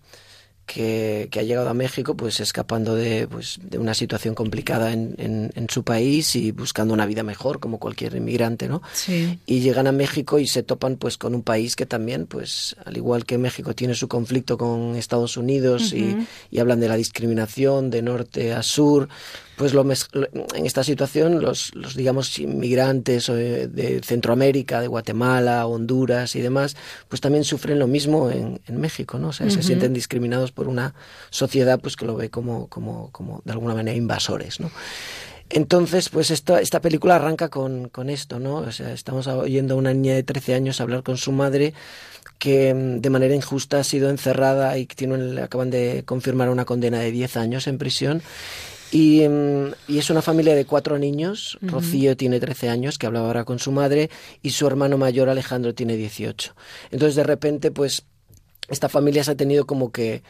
[0.66, 5.14] que, que ha llegado a México pues escapando de, pues, de una situación complicada en,
[5.18, 8.82] en- en su país y buscando una vida mejor como cualquier inmigrante, ¿no?
[8.92, 9.38] Sí.
[9.46, 12.96] y llegan a México y se topan pues con un país que también pues al
[12.96, 16.16] igual que México tiene su conflicto con Estados Unidos y,
[16.50, 19.08] y hablan de la discriminación de norte a sur
[19.56, 26.34] pues lo en esta situación los, los digamos inmigrantes eh, de Centroamérica de Guatemala Honduras
[26.36, 26.76] y demás
[27.08, 30.68] pues también sufren lo mismo en, en México no o sea se sienten discriminados por
[30.68, 30.94] una
[31.30, 34.70] sociedad pues que lo ve como como como de alguna manera invasores no
[35.50, 38.56] entonces, pues esta, esta película arranca con, con esto, ¿no?
[38.56, 41.74] O sea, estamos oyendo a una niña de 13 años hablar con su madre
[42.38, 46.50] que mm, de manera injusta ha sido encerrada y que tiene, le acaban de confirmar
[46.50, 48.22] una condena de 10 años en prisión.
[48.94, 51.58] Y, mm, y es una familia de cuatro niños.
[51.62, 54.08] Rocío tiene 13 años, que hablaba ahora con su madre,
[54.40, 56.54] y su hermano mayor Alejandro tiene 18.
[56.92, 58.04] Entonces, de repente, pues
[58.68, 60.22] esta familia se ha tenido como que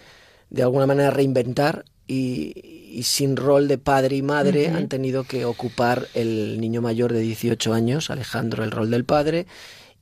[0.51, 2.53] de alguna manera reinventar y,
[2.93, 7.21] y sin rol de padre y madre han tenido que ocupar el niño mayor de
[7.21, 9.47] 18 años, Alejandro, el rol del padre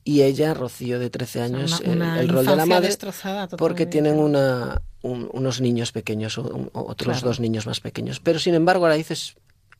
[0.05, 2.87] y ella, Rocío, de 13 años, el- una el, rol de la madre,
[3.57, 7.27] porque tienen una, un- unos niños pequeños, o- un- otros Claro.
[7.27, 8.19] dos niños más pequeños.
[8.19, 9.35] Pero sin embargo, ahora dices,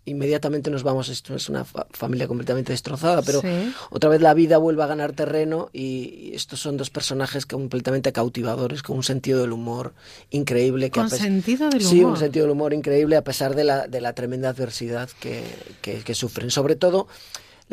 [0.06, 3.74] inmediatamente nos vamos, esto es una fa- familia completamente destrozada, pero Sí.
[3.90, 8.84] otra vez la vida vuelve a ganar terreno y estos son dos personajes completamente cautivadores,
[8.84, 9.94] con un sentido del humor
[10.30, 10.90] increíble.
[10.92, 12.20] Que Con sentido del Sí, un humor.
[12.20, 15.42] sentido del humor increíble a pesar de la, de la tremenda adversidad que,
[15.82, 16.52] que- que sufren.
[16.52, 17.08] Sobre todo,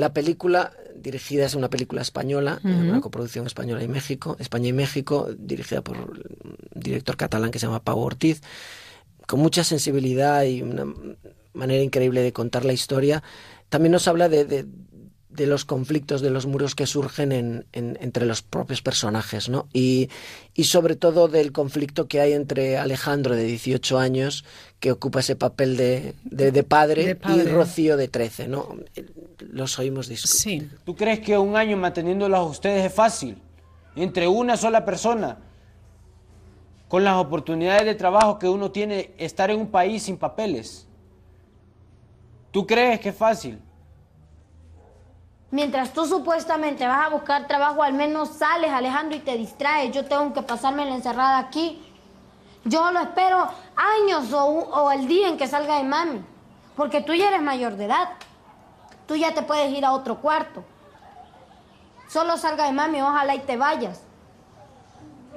[0.01, 5.29] la película dirigida es una película española, una coproducción española y México, España y México,
[5.39, 6.23] dirigida por un
[6.75, 8.41] director catalán que se llama Pau Ortiz,
[9.27, 10.87] con mucha sensibilidad y una
[11.53, 13.23] manera increíble de contar la historia.
[13.69, 14.67] También nos habla de, de-
[15.31, 19.69] de los conflictos, de los muros que surgen en- en- entre los propios personajes, ¿no?
[19.73, 20.09] Y,
[20.55, 24.45] y sobre todo del conflicto que hay entre Alejandro, de 18 años,
[24.81, 27.45] que ocupa ese papel de, de- de padre, De padre.
[27.45, 28.77] y Rocío, de 13, ¿no?
[29.41, 30.79] Los oímos discutir.
[30.85, 33.41] ¿Tú crees que un año manteniéndolos a ustedes es fácil?
[33.97, 35.39] Entre una sola persona,
[36.89, 40.87] con las oportunidades de trabajo que uno tiene, estar en un país sin papeles.
[42.51, 43.61] ¿Tú crees que es fácil?
[45.53, 49.93] Mientras tú supuestamente vas a buscar trabajo, al menos sales, Alejandro, y te distraes.
[49.93, 51.83] Yo tengo que pasarme la encerrada aquí.
[52.65, 56.21] Yo lo espero años o, o el día en que salga de mami.
[56.77, 58.11] Porque tú ya eres mayor de edad.
[59.11, 60.63] Tú ya te puedes ir a otro cuarto.
[62.07, 64.03] Solo salga de mami, ojalá y te vayas.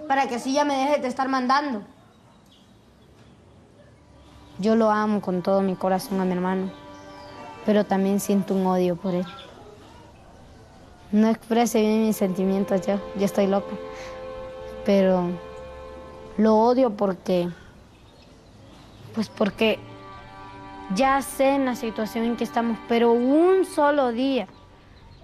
[0.07, 1.81] Para que así ya me dejes de estar mandando.
[4.59, 6.71] Yo lo amo con todo mi corazón a mi hermano,
[7.65, 9.25] pero también siento un odio por él.
[11.11, 13.73] No exprese bien mis sentimientos yo, yo estoy loca,
[14.85, 15.31] pero
[16.37, 17.49] lo odio porque,
[19.15, 19.79] pues porque
[20.95, 24.47] ya sé en la situación en que estamos, pero un solo día,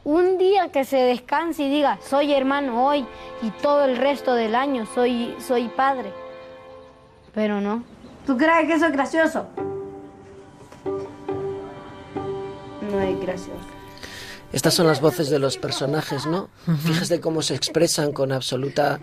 [0.04, 3.06] un día que se descanse y diga, soy hermano hoy
[3.42, 6.12] y todo el resto del año soy, soy padre,
[7.34, 7.84] pero no.
[8.26, 9.48] ¿Tú crees que eso es gracioso?
[12.92, 13.80] No es gracioso.
[14.52, 16.50] Estas son las voces de los personajes, ¿no?
[16.84, 19.00] Fíjate cómo se expresan con absoluta,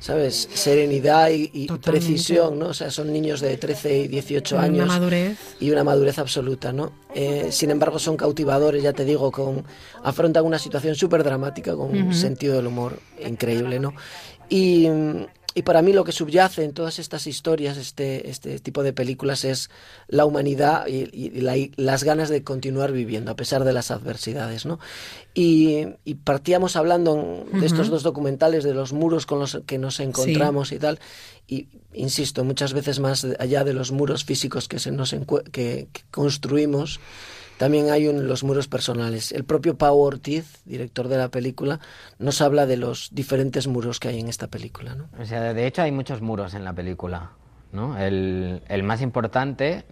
[0.00, 0.48] ¿sabes?
[0.52, 2.68] Serenidad y, y precisión, ¿no?
[2.68, 4.88] O sea, son niños de 13 y 18 Una años.
[4.88, 5.38] madurez.
[5.60, 6.92] Y una madurez absoluta, ¿no?
[7.14, 9.64] Eh, sin embargo, son cautivadores, ya te digo, con
[10.02, 13.94] afrontan una situación súper dramática con un sentido del humor increíble, ¿no?
[14.48, 14.88] Y,
[15.54, 19.44] y para mí lo que subyace en todas estas historias, este, este tipo de películas,
[19.44, 19.68] es
[20.06, 23.90] la humanidad y, y la- y las ganas de continuar viviendo a pesar de las
[23.90, 24.78] adversidades, ¿no?
[25.34, 29.98] Y, y partíamos hablando de estos dos documentales, de los muros con los que nos
[30.00, 31.00] encontramos y tal,
[31.48, 35.10] y insisto, muchas veces más allá de los muros físicos que, se nos
[35.50, 37.00] que, que construimos,
[37.60, 39.32] también hay un- los muros personales.
[39.32, 41.78] El propio Pau Ortiz, director de la película,
[42.18, 44.94] nos habla de los diferentes muros que hay en esta película.
[44.94, 45.10] ¿no?
[45.20, 47.32] O sea, de hecho hay muchos muros en la película,
[47.70, 47.98] ¿no?
[47.98, 49.84] El, más importante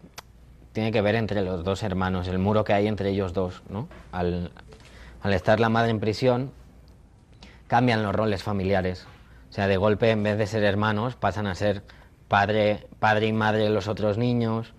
[0.73, 3.87] tiene que ver entre los dos hermanos, el muro que hay entre ellos dos, ¿no?
[4.13, 4.51] Al,
[5.21, 6.51] al estar la madre en prisión,
[7.67, 9.07] cambian los roles familiares.
[9.51, 11.83] O sea, de golpe, en vez de ser hermanos, pasan a ser
[12.29, 14.73] padre, padre y madre de los otros niños,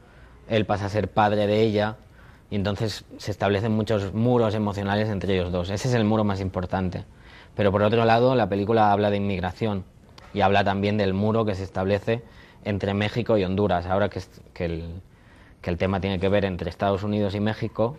[0.47, 1.97] él pasa a ser padre de ella,
[2.51, 5.69] y entonces se establecen muchos muros emocionales entre ellos dos.
[5.69, 7.05] Ese es el muro más importante.
[7.55, 9.83] Pero por otro lado, la película habla de inmigración
[10.33, 12.23] y habla también del muro que se establece
[12.63, 13.85] entre México y Honduras.
[13.85, 14.21] Ahora que,
[14.65, 15.01] el,
[15.61, 17.97] que el tema tiene que ver entre Estados Unidos y México,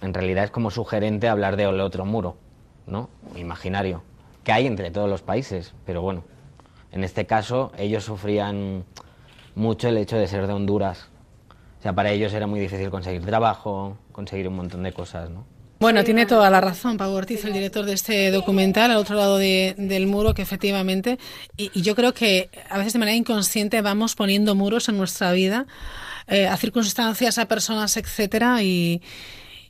[0.00, 2.36] en realidad es como sugerente hablar del otro muro,
[2.86, 3.08] ¿no?
[3.36, 4.02] Imaginario,
[4.42, 6.24] que hay entre todos los países, pero bueno,
[6.90, 8.84] en este caso ellos sufrían
[9.54, 11.08] mucho el hecho de ser de Honduras.
[11.82, 15.44] Sea, para ellos era muy difícil conseguir trabajo, conseguir un montón de cosas, ¿no?
[15.80, 19.36] Bueno, tiene toda la razón Pau Ortiz, el director de este documental, al otro lado
[19.36, 21.18] del muro, que efectivamente,
[21.56, 25.32] y, y, yo creo que a veces de manera inconsciente vamos poniendo muros en nuestra
[25.32, 25.66] vida,
[26.28, 29.02] eh, a circunstancias, a personas, etcétera, y,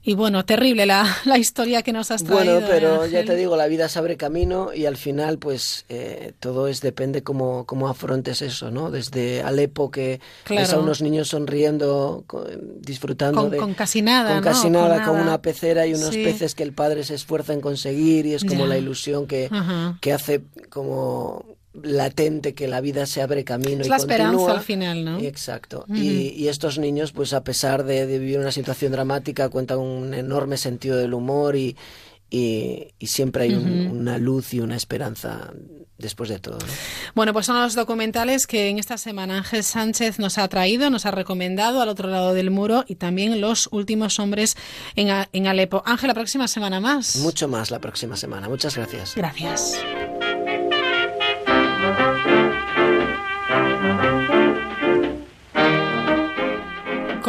[0.04, 2.54] y bueno, terrible la, la, historia que nos has traído.
[2.54, 5.84] Bueno, pero ¿eh, ya te digo, la vida se abre camino y al final, pues
[5.88, 8.90] eh, todo es depende cómo, cómo afrontes eso, ¿no?
[8.90, 10.62] Desde Alepo, que claro.
[10.62, 12.24] ves a unos niños sonriendo,
[12.80, 13.56] disfrutando con, de.
[13.58, 14.34] Con casi nada.
[14.34, 16.24] Con casi nada, con, una pecera y unos sí.
[16.24, 18.70] peces que el padre se esfuerza en conseguir y es como ya.
[18.70, 19.50] la ilusión que,
[20.00, 24.16] que hace como latente que la vida se abre camino es y la continúa.
[24.24, 25.18] esperanza al final, ¿no?
[25.20, 25.84] Exacto.
[25.88, 25.98] Uh -huh.
[25.98, 30.12] y, y, estos niños, pues a pesar de, de, vivir una situación dramática, cuentan un
[30.14, 31.76] enorme sentido del humor y,
[32.30, 33.90] y, y siempre hay un, uh -huh.
[33.90, 35.52] una luz y una esperanza
[35.98, 36.58] después de todo.
[36.58, 36.66] ¿no?
[37.14, 41.06] Bueno, pues son los documentales que en esta semana Ángel Sánchez nos ha traído, nos
[41.06, 44.56] ha recomendado al otro lado del muro y también los últimos hombres
[44.96, 45.82] en, en Alepo.
[45.86, 47.16] Ángel, la próxima semana más.
[47.16, 48.48] Mucho más la próxima semana.
[48.48, 49.14] Muchas gracias.
[49.14, 49.74] Gracias.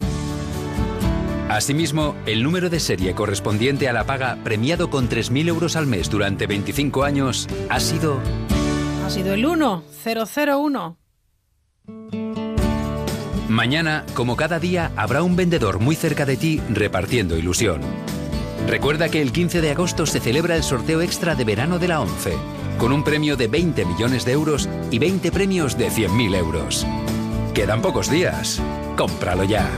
[1.50, 6.10] Asimismo, el número de serie correspondiente a la paga premiado con 3.000 euros al mes
[6.10, 8.18] durante 25 años ha sido...
[9.06, 10.98] Ha sido el 1001.
[13.54, 17.82] Mañana, como cada día, habrá un vendedor muy cerca de ti repartiendo ilusión.
[18.68, 22.02] Recuerda que el 15 de agosto se celebra el sorteo extra de verano de la
[22.02, 22.34] ONCE,
[22.80, 26.88] con un premio de 20 millones de euros y 20 premios de 100.000 euros.
[27.54, 28.60] Quedan pocos días.
[28.98, 29.70] Cómpralo ya.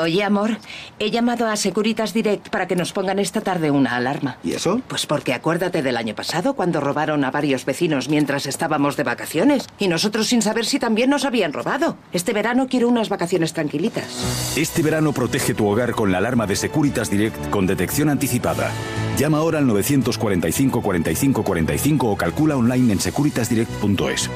[0.00, 0.56] Oye, amor,
[0.98, 4.38] he llamado a Securitas Direct para que nos pongan esta tarde una alarma.
[4.42, 4.80] ¿Y eso?
[4.88, 9.68] Pues porque acuérdate del año pasado cuando robaron a varios vecinos mientras estábamos de vacaciones
[9.78, 11.98] y nosotros sin saber si también nos habían robado.
[12.12, 14.54] Este verano quiero unas vacaciones tranquilitas.
[14.56, 18.70] Este verano protege tu hogar con la alarma de Securitas Direct con detección anticipada.
[19.18, 24.30] Llama ahora al 945 45 45 o calcula online en securitasdirect.es.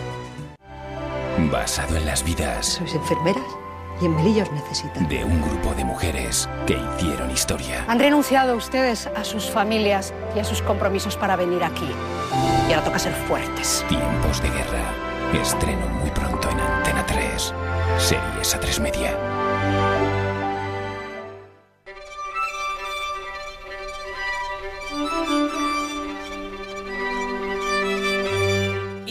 [1.51, 2.67] Basado en las vidas.
[2.67, 3.64] ¿Sois enfermeras?
[4.05, 5.09] Y en Melillos necesitan.
[5.09, 7.87] De un grupo de mujeres que hicieron historia.
[7.89, 11.89] Han renunciado ustedes a sus familias y a sus compromisos para venir aquí.
[12.69, 13.83] Y ahora toca ser fuertes.
[13.89, 14.93] Tiempos de guerra.
[15.41, 17.55] Estreno muy pronto en Antena 3.
[17.97, 19.34] Series a 3 media.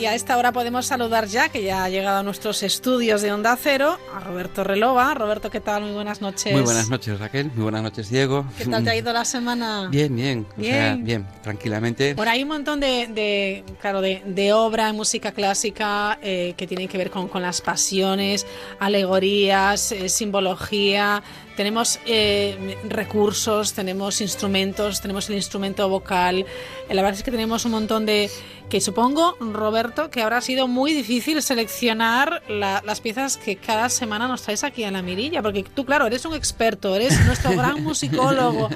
[0.04, 3.32] Y a esta hora podemos saludar ya, que ya ha llegado a nuestros estudios de
[3.32, 5.14] Onda Cero, a Roberto Relova.
[5.14, 5.84] Roberto, ¿qué tal?
[5.84, 6.52] Muy buenas noches.
[6.52, 7.50] Muy buenas noches, Raquel.
[7.56, 8.46] Muy buenas noches, Diego.
[8.58, 9.88] ¿Qué tal te ha ido la semana?
[9.90, 10.46] Bien, bien.
[10.58, 10.74] Bien.
[10.74, 12.16] O sea, bien, tranquilamente.
[12.16, 16.68] Bueno, hay un montón de, de claro, de, de, obra en música clásica eh, que
[16.68, 18.46] tienen que ver con, con las pasiones,
[18.82, 21.24] alegorías, eh, simbología.
[21.56, 26.46] Tenemos eh, recursos, tenemos instrumentos, tenemos el instrumento vocal.
[26.94, 28.30] La verdad es que tenemos un montón de,
[28.70, 34.28] que supongo, Roberto, que habrá sido muy difícil seleccionar la, las piezas que cada semana
[34.28, 37.84] nos traes aquí a la mirilla, porque tú, claro, eres un experto, eres nuestro gran
[37.84, 38.70] musicólogo,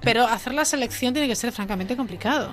[0.00, 2.52] pero hacer la selección tiene que ser francamente complicado.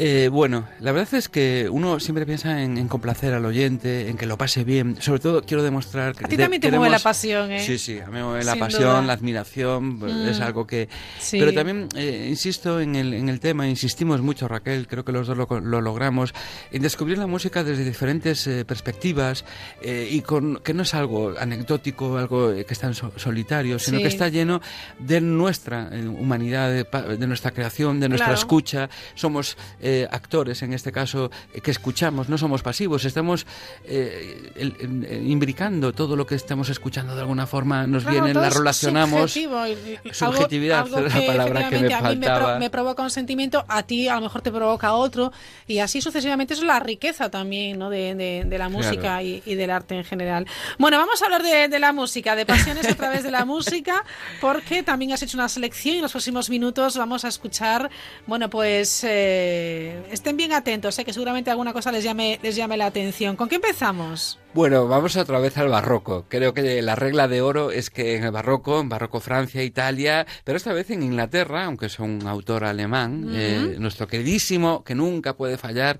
[0.00, 4.16] Eh, bueno, la verdad es que uno siempre piensa en, en, complacer al oyente, en
[4.16, 4.96] que lo pase bien.
[5.00, 6.24] Sobre todo quiero demostrar que...
[6.24, 7.60] A ti también te mueve la pasión, ¿eh?
[7.64, 9.02] Sí, sí, a mí me mueve la Sin pasión, duda.
[9.02, 10.28] la admiración, pues, Mm.
[10.28, 10.88] es algo que...
[11.18, 11.40] Sí.
[11.40, 15.26] Pero también eh, insisto en el, en el tema, insistimos mucho, Raquel, creo que los
[15.26, 16.32] dos lo, lo logramos,
[16.70, 19.44] en descubrir la música desde diferentes eh, perspectivas
[19.82, 23.98] eh, y con que no es algo anecdótico, algo que está en so- solitario, sino
[23.98, 24.02] Sí.
[24.04, 24.60] que está lleno
[25.00, 26.84] de nuestra eh, humanidad, de,
[27.16, 28.38] de nuestra creación, de nuestra Claro.
[28.38, 28.88] escucha.
[29.16, 33.46] Somos eh, actores, en este caso, eh, que escuchamos, no somos pasivos, estamos
[33.84, 34.76] eh, el-
[35.08, 38.54] el- imbricando todo lo que estamos escuchando de alguna forma, nos Claro, viene, la es
[38.56, 39.36] relacionamos.
[39.36, 39.64] y- algo-
[40.12, 42.58] Subjetividad, algo era la palabra que me efectivamente a mí me, pro- faltaba.
[42.58, 45.32] me provoca un sentimiento, a ti a lo mejor te provoca otro,
[45.66, 46.54] y así sucesivamente.
[46.54, 47.90] Eso es la riqueza también ¿no?
[47.90, 49.22] de, de- de la música Claro.
[49.26, 50.46] y, y del arte en general.
[50.78, 54.04] Bueno, vamos a hablar de, de la música, de pasiones a través de la música,
[54.40, 57.90] porque también has hecho una selección y en los próximos minutos vamos a escuchar,
[58.26, 59.77] bueno, pues eh,
[60.10, 61.04] estén bien atentos, ¿eh?
[61.04, 63.36] que seguramente alguna cosa les llame, les llame la atención.
[63.36, 64.38] ¿Con qué empezamos?
[64.54, 66.24] Bueno, vamos otra vez al barroco.
[66.28, 70.26] Creo que la regla de oro es que en el barroco, en barroco Francia, Italia,
[70.44, 75.36] pero esta vez en Inglaterra, aunque es un autor alemán, eh, nuestro queridísimo, que nunca
[75.36, 75.98] puede fallar,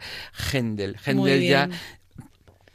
[0.53, 0.97] Händel.
[1.05, 1.69] Händel ya.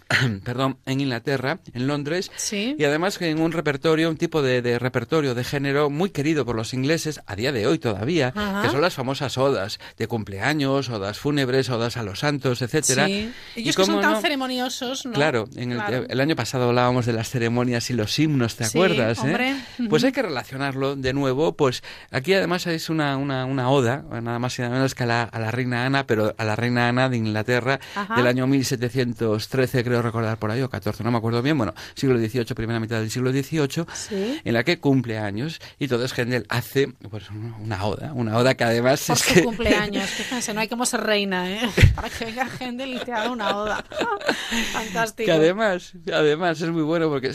[0.44, 5.36] perdón, en Inglaterra, en Londres, y además en un repertorio, un tipo de, de repertorio
[5.36, 8.62] de género muy querido por los ingleses a día de hoy todavía, Ajá.
[8.64, 13.06] que son las famosas odas de cumpleaños, odas fúnebres, odas a los santos, etcétera.
[13.08, 13.32] Sí.
[13.56, 15.12] Y Ellos que son tan no, ceremoniosos, ¿no?
[15.14, 16.06] Claro, en el, Claro.
[16.10, 19.20] el año pasado hablábamos de las ceremonias y los himnos, ¿te Sí, acuerdas?
[19.26, 19.56] eh?
[19.90, 24.40] Pues hay que relacionarlo de nuevo, pues aquí además es una, una, una oda, nada
[24.40, 26.88] más y nada menos que a la, a la reina Ana, pero a la reina
[26.88, 28.16] Ana de Inglaterra Ajá.
[28.16, 32.18] del año 1713, creo recordar por ahí, o 14, no me acuerdo bien, bueno, siglo
[32.18, 34.42] XVIII, primera mitad del siglo XVIII, Sí.
[34.44, 38.56] en la que cumple años y todo es Händel hace pues, una oda, una oda
[38.56, 39.44] que además Por es su que...
[39.44, 41.70] cumpleaños, fíjense, no hay como ser reina, ¿eh?
[41.96, 43.86] Para que venga gente y te haga una oda.
[44.74, 45.26] Fantástico.
[45.26, 47.32] Que además, además es muy bueno porque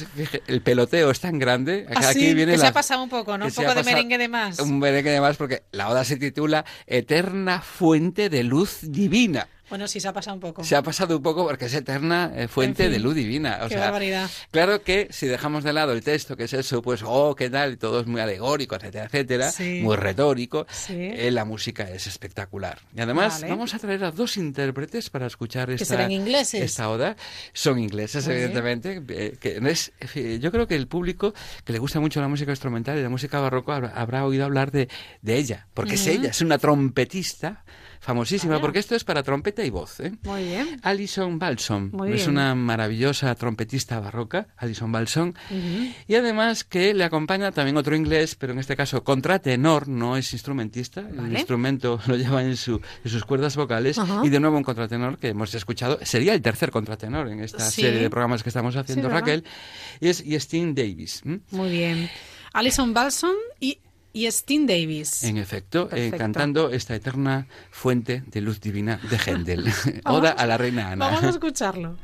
[0.47, 1.87] el peloteo es tan grande.
[1.95, 3.47] Ah, aquí sí, viene que se la- ha pasado un poco, ¿no?
[3.47, 4.59] Un se poco de merengue de más.
[4.61, 9.49] Un merengue de más porque la oda se titula Eterna Fuente de Luz Divina.
[9.69, 10.65] Bueno, sí, se ha pasado un poco.
[10.65, 13.59] Se ha pasado un poco porque es eterna eh, fuente En fin, de luz divina.
[13.63, 14.31] O qué sea, barbaridad.
[14.51, 17.75] Claro que si dejamos de lado el texto, que es eso, pues, oh, qué tal,
[17.75, 19.81] y todo es muy alegórico, etcétera, etcétera, Sí.
[19.83, 20.95] muy retórico, Sí.
[20.97, 22.79] eh, la música es espectacular.
[22.97, 23.51] Y además Vale.
[23.53, 26.63] vamos a traer a dos intérpretes para escuchar esta, serán ingleses.
[26.63, 27.17] esta oda.
[27.53, 29.03] Son ingleses, evidentemente.
[29.09, 29.93] eh, que es,
[30.41, 31.35] yo creo que el público
[31.65, 34.71] que le gusta mucho la música instrumental y la música barroco habrá, habrá oído hablar
[34.71, 34.89] de,
[35.23, 36.11] de ella, porque es Ujú.
[36.11, 37.65] ella, es una trompetista
[38.13, 40.01] famosísima, porque esto es para trompeta y voz.
[40.01, 40.13] ¿eh?
[40.23, 40.81] Muy bien.
[40.83, 41.91] Alison Balsom.
[41.93, 42.31] Muy es bien.
[42.31, 45.35] una maravillosa trompetista barroca, Alison Balsom.
[46.07, 50.33] Y además que le acompaña también otro inglés, pero en este caso contratenor, no es
[50.33, 51.01] instrumentista.
[51.03, 54.01] El instrumento lo lleva en, su, en sus cuerdas vocales.
[54.23, 55.99] Y de nuevo un contratenor que hemos escuchado.
[56.03, 57.83] Sería el tercer contratenor en esta Sí.
[57.83, 59.11] serie de programas que estamos haciendo.
[59.11, 59.45] Raquel.
[60.01, 61.23] Y es y Sting Davis.
[61.51, 62.09] Muy bien.
[62.55, 63.79] Alison Balson y,
[64.13, 65.23] y Steen Davis.
[65.25, 69.73] En efecto, eh, cantando esta eterna fuente de luz divina de Händel.
[70.05, 71.07] Oda a la reina Ana.
[71.07, 71.97] Vamos a escucharlo.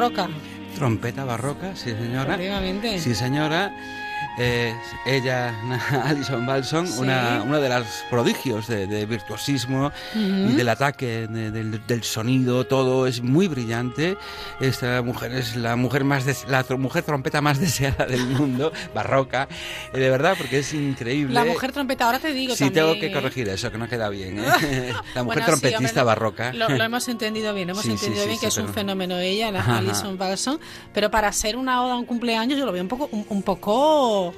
[0.00, 0.28] Barroca.
[0.74, 2.38] Trompeta barroca, sí señora.
[2.98, 3.70] Sí señora.
[5.06, 5.54] Ella,
[6.04, 6.98] Alison Balson, Sí.
[6.98, 12.66] una, una de los prodigios de, de virtuosismo y del ataque de- del, del sonido,
[12.66, 14.16] todo es muy brillante.
[14.60, 19.48] Esta mujer es la mujer más des- la mujer trompeta más deseada del mundo, barroca,
[19.92, 21.34] eh, de verdad, porque es increíble.
[21.34, 22.84] La mujer trompeta, ahora te digo Sí, también.
[22.86, 24.38] tengo que corregir eso, que no queda bien.
[24.38, 24.42] ¿eh?
[25.14, 26.52] La mujer Bueno, sí, trompetista lo- barroca.
[26.52, 28.72] Lo, lo hemos entendido bien, hemos Sí, sí, entendido sí, bien sí, que es un
[28.72, 30.58] fenómeno ella, la Alison Balson,
[30.92, 33.42] pero para ser una oda a un cumpleaños yo lo veo un poco un, un
[33.42, 34.29] poco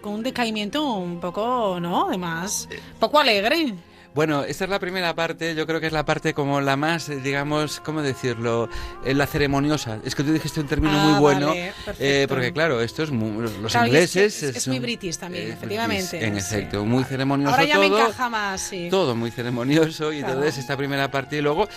[0.00, 2.08] con un decaimiento un poco, ¿no?
[2.08, 2.68] Además,
[2.98, 3.74] poco alegre.
[4.12, 7.08] Bueno, esta es la primera parte, yo creo que es la parte como la más,
[7.08, 8.68] eh, digamos, ¿cómo decirlo?
[9.04, 10.00] Eh, la ceremoniosa.
[10.04, 11.52] Es que tú dijiste un término muy ah, bueno,
[12.00, 14.42] eh, porque claro, esto es los ingleses...
[14.42, 16.24] Es, muy british también, efectivamente.
[16.24, 17.88] en efecto, muy ceremonioso Ahora ya todo.
[17.88, 18.88] me encaja más, sí.
[18.90, 21.68] Todo muy ceremonioso y entonces esta primera parte y luego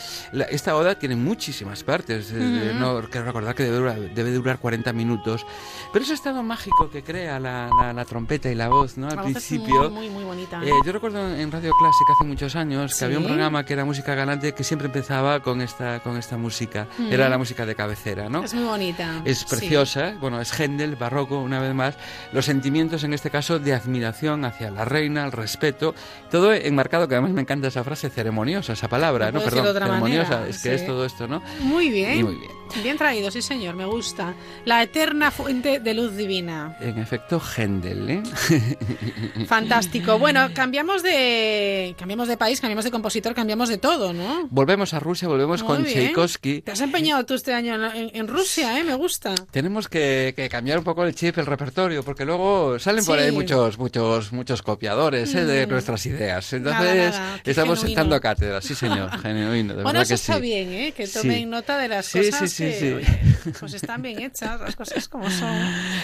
[0.49, 2.31] esta oda tiene muchísimas partes.
[2.33, 5.45] no, quiero recordar que debe durar, debe durar 40 minutos.
[5.91, 9.07] Pero ese estado mágico que crea la, la, trompeta y la voz, ¿no?
[9.07, 9.91] Al principio.
[9.91, 10.61] muy, muy, muy bonita.
[10.83, 14.53] yo recuerdo en Radio Clásica muchos años que había un programa que era música galante
[14.53, 16.87] que siempre empezaba con esta con esta música.
[17.09, 18.43] Era la música de cabecera, ¿no?
[18.43, 19.21] Es muy bonita.
[19.25, 21.95] Es preciosa, bueno, es Händel, barroco, una vez más.
[22.31, 25.95] Los sentimientos en este caso de admiración hacia la reina, el respeto,
[26.31, 29.41] todo enmarcado, que además me encanta esa frase ceremoniosa, esa palabra, ¿no?
[29.41, 31.41] Perdón, ceremoniosa, es que es todo esto, ¿no?
[31.61, 32.23] Muy bien.
[32.23, 32.62] muy bien.
[32.81, 34.33] Bien traído, sí señor, me gusta.
[34.65, 36.75] La eterna fuente de luz divina.
[36.81, 38.23] En efecto, Händel, ¿eh?
[39.47, 40.17] Fantástico.
[40.17, 44.47] Bueno, cambiamos de cambiamos de país, cambiamos de compositor, cambiamos de todo, ¿no?
[44.49, 46.61] Volvemos a Rusia, volvemos con Tchaikovsky.
[46.61, 48.83] Te has empeñado tú este año en, Rusia, ¿eh?
[48.83, 49.35] Me gusta.
[49.51, 53.77] Tenemos que, cambiar un poco el chip, el repertorio, porque luego salen por ahí muchos
[53.77, 55.45] muchos muchos copiadores ¿eh?
[55.45, 55.69] de mm.
[55.69, 56.51] nuestras ideas.
[56.53, 60.93] Entonces, estamos sentando a cátedra, sí señor, genuino, bueno, eso está bien, ¿eh?
[60.95, 63.05] Que tomen nota de las cosas sí,
[63.43, 65.53] sí, pues están bien hechas, las cosas como son.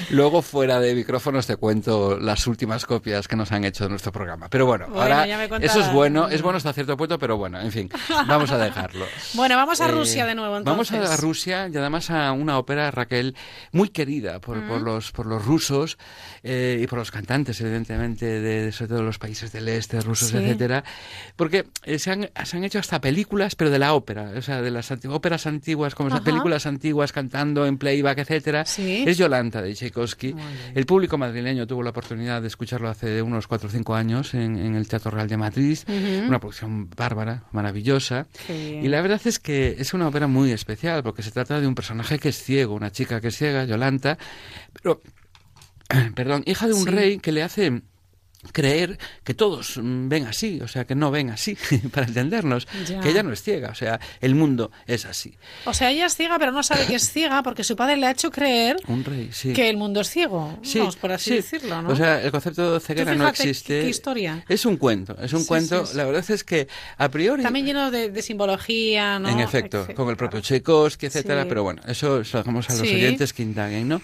[0.10, 4.12] Luego, fuera de micrófonos, te cuento las últimas copias que nos han hecho de nuestro
[4.12, 4.48] programa.
[4.50, 5.26] Pero bueno, ahora
[5.62, 7.90] eso es bueno, es bueno hasta cierto punto, pero bueno, en fin,
[8.28, 9.06] vamos a dejarlo.
[9.34, 10.92] bueno, vamos a eh, Rusia de nuevo entonces.
[10.92, 13.36] Vamos a Rusia y además a una ópera, Raquel,
[13.72, 15.98] muy querida por, por los, por los rusos
[16.44, 20.84] eh, y por los cantantes, evidentemente, de, sobre todo los países del este, rusos, etcétera,
[21.36, 24.62] porque eh, se, han, se han hecho hasta películas, pero de la ópera, o sea,
[24.62, 29.74] de las óperas antiguas, como las películas antiguas cantando en playback, etcétera, es Yolanta de
[29.74, 30.36] Tchaikovsky.
[30.74, 34.76] El público madrileño tuvo la oportunidad de escucharlo hace unos cuatro o cinco años en,
[34.76, 35.78] el Teatro Real de Madrid,
[36.28, 41.24] una producción bárbara, maravillosa, y la verdad es que es una ópera muy especial porque
[41.24, 44.18] se trata de un personaje que es ciego, una chica que es ciega, Yolanta,
[44.74, 45.02] pero
[46.16, 47.82] perdón, hija de un rey que le hace
[48.54, 51.58] creer que todos ven así, o sea, que no ven así,
[51.94, 55.36] para entendernos, que ella no es ciega, o sea, el mundo es así.
[55.66, 58.08] O sea, ella es ciega, pero no sabe que es ciega porque su padre le
[58.08, 58.78] ha hecho creer
[59.54, 61.90] que el mundo es ciego, sí, por así decirlo, ¿no?
[61.90, 63.82] O sea, el concepto de ceguera no existe.
[63.82, 64.44] Qué, historia?
[64.48, 66.68] Es un cuento, es un cuento, la verdad es que
[66.98, 67.44] a priori...
[67.44, 69.30] También lleno de, simbología, ¿no?
[69.30, 73.34] En efecto, con el propio Tchaikovsky, etcétera, pero bueno, eso lo dejamos a los oyentes
[73.34, 74.02] que indaguen, ¿no?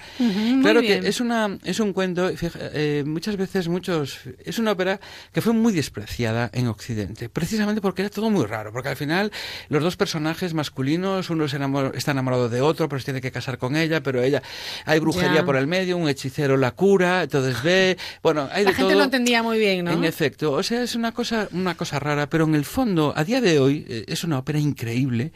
[0.61, 4.99] claro que es, una, es un cuento, eh, muchas veces muchos es una ópera
[5.33, 9.31] que fue muy despreciada en Occidente, precisamente porque era todo muy raro, porque al final
[9.69, 13.75] los dos personajes masculinos, uno está enamorado de otro, pero se tiene que casar con
[13.75, 14.41] ella, pero ella
[14.85, 18.75] hay brujería por el medio, un hechicero la cura, entonces ve, bueno, hay la de
[18.75, 19.91] gente lo entendía muy bien, ¿no?
[19.91, 23.23] En efecto, o sea, es una cosa, una cosa rara, pero en el fondo, a
[23.23, 25.31] día de hoy, eh, es una ópera increíble,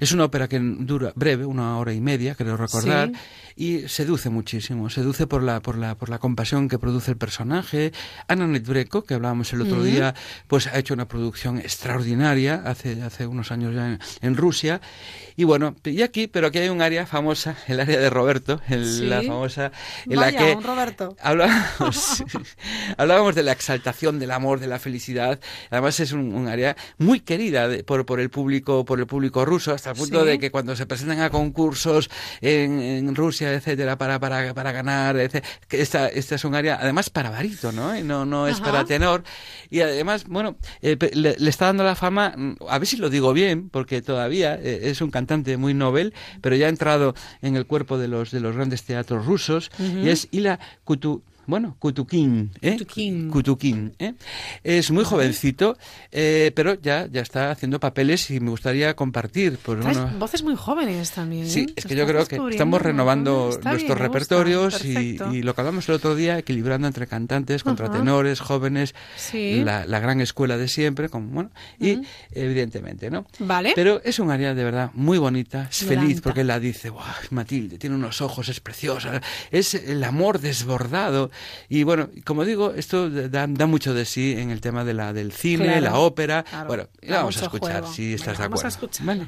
[0.00, 3.10] es una ópera que dura breve, una hora y media, creo recordar
[3.56, 7.92] y seduce muchísimo, seduce por la, por la, por la compasión que produce el personaje.
[8.28, 10.14] Ana Netbreco, que hablábamos el otro día,
[10.48, 14.80] pues ha hecho una producción extraordinaria hace, hace unos años ya en, Rusia.
[15.36, 19.22] Y bueno, y aquí, pero aquí hay un área famosa, el área de Roberto, la
[19.22, 19.70] famosa,
[20.06, 21.14] en la que Roberto.
[21.22, 22.24] Hablábamos,
[22.96, 25.38] hablábamos de la exaltación del amor, de la felicidad.
[25.70, 29.90] Además es un, área muy querida por, por el público, por el público ruso, hasta
[29.90, 32.08] el punto de que cuando se presentan a concursos
[32.40, 37.30] en, en Rusia etcétera, para, para, para ganar, Esta, esta es un área, además, para
[37.30, 37.94] barito, ¿no?
[38.02, 39.22] no, no es para tenor.
[39.70, 43.32] Y además, bueno, eh, le, está dando la fama, mm, a ver si lo digo
[43.32, 45.25] bien, porque todavía eh, es un cantante
[45.56, 49.26] muy novel, pero ya ha entrado en el cuerpo de los, de los grandes teatros
[49.26, 52.76] rusos, y es Ila Kutu bueno, Kutukin, ¿eh?
[53.30, 53.94] Kutukin.
[53.98, 54.14] ¿eh?
[54.64, 55.76] Es muy jovencito,
[56.10, 59.58] eh, pero ya, ya está haciendo papeles y me gustaría compartir.
[59.58, 59.78] Por
[60.18, 61.48] voces muy jóvenes también.
[61.48, 65.94] Sí, es que yo creo que estamos renovando nuestros repertorios y, lo que hablamos el
[65.94, 68.94] otro día, equilibrando entre cantantes, contratenores, jóvenes,
[69.32, 72.00] la, gran escuela de siempre, como, bueno, y
[72.32, 73.26] evidentemente, ¿no?
[73.38, 73.72] Vale.
[73.74, 76.92] Pero es un área de verdad muy bonita, es feliz porque la dice,
[77.30, 79.20] Matilde, tiene unos ojos, es preciosa,
[79.50, 81.30] es el amor desbordado
[81.69, 85.31] y bueno, como digo, esto da, mucho de sí en el tema de la, del
[85.31, 86.45] cine, la ópera.
[86.67, 88.61] Bueno, vamos a escuchar si estás de acuerdo.
[88.61, 89.05] Vamos a escuchar.
[89.05, 89.27] Vale.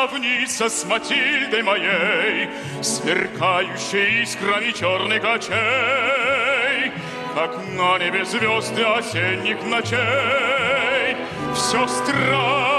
[0.00, 2.48] сравнится с Матильдой моей,
[2.82, 6.92] сверкающей искрами черных очей,
[7.34, 11.16] как на небе звезды осенних ночей.
[11.54, 12.73] Все страстною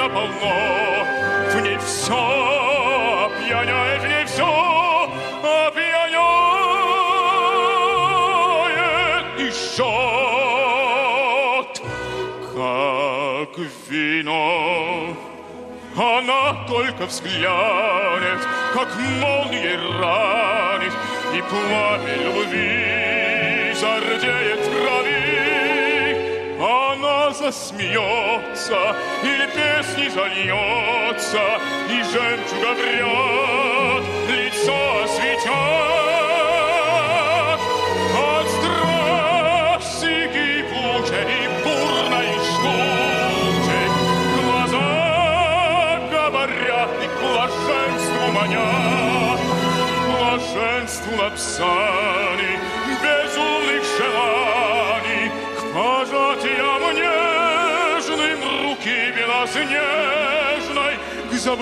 [0.00, 1.06] дивно полно,
[1.50, 2.14] в ней все
[3.26, 4.44] опьяняет, в ней все
[5.42, 6.16] опьяняет
[9.38, 9.82] и жжет,
[12.54, 15.16] как вино.
[15.96, 18.40] Она только взглянет,
[18.74, 18.88] как
[19.20, 20.92] молнией ранит,
[21.34, 24.69] и пламя любви зардеет в крови.
[24.69, 24.69] Она
[27.33, 31.59] засмеется, или песни зальется,
[31.89, 35.30] и жемчуга вряд лицо осветят.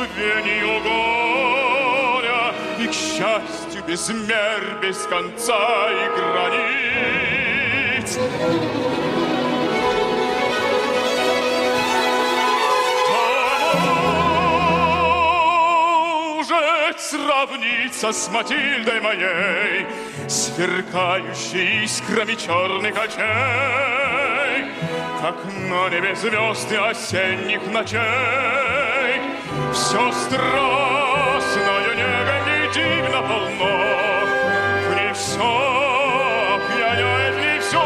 [0.09, 6.89] К забвению горя и к счастью без мер, без конца и границ.
[16.97, 19.87] сравниться с Матильдой моей,
[20.27, 24.65] сверкающей искрами черных очей,
[25.21, 28.58] как на небе звезды осенних ночей.
[29.73, 30.69] Все страстное
[32.73, 33.73] дивно полно,
[34.89, 35.49] в ней все
[36.55, 37.77] опьяняет, в ней все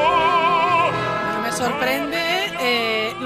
[1.44, 2.23] Me sorprende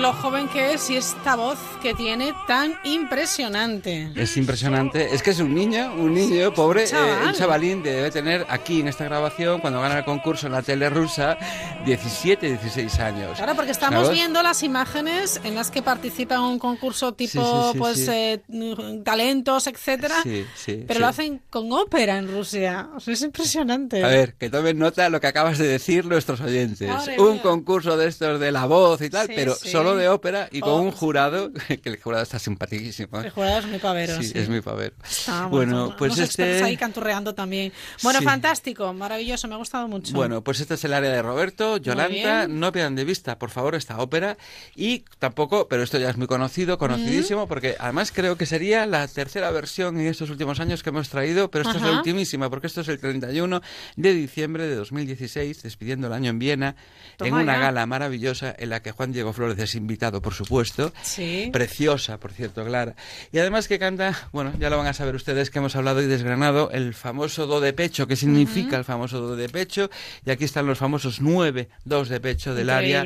[0.07, 4.09] lo joven que es y esta voz que tiene tan impresionante.
[4.15, 5.13] Es impresionante.
[5.13, 7.09] Es que es un niño, un niño pobre, Un chaval.
[7.09, 10.53] eh, un chavalín que debe tener aquí en esta grabación, cuando gana el concurso en
[10.53, 11.37] la tele rusa,
[11.85, 13.35] 17, 16 años.
[13.35, 17.39] Claro, porque estamos viendo las imágenes en las que participa en un concurso tipo, Sí,
[17.39, 18.09] sí, sí, pues, sí.
[18.09, 20.15] eh, mm, talentos, etcétera.
[20.23, 22.87] Sí, sí, pero lo hacen con ópera en Rusia.
[22.95, 24.01] O sea, es impresionante.
[24.05, 26.87] A ver, que tomen nota lo que acabas de decir nuestros oyentes.
[26.87, 27.41] Madre un mía.
[27.41, 30.81] concurso de estos de la voz y tal, pero solo de ópera y con Oh,
[30.81, 33.19] un jurado, que el jurado está simpaticísimo.
[33.21, 33.25] ¿eh?
[33.25, 34.37] El jurado es muy pavero, Sí, sí.
[34.37, 34.95] es muy pavero.
[35.09, 36.79] Está, bueno, unos pues expertos ahí este...
[36.79, 37.71] canturreando también.
[38.03, 38.25] Bueno, Sí.
[38.25, 40.13] fantástico, maravilloso, me ha gustado mucho.
[40.13, 43.75] Bueno, pues este es el área de Roberto, Yolanda, no pierdan de vista, por favor,
[43.75, 44.37] esta ópera
[44.75, 49.07] y tampoco, pero esto ya es muy conocido, conocidísimo, porque además creo que sería la
[49.07, 52.67] tercera versión en estos últimos años que hemos traído, pero esta es la ultimísima, porque
[52.67, 53.61] esto es el 31
[53.95, 56.75] de diciembre de 2016, despidiendo el año en Viena,
[57.19, 57.59] en una ya.
[57.59, 61.49] gala maravillosa en la que Juan Diego Flores es invitado, por supuesto, Sí.
[61.53, 62.95] preciosa, por cierto, Clara,
[63.31, 66.07] y además que canta, bueno, ya lo van a saber ustedes que hemos hablado y
[66.07, 69.89] desgranado el famoso do de pecho, ¿qué significa el famoso do de pecho?
[70.25, 73.03] Y aquí están los famosos nueve dos de pecho del área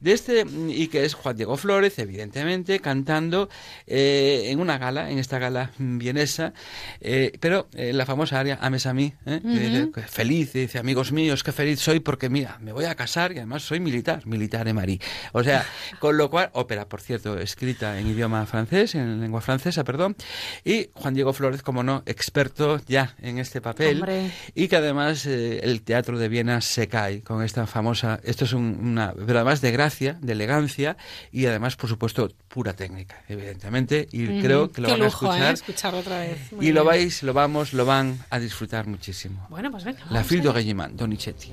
[0.00, 3.48] de este y que es Juan Diego Flores, evidentemente, cantando
[3.86, 6.52] eh, en una gala, en esta gala vienesa,
[7.00, 9.40] eh, pero eh, la famosa área Ames a mí, ¿eh?
[9.42, 13.32] que que feliz, dice, amigos míos, qué feliz soy porque, mira, me voy a casar
[13.32, 15.00] y además soy militar, militar de Marí.
[15.32, 15.64] O sea,
[16.00, 20.16] con lo cual, ópera, por cierto, escrita en idioma francés, en lengua francesa, perdón,
[20.64, 24.30] y Juan Diego Flores, como no, experto ya en este papel, Hombre.
[24.54, 28.52] y que además eh, el Teatro de Viena se cae con esta famosa, esto es
[28.52, 30.96] un- una, pero además de gracia, de elegancia,
[31.32, 35.28] y además, por supuesto, pura técnica, evidentemente, y creo que lo Qué van lujo, a
[35.36, 35.50] escuchar.
[35.50, 35.54] ¿eh?
[35.54, 36.52] Escucharlo otra vez.
[36.52, 36.86] Muy Y lo bien.
[36.86, 39.46] vais, lo vamos, lo van a disfrutar muchísimo.
[39.48, 40.00] Bueno, pues venga.
[40.10, 41.52] La de Regiment, Donizetti.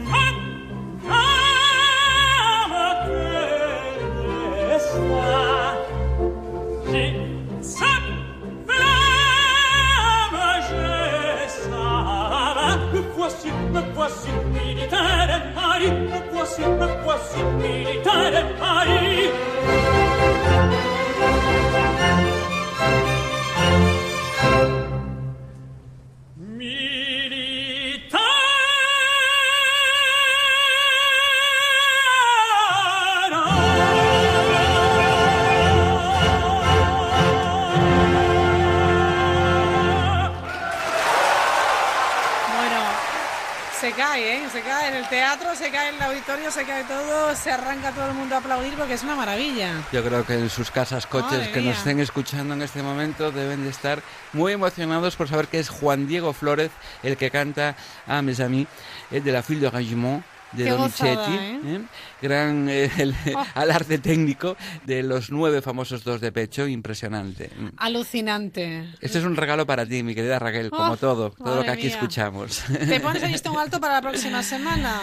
[50.23, 51.69] creo que en sus casas, coches Madre que mía.
[51.69, 54.01] nos estén escuchando en este momento deben de estar
[54.33, 56.71] muy emocionados por saber que es Juan Diego Flórez
[57.03, 57.75] el que canta
[58.07, 58.67] a Mes Amis
[59.11, 61.59] eh, de la Fille de Regiment de Qué Donizetti, gozada, ¿eh?
[61.63, 61.81] ¿eh?
[62.21, 63.45] gran eh, el- Oh.
[63.55, 67.49] alarde técnico de los nueve famosos dos de pecho, impresionante.
[67.57, 67.67] Mm.
[67.77, 68.89] Alucinante.
[68.99, 71.69] Este es un regalo para ti, mi querida Raquel, como Oh, todo, todo lo que
[71.69, 71.93] aquí mía.
[71.95, 72.63] escuchamos.
[72.67, 74.99] ¿Te pones el listón alto para la próxima semana?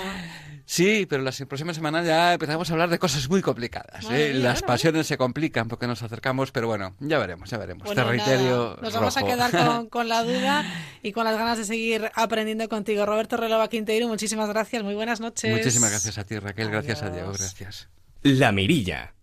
[0.71, 4.05] Sí, pero la próxima semana ya empezamos a hablar de cosas muy complicadas.
[4.11, 4.35] ¿eh?
[4.35, 7.87] Las pasiones se complican porque nos acercamos, pero bueno, ya veremos, ya veremos.
[7.87, 10.67] Bueno, Territorio nada, nos vamos a quedar con, con la duda
[11.03, 13.07] y con las ganas de seguir aprendiendo contigo.
[13.07, 15.51] Roberto Relova Quinteiro, muchísimas gracias, muy buenas noches.
[15.51, 16.71] Muchísimas gracias a ti, Raquel.
[16.71, 17.39] Gracias a Dios.
[17.39, 17.89] Gracias.
[18.23, 19.15] La Mirilla.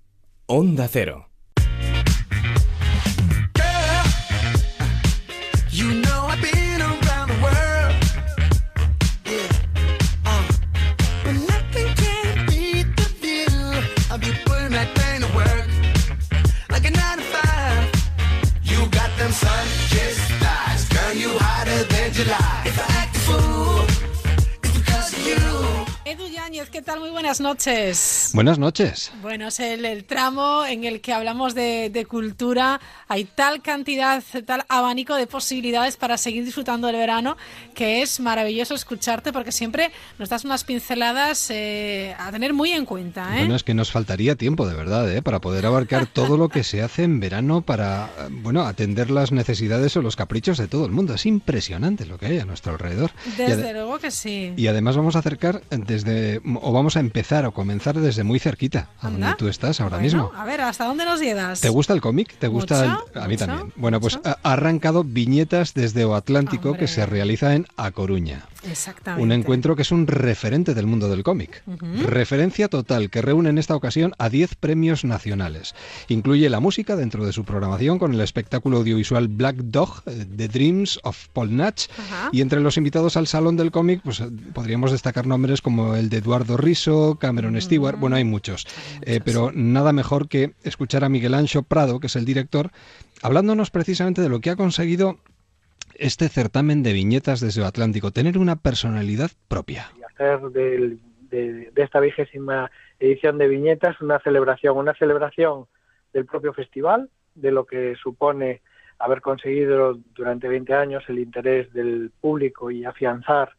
[0.48, 1.30] Onda Cero.
[26.08, 27.00] Edu Yáñez, ¿qué tal?
[27.00, 28.30] Muy buenas noches.
[28.36, 29.12] Buenas noches.
[29.24, 32.80] Bueno, es el, el tramo en el que hablamos de, de cultura.
[33.08, 37.38] Hay tal cantidad, tal abanico de posibilidades para seguir disfrutando del verano
[37.74, 42.86] que es maravilloso escucharte porque siempre nos das unas pinceladas eh, a tener muy en
[42.86, 43.36] cuenta.
[43.38, 43.40] ¿eh?
[43.40, 45.24] Bueno, es que nos faltaría tiempo, de verdad, ¿eh?
[45.24, 49.32] para poder abarcar todo lo que se hace en verano para, eh, bueno, atender las
[49.32, 51.16] necesidades o los caprichos de todo el mundo.
[51.16, 53.10] Es impresionante lo que hay a nuestro alrededor.
[53.38, 54.54] Desde luego que sí.
[54.56, 55.96] Y además vamos a acercar desde,
[56.62, 60.04] o vamos a empezar o comenzar desde muy cerquita, a donde tú estás ahora Bueno,
[60.04, 60.32] mismo.
[60.36, 61.62] A ver, ¿hasta dónde nos llevas?
[61.62, 62.34] ¿Te gusta el cómic?
[62.38, 62.84] ¿Te gusta?
[63.14, 63.74] el- A mí mucho, también.
[63.76, 68.44] Bueno, pues ha ha arrancado Viñetas desde O Atlántico que se realiza en A Coruña.
[68.70, 69.24] Exactamente.
[69.24, 71.64] Un encuentro que es un referente del mundo del cómic.
[72.08, 75.76] Referencia total que reúne en esta ocasión a 10 premios nacionales.
[76.08, 80.48] Incluye la música dentro de su programación con el espectáculo audiovisual Black Dog, eh, The
[80.48, 81.88] Dreams of Paul Natch.
[82.32, 86.10] Y entre los invitados al Salón del Cómic, pues eh, podríamos destacar nombres como el
[86.10, 88.66] de Eduardo Riso, Cameron Stewart, bueno, hay muchos.
[89.02, 92.72] Eh, pero nada mejor que escuchar a Miguel Ancho Prado, que es el director,
[93.22, 95.18] hablándonos precisamente de lo que ha conseguido
[96.00, 99.88] este certamen de viñetas desde el Atlántico, tener una personalidad propia.
[100.10, 101.00] hacer del-
[101.30, 105.66] de, de esta vigésima edición de Viñetas una celebración, una celebración
[106.14, 108.62] del propio festival, de lo que supone
[109.00, 113.50] haber conseguido durante 20 años el interés del público y afianzar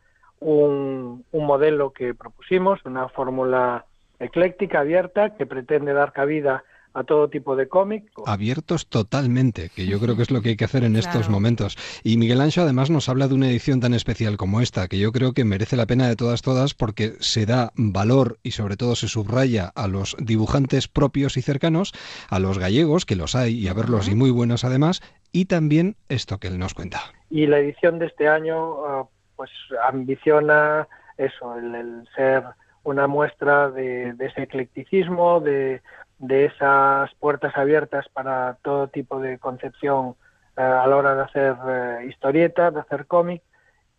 [0.40, 3.84] un, un modelo que propusimos, una fórmula
[4.18, 6.62] ecléctica, abierta, que pretende dar cabida a
[7.04, 10.64] todo tipo de cómic, Abiertos totalmente, que yo creo que es lo que hay que
[10.64, 11.76] hacer en estos momentos.
[12.02, 15.12] Y Miguel Ancho además nos habla de una edición tan especial como esta, que yo
[15.12, 18.96] creo que merece la pena de todas todas porque se da valor y sobre todo
[18.96, 21.92] se subraya a los dibujantes propios y cercanos,
[22.30, 25.02] a los gallegos, que los hay y a verlos y muy buenos además,
[25.32, 27.00] y también esto que él nos cuenta.
[27.30, 29.50] y la edición de este año ah, pues
[29.88, 32.44] ambiciona eso, el, el ser
[32.84, 35.82] una muestra de, de ese eclecticismo, de,
[36.18, 40.16] de esas puertas abiertas para todo tipo de concepción
[40.56, 43.42] eh, a la hora de hacer eh, historietas, de hacer cómic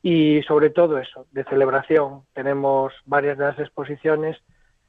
[0.02, 2.24] y sobre todo eso, de celebración.
[2.34, 4.38] Tenemos varias de las exposiciones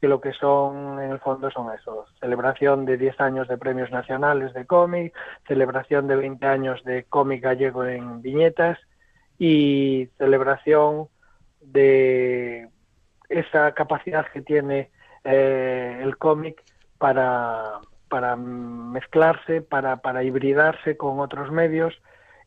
[0.01, 3.91] que lo que son en el fondo son eso, celebración de 10 años de premios
[3.91, 5.13] nacionales de cómic,
[5.47, 8.79] celebración de 20 años de cómic gallego en viñetas
[9.39, 11.09] y celebración
[11.61, 12.69] de
[13.29, 14.91] esa capacidad que tiene
[15.25, 16.63] eh, el cómic
[16.99, 21.95] para, para mezclarse, para, para hibridarse con otros medios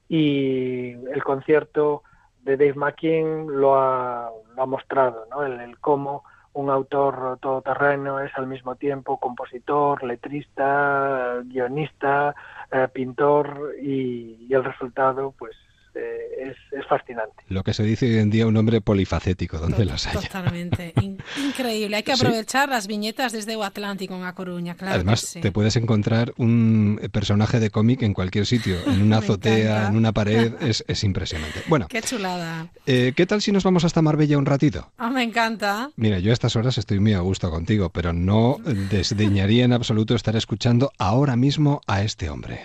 [0.08, 2.04] y el concierto
[2.44, 5.44] de Dave McKean lo ha, lo ha mostrado, ¿no?
[5.44, 6.24] el, el cómo
[6.54, 12.36] un autor todoterreno es al mismo tiempo compositor, letrista, guionista,
[12.72, 15.56] eh, pintor y, y el resultado pues
[15.96, 17.44] eh, es, es fascinante.
[17.50, 20.22] Lo que se dice hoy en día un hombre polifacético, donde los haya.
[20.22, 20.94] Totalmente.
[21.02, 21.96] In- increíble.
[21.98, 22.26] Hay que Sí.
[22.26, 24.96] aprovechar las viñetas desde O Atlántico en A Coruña, claro.
[24.96, 25.42] Además, que sí.
[25.42, 30.12] te puedes encontrar un personaje de cómic en cualquier sitio, en una azotea, en una
[30.12, 31.62] pared, es, es impresionante.
[31.68, 32.68] Bueno, Qué chulada.
[32.86, 34.92] eh, ¿qué tal si nos vamos hasta Marbella un ratito?
[34.98, 35.90] Ah, me encanta.
[35.96, 38.58] Mira, yo a estas horas estoy muy a gusto contigo, pero no
[38.90, 42.62] desdeñaría en absoluto estar escuchando ahora mismo a este hombre.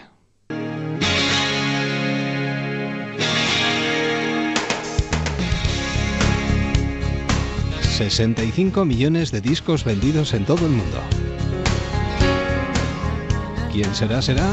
[7.97, 11.01] ...65 millones de discos vendidos en todo el mundo.
[13.73, 14.21] ¿Quién será?
[14.21, 14.47] Será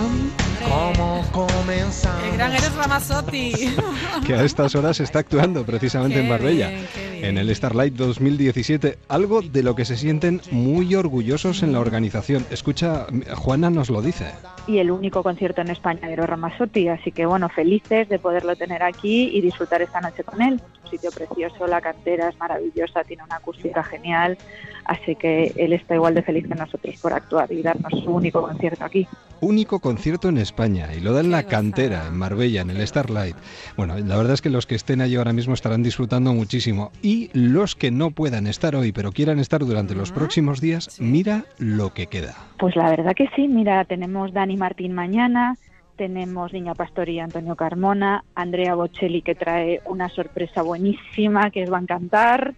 [0.63, 2.23] ¿Cómo comenzamos?
[2.23, 3.53] El gran Eres Ramazzotti.
[4.25, 6.69] que a estas horas está actuando precisamente en Marbella.
[6.69, 11.81] bien, en el Starlight 2017, algo de lo que se sienten muy orgullosos en la
[11.81, 12.45] organización.
[12.49, 14.31] Escucha, Juana nos lo dice.
[14.67, 18.55] Y el único concierto en España de Eros Ramazzotti, así que bueno, felices de poderlo
[18.55, 20.61] tener aquí y disfrutar esta noche con él.
[20.93, 24.37] Sitio precioso, la cantera es maravillosa, tiene una acústica genial,
[24.85, 28.43] así que él está igual de feliz que nosotros por actuar y darnos su único
[28.43, 29.07] concierto aquí.
[29.41, 33.35] Único concierto en España y lo da en la cantera, en Marbella, en el Starlight.
[33.75, 37.31] Bueno, la verdad es que los que estén allí ahora mismo estarán disfrutando muchísimo y
[37.33, 41.91] los que no puedan estar hoy pero quieran estar durante los próximos días, mira lo
[41.91, 42.35] que queda.
[42.59, 45.57] Pues la verdad que sí, mira, tenemos Dani Martín mañana,
[45.95, 51.71] tenemos Niña Pastor y Antonio Carmona, Andrea Bocelli que trae una sorpresa buenísima que os
[51.71, 52.53] va a encantar,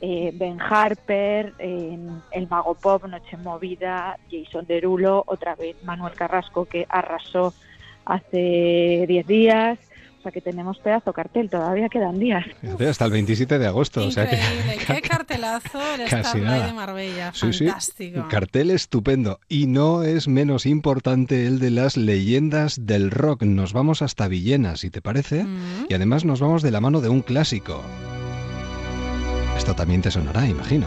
[0.00, 6.86] eh, Ben Harper, El Mago Pop, Noche Movida, Jason Derulo, otra vez Manuel Carrasco que
[6.88, 7.52] arrasó
[8.04, 9.78] hace 10 días.
[10.18, 12.44] O sea que tenemos pedazo cartel, todavía quedan días.
[12.88, 14.04] Hasta el 27 de agosto.
[14.04, 14.38] O sea que,
[14.86, 16.66] qué cartelazo el Casi nada.
[16.66, 18.26] de Marbella, Sí, sí, fantástico.
[18.28, 19.38] cartel estupendo.
[19.48, 23.42] Y no es menos importante el de las leyendas del rock.
[23.44, 25.46] Nos vamos hasta Villena, si te parece.
[25.88, 27.80] Y además nos vamos de la mano de un clásico.
[29.56, 30.86] Esto también te sonará, imagino.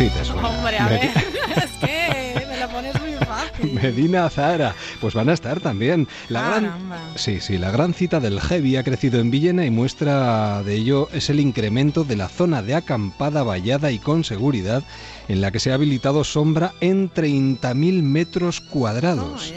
[0.00, 0.48] Sí, te suena.
[0.48, 1.04] Hombre, a ver,
[1.56, 3.74] es que me lo pones muy fácil.
[3.74, 6.08] Medina Zahara, pues van a estar también.
[6.30, 6.98] La gran, Caramba.
[7.16, 11.10] sí, sí, la gran cita del heavy ha crecido en Villena y muestra de ello
[11.12, 14.82] es el incremento de la zona de acampada vallada y con seguridad
[15.28, 19.52] en la que se ha habilitado sombra en 30.000 metros cuadrados.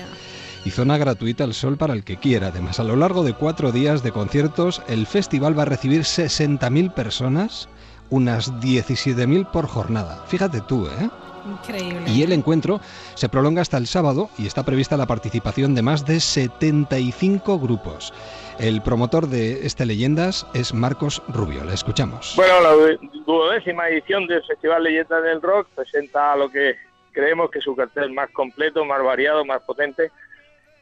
[0.65, 2.47] y zona gratuita al sol para el que quiera.
[2.47, 6.93] Además, a lo largo de cuatro días de conciertos, el festival va a recibir 60.000
[6.93, 7.69] personas,
[8.13, 10.23] unas 17.000 por jornada.
[10.27, 11.09] Fíjate tú, ¿eh?
[11.45, 12.03] Increíble.
[12.07, 12.79] Y el encuentro
[13.15, 18.13] se prolonga hasta el sábado y está prevista la participación de más de 75 grupos.
[18.59, 21.63] El promotor de este Leyendas es Marcos Rubio.
[21.63, 22.33] Le escuchamos.
[22.35, 26.75] Bueno, la duodécima edición del Festival Leyendas del Rock presenta lo que
[27.11, 30.11] creemos que es su cartel más completo, más variado, más potente.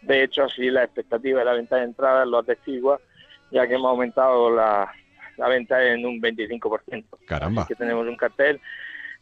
[0.01, 2.99] De hecho, así la expectativa de la venta de entradas lo atestigua,
[3.51, 4.91] ya que hemos aumentado la,
[5.41, 7.03] la venta en un 25%.
[7.25, 7.63] Caramba.
[7.63, 8.61] Así que tenemos un cartel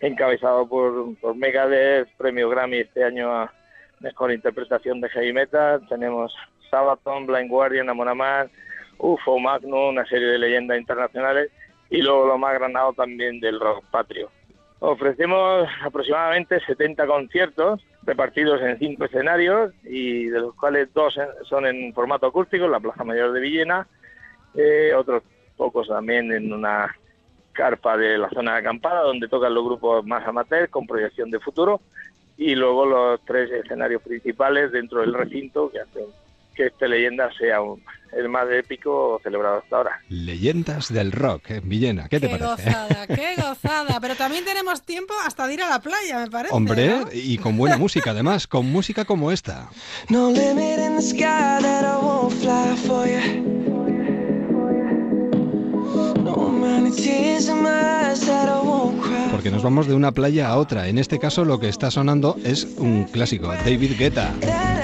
[0.02, 3.54] encabezado por, por Megadeth, premio Grammy este año a
[4.02, 5.82] Mejor Interpretación de Heavy Metal.
[5.88, 6.36] Tenemos
[6.70, 8.52] Sabaton, Blind Guardian, Amon Amarth,
[8.98, 11.52] UFO, Magnum, una serie de leyendas internacionales
[11.90, 14.30] y luego lo más granado también del rock patrio.
[14.80, 21.18] Ofrecemos aproximadamente 70 conciertos repartidos en cinco escenarios y de los cuales dos
[21.48, 23.88] son en formato acústico en la Plaza Mayor de Villena,
[24.56, 25.24] eh, otros
[25.60, 26.96] pocos también en una
[27.52, 31.40] carpa de la zona de acampada donde tocan los grupos más amateurs con proyección de
[31.42, 31.82] futuro
[32.38, 36.06] y luego los tres escenarios principales dentro del recinto que hacen
[36.56, 37.84] que este leyenda sea un-
[38.14, 40.02] el más épico celebrado hasta ahora.
[40.10, 42.08] Leyendas del rock en Villena.
[42.10, 42.70] ¿Qué te Qué parece?
[42.72, 44.00] gozada, qué gozada.
[44.02, 46.54] Pero también tenemos tiempo hasta de ir a la playa, me parece.
[46.56, 47.06] Hombre, ¿no?
[47.14, 49.70] y con buena música además, con música como esta.
[50.10, 53.79] No limit in the sky that I won't fly for you.
[59.32, 60.88] Porque nos vamos de una playa a otra.
[60.88, 64.34] En este caso lo que está sonando es un clásico, David Guetta,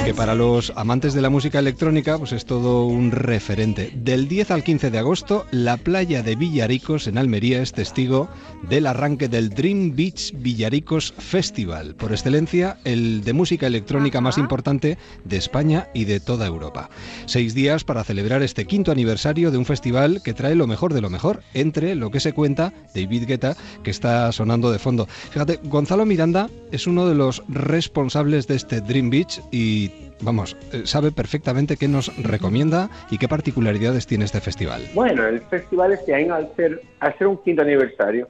[0.06, 3.92] que para los amantes de la música electrónica pues es todo un referente.
[3.96, 8.30] Del 10 al 15 de agosto, la playa de Villaricos en Almería es testigo
[8.70, 14.98] del arranque del Dream Beach Villaricos Festival, por excelencia el de música electrónica más importante
[15.24, 16.90] de España y de toda Europa.
[17.26, 21.02] Seis días para celebrar este quinto aniversario de un festival que trae lo mejor de
[21.02, 25.08] lo mejor, entre lo que se cuenta David Guetta, que está sonando de fondo.
[25.08, 30.84] Fíjate, Gonzalo Miranda es uno de los responsables de este Dream Beach y, vamos, eh,
[30.86, 34.88] sabe perfectamente qué nos recomienda y qué particularidades tiene este festival.
[34.94, 38.30] Bueno, el festival este año, al ser, al ser un quinto aniversario,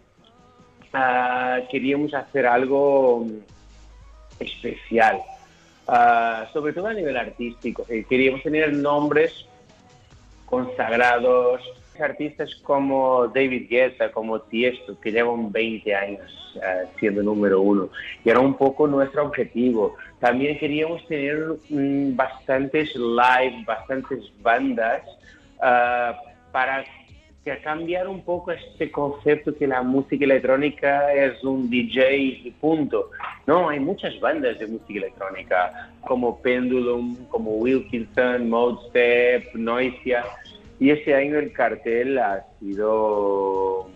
[0.94, 5.20] ah, queríamos hacer algo mm, especial,
[5.88, 7.86] Ah, sobre todo a nivel artístico.
[7.90, 9.46] Eh, Queríamos tener nombres
[10.46, 11.62] consagrados,
[12.00, 17.90] artistas como David Guetta, como Tiesto, que llevan 20 años ah, siendo número uno.
[18.24, 19.96] Y era un poco nuestro objetivo.
[20.20, 25.02] También queríamos tener mm, bastantes live, bastantes bandas
[25.62, 26.18] ah,
[26.52, 26.86] para
[27.46, 33.12] que cambiar un poco este concepto que la música electrónica es un DJ y punto.
[33.46, 40.26] No, hay muchas bandas de música electrónica, como Pendulum, como Wilkinson, Modestep, Noisia.
[40.80, 43.88] Y este año el cartel ha sido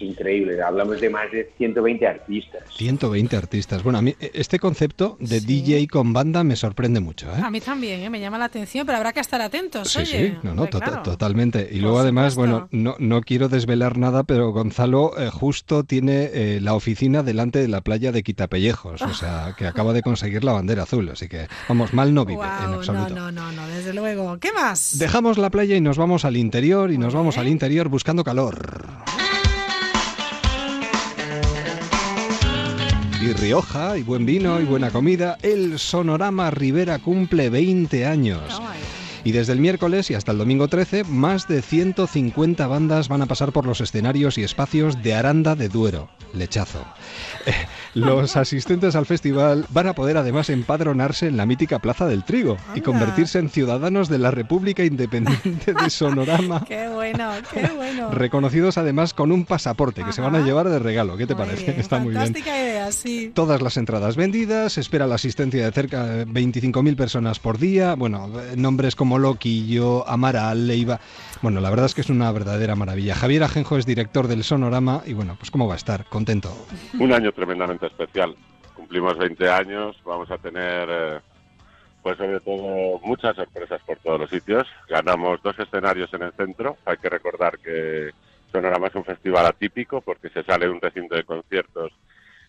[0.00, 0.60] increíble.
[0.62, 2.62] Hablamos de más de 120 artistas.
[2.76, 3.82] 120 artistas.
[3.82, 7.26] Bueno, a mí eh, este concepto de DJ con banda me sorprende mucho.
[7.28, 7.40] ¿eh?
[7.42, 8.10] A mí también, ¿eh?
[8.10, 9.90] me llama la atención, pero habrá que estar atentos.
[9.92, 10.30] Sí, oye.
[10.30, 11.02] sí, no, no, to- claro.
[11.02, 11.68] totalmente.
[11.70, 16.60] Y luego además, bueno, no, no quiero desvelar nada, pero Gonzalo eh, justo tiene eh,
[16.60, 20.52] la oficina delante de la playa de Quitapellejos, o sea, que acaba de conseguir la
[20.52, 23.14] bandera azul, así que, vamos, mal no vive en Guau, no, absoluto.
[23.14, 24.38] no, no, no, desde luego.
[24.38, 24.98] ¿Qué más?
[24.98, 28.56] Dejamos la playa y nos vamos al interior y nos vamos al interior buscando calor.
[33.26, 35.36] Y Rioja, y buen vino, y buena comida.
[35.42, 38.62] El Sonorama Rivera cumple 20 años.
[39.26, 43.26] Y desde el miércoles y hasta el domingo 13, más de 150 bandas van a
[43.26, 46.84] pasar por los escenarios y espacios de Aranda de Duero, Lechazo.
[47.46, 47.52] Eh,
[47.94, 52.56] Los asistentes al festival van a poder además empadronarse en la mítica Plaza del Trigo
[52.74, 58.10] y convertirse en ciudadanos de la República Independiente de Sonorama, Qué bueno, qué bueno.
[58.10, 61.16] reconocidos además con un pasaporte que se van a llevar de regalo.
[61.16, 61.78] ¿Qué te parece?
[61.80, 62.36] Está muy bien.
[62.36, 63.30] Idea, sí.
[63.32, 67.94] Todas las entradas vendidas, espera la asistencia de cerca de 25.000 personas por día.
[67.94, 71.00] Bueno, eh, nombres como Loquillo, Amaral, Leiva.
[71.42, 73.14] Bueno, la verdad es que es una verdadera maravilla.
[73.14, 76.04] Javier Ajenjo es director del Sonorama y bueno, pues ¿cómo va a estar?
[76.06, 76.50] Contento.
[76.98, 78.34] Un año tremendamente especial.
[78.74, 81.20] Cumplimos 20 años, vamos a tener, eh,
[82.02, 84.66] pues sobre todo, muchas sorpresas por todos los sitios.
[84.88, 86.76] Ganamos dos escenarios en el centro.
[86.84, 88.10] Hay que recordar que
[88.52, 91.92] Sonorama es un festival atípico porque se sale de un recinto de conciertos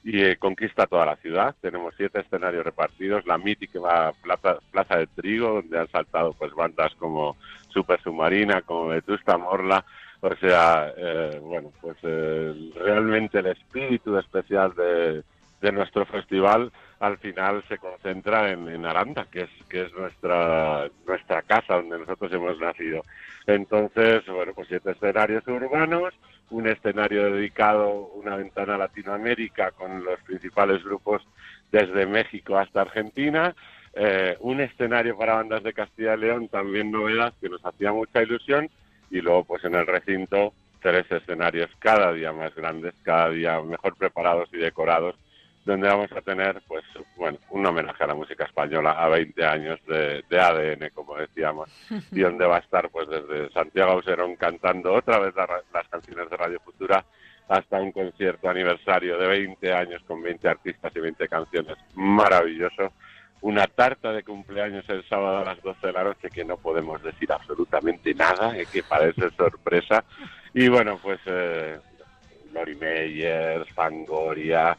[0.08, 1.54] y eh, conquista toda la ciudad.
[1.60, 6.96] Tenemos siete escenarios repartidos, la mítica Plaza, Plaza de Trigo, donde han saltado pues bandas
[6.96, 7.36] como
[7.68, 9.84] Super Submarina, como Vetusta Morla.
[10.22, 15.24] O sea, eh, bueno, pues eh, realmente el espíritu especial de,
[15.60, 16.72] de nuestro festival
[17.02, 22.00] al final se concentra en, en Aranda, que es que es nuestra nuestra casa donde
[22.00, 23.04] nosotros hemos nacido.
[23.46, 26.14] Entonces, bueno, pues siete escenarios urbanos,
[26.50, 31.28] un escenario dedicado, una ventana Latinoamérica con los principales grupos
[31.72, 33.56] desde México hasta Argentina,
[33.94, 38.22] eh, un escenario para bandas de Castilla y León, también novedad que nos hacía mucha
[38.22, 38.70] ilusión,
[39.10, 43.96] y luego pues en el recinto tres escenarios cada día más grandes, cada día mejor
[43.96, 45.16] preparados y decorados,
[45.68, 46.86] donde vamos a tener pues
[47.18, 51.70] bueno un homenaje a la música española a 20 años de, de ADN como decíamos
[52.12, 56.30] y donde va a estar pues desde Santiago Auserón cantando otra vez la las canciones
[56.30, 57.04] de Radio Futura
[57.50, 62.94] hasta un concierto aniversario de 20 años con 20 artistas y 20 canciones maravilloso
[63.42, 67.04] una tarta de cumpleaños el sábado a las 12 de la noche que no podemos
[67.04, 70.04] decir absolutamente nada, eh, que parece sorpresa.
[70.56, 71.78] Y bueno, pues eh,
[72.52, 74.76] Lori Meyers, Fangoria,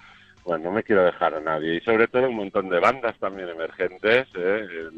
[0.48, 1.74] bueno, no me quiero dejar a nadie.
[1.74, 4.88] Y sobre todo un montón de bandas también emergentes, eh,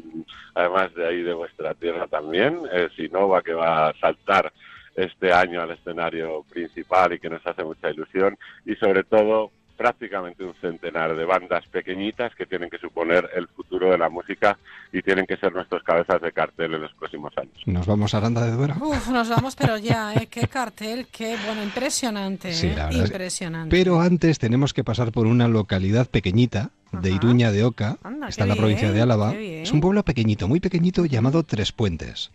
[0.55, 2.61] además de ahí de vuestra tierra también.
[2.71, 4.53] Eh, Sinova que va a saltar
[4.95, 8.37] este año al escenario principal y que nos hace mucha ilusión.
[8.65, 9.51] Y sobre todo
[9.81, 14.59] prácticamente un centenar de bandas pequeñitas que tienen que suponer el futuro de la música
[14.93, 17.55] y tienen que ser nuestros cabezas de cartel en los próximos años.
[17.65, 18.75] Nos vamos a Aranda de Duero.
[18.79, 20.27] Uf, nos vamos, pero ya, ¿eh?
[20.29, 22.53] Qué cartel, qué bueno, impresionante.
[22.53, 22.73] Sí, ¿eh?
[22.75, 23.75] la verdad es- Impresionante.
[23.75, 28.43] Pero antes tenemos que pasar por una localidad pequeñita de Iruña de Oca, Anda, está
[28.43, 29.33] en la provincia bien, de Álava.
[29.33, 32.29] Es un pueblo pequeñito, muy pequeñito, llamado Tres Puentes.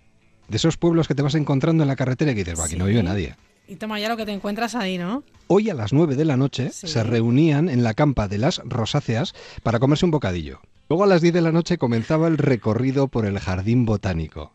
[0.49, 2.77] De esos pueblos que te vas encontrando en la carretera y que dices, "Buah, aquí
[2.77, 3.37] no vive nadie.
[3.69, 5.25] Y toma ya lo que te encuentras ahí, ¿no?
[5.49, 9.35] Hoy a las 9 de la noche se reunían en la campa de las Rosáceas
[9.63, 10.61] para comerse un bocadillo.
[10.89, 14.53] Luego a las 10 de la noche comenzaba el recorrido por el jardín botánico.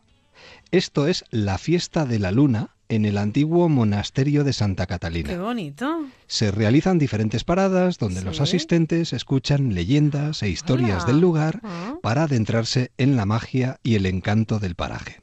[0.70, 5.30] Esto es la fiesta de la luna en el antiguo monasterio de Santa Catalina.
[5.30, 6.04] Qué bonito.
[6.26, 11.60] Se realizan diferentes paradas donde los asistentes escuchan leyendas e historias del lugar
[12.02, 15.20] para adentrarse en la magia y el encanto del paraje.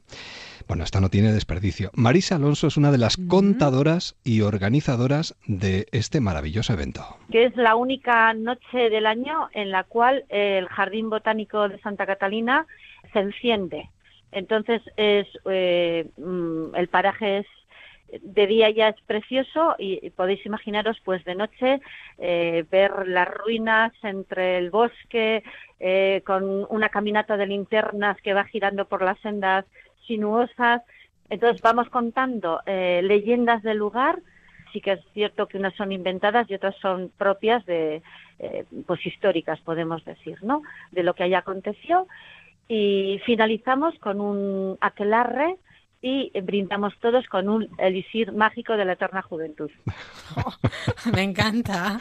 [0.70, 1.90] Bueno, esta no tiene desperdicio.
[1.96, 7.02] Marisa Alonso es una de las contadoras y organizadoras de este maravilloso evento.
[7.32, 12.06] que es la única noche del año en la cual el Jardín Botánico de Santa
[12.06, 12.68] Catalina
[13.14, 13.90] se enciende.
[14.32, 17.48] Entonces es eh, mm, el paraje es
[18.22, 21.82] de día ya es precioso y, y podéis imaginaros pues de noche
[22.20, 25.44] eh, ver las ruinas entre el bosque
[25.80, 29.66] eh, con una caminata de linternas que va girando por las sendas
[30.10, 30.82] sinuosas.
[31.30, 34.20] Entonces vamos contando eh, leyendas del lugar
[34.72, 38.02] sí que es cierto que unas son inventadas y otras son propias de,
[38.40, 40.62] eh, pues históricas, podemos decir, ¿no?
[40.92, 42.08] De lo que allá aconteció.
[42.68, 45.56] Y finalizamos con un aquelarre
[46.02, 49.72] y brindamos todos con un elixir mágico de la eterna juventud.
[51.14, 52.00] Me encanta.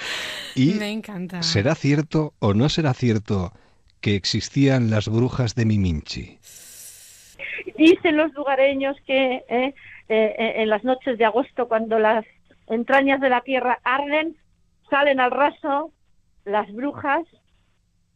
[0.55, 1.43] Y Me encanta.
[1.43, 3.53] ¿Será cierto o no será cierto
[4.01, 6.39] que existían las brujas de Miminchi?
[7.77, 9.75] Dicen los lugareños que eh,
[10.09, 12.25] eh, en las noches de agosto, cuando las
[12.67, 14.37] entrañas de la tierra arden,
[14.91, 15.93] salen al raso
[16.45, 17.25] las brujas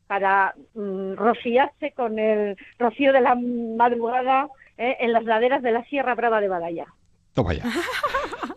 [0.06, 4.48] para mm, rociarse con el rocío de la madrugada
[4.78, 6.86] eh, en las laderas de la Sierra Brava de Badalla.
[7.34, 7.64] Toma ya.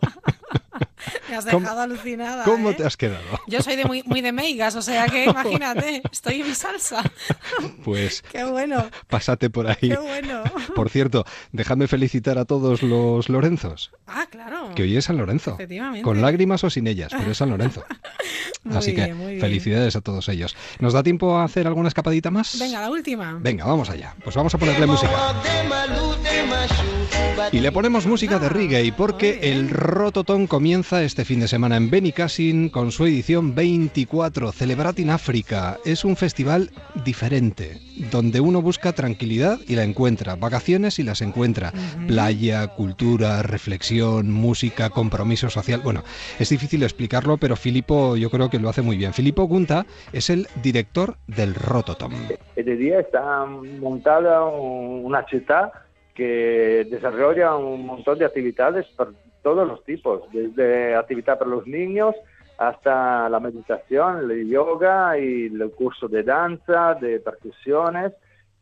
[1.28, 2.44] Me has ¿Cómo- dejado alucinada.
[2.44, 2.74] ¿Cómo ¿eh?
[2.74, 3.22] te has quedado?
[3.46, 7.02] Yo soy de muy, muy de meigas, o sea que imagínate, estoy en mi salsa.
[7.84, 9.76] Pues Qué bueno, pásate por ahí.
[9.80, 10.42] qué bueno.
[10.74, 14.74] Por cierto, dejadme felicitar a todos los Lorenzos, Ah, claro.
[14.74, 15.54] que hoy es San Lorenzo.
[15.54, 16.02] Efectivamente.
[16.02, 17.84] Con lágrimas o sin ellas, pero es San Lorenzo.
[18.64, 19.40] Muy Así que bien, muy bien.
[19.40, 20.54] felicidades a todos ellos.
[20.80, 22.58] ¿Nos da tiempo a hacer alguna escapadita más?
[22.58, 23.38] Venga, la última.
[23.40, 24.14] Venga, vamos allá.
[24.22, 25.12] Pues vamos a ponerle música.
[27.52, 31.90] Y le ponemos música de reggae porque el Rototom comienza este fin de semana en
[31.90, 35.78] Benicassin con su edición 24, Celebrating África.
[35.84, 36.70] Es un festival
[37.04, 37.78] diferente,
[38.10, 41.72] donde uno busca tranquilidad y la encuentra, vacaciones y las encuentra,
[42.06, 45.80] playa, cultura, reflexión, música, compromiso social.
[45.82, 46.02] Bueno,
[46.38, 49.12] es difícil explicarlo, pero Filippo yo creo que lo hace muy bien.
[49.14, 52.12] Filippo Gunta es el director del Rototom.
[52.56, 53.46] Este día está
[53.80, 55.70] montada un- una ciudad
[56.16, 62.14] que desarrolla un montón de actividades por todos los tipos, desde actividad para los niños
[62.58, 68.12] hasta la meditación, el yoga y el curso de danza, de percusiones.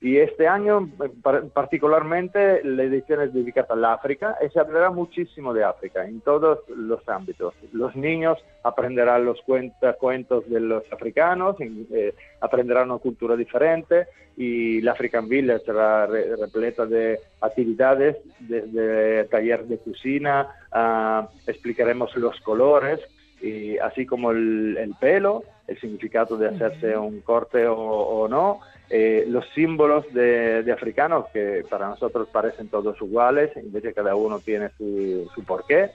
[0.04, 4.90] Y este año, eh, par- particularmente, la edición es dedicada al África y se hablará
[4.90, 7.54] muchísimo de África en todos los ámbitos.
[7.72, 12.12] Los niños aprenderán los cuenta- cuentos de los africanos, eh,
[12.42, 14.06] aprenderán una cultura diferente
[14.36, 22.14] y la African Village será re- repleta de actividades, desde taller de cocina, a- explicaremos
[22.16, 23.00] los colores,
[23.40, 28.60] y así como el, el pelo, el significado de hacerse un corte o, o no,
[28.90, 33.94] eh, los símbolos de, de africanos que para nosotros parecen todos iguales, en vez de
[33.94, 35.90] cada uno tiene su, su porqué.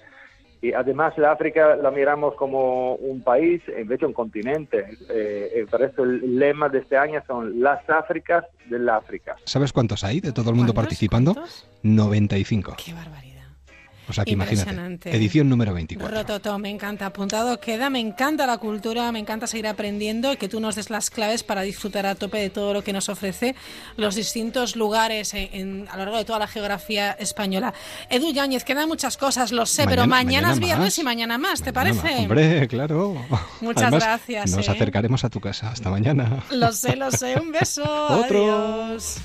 [0.61, 4.79] Y además la África la miramos como un país, en vez de un continente.
[5.09, 9.37] Eh, eh, por eso el lema de este año son las Áfricas del África.
[9.45, 11.33] ¿Sabes cuántos hay de todo el mundo participando?
[11.83, 12.75] 95.
[12.83, 13.28] Qué barbaridad.
[14.09, 15.15] O sea que imagínate.
[15.15, 16.17] Edición número 24.
[16.17, 17.05] Rototo, me encanta.
[17.05, 20.89] Apuntado queda, me encanta la cultura, me encanta seguir aprendiendo y que tú nos des
[20.89, 23.55] las claves para disfrutar a tope de todo lo que nos ofrece
[23.97, 27.73] los distintos lugares en- en- a lo largo de toda la geografía española.
[28.09, 30.99] Edu Yáñez, quedan muchas cosas, lo sé, pero Mañana- mañana, es viernes más.
[30.99, 32.15] y mañana más, ¿te parece?
[32.17, 33.13] Hombre, claro.
[33.61, 34.71] Muchas Además, gracias, Nos ¿eh?
[34.71, 35.69] acercaremos a tu casa.
[35.71, 36.43] Hasta mañana.
[36.51, 37.39] Lo sé, lo sé.
[37.39, 37.83] Un beso.
[38.09, 38.85] Otro.
[38.85, 39.17] Adiós.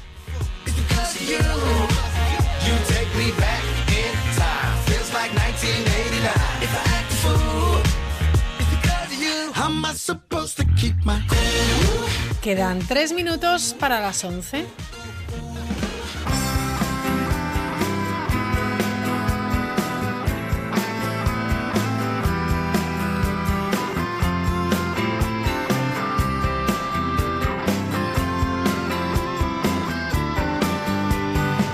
[12.42, 14.66] Quedan tres minutos para las 11.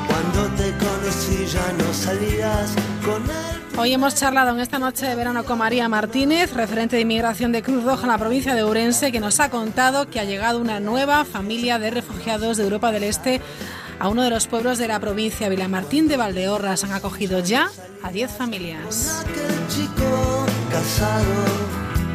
[0.06, 2.74] Cuando te conocí ya no salías
[3.04, 3.49] con él.
[3.76, 7.62] Hoy hemos charlado en esta noche de verano con María Martínez, referente de inmigración de
[7.62, 10.80] Cruz Roja en la provincia de Ourense, que nos ha contado que ha llegado una
[10.80, 13.40] nueva familia de refugiados de Europa del Este
[13.98, 16.84] a uno de los pueblos de la provincia, Vilamartín de Valdeorras.
[16.84, 17.70] Han acogido ya
[18.02, 19.24] a 10 familias.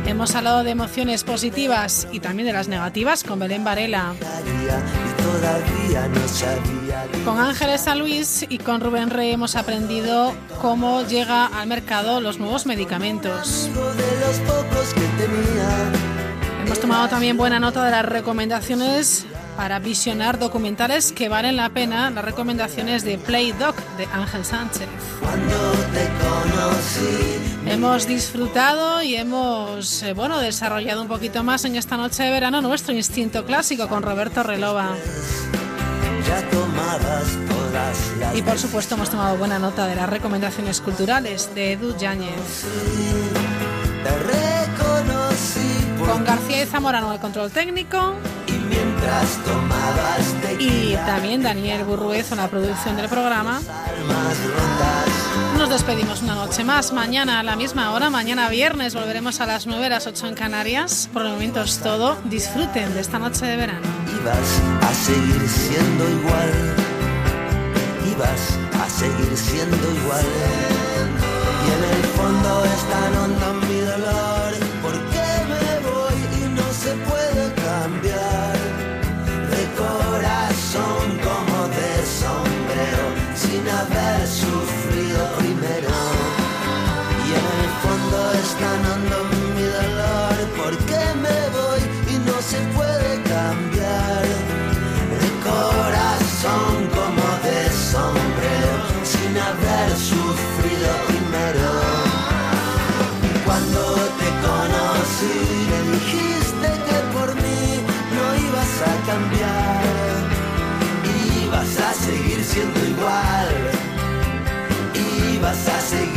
[0.06, 4.14] Hemos hablado de emociones positivas y también de las negativas con Belén Varela.
[7.26, 12.38] Con Ángeles San Luis y con Rubén Rey hemos aprendido cómo llega al mercado los
[12.38, 13.70] nuevos medicamentos.
[16.66, 19.26] Hemos tomado también buena nota de las recomendaciones
[19.56, 24.88] para visionar documentales que valen la pena, las recomendaciones de Play Doc de Ángel Sánchez.
[25.94, 27.72] Te.
[27.72, 32.62] Hemos disfrutado y hemos eh, bueno, desarrollado un poquito más en esta noche de verano
[32.62, 34.96] nuestro instinto clásico con Roberto Relova.
[38.34, 42.66] Y por supuesto hemos tomado buena nota de las recomendaciones culturales de Edu Yáñez.
[46.08, 48.14] Con García y Zamorano el control técnico.
[48.76, 53.62] Mientras tomabas Y también Daniel Burruez en la producción del programa.
[55.58, 56.92] Nos despedimos una noche más.
[56.92, 60.36] Mañana a la misma hora, mañana viernes, volveremos a las 9, a las 8 en
[60.36, 61.10] Canarias.
[61.14, 62.18] Por el momento es todo.
[62.26, 63.88] Disfruten de esta noche de verano.
[64.20, 66.76] ibas a seguir siendo igual.
[68.12, 70.26] Ibas a seguir siendo igual.
[71.66, 74.35] Y en el fondo es tan hondo mi dolor.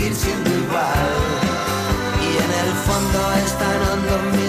[0.09, 1.09] seguir siendo igual.
[2.21, 4.48] Y en el fondo están andando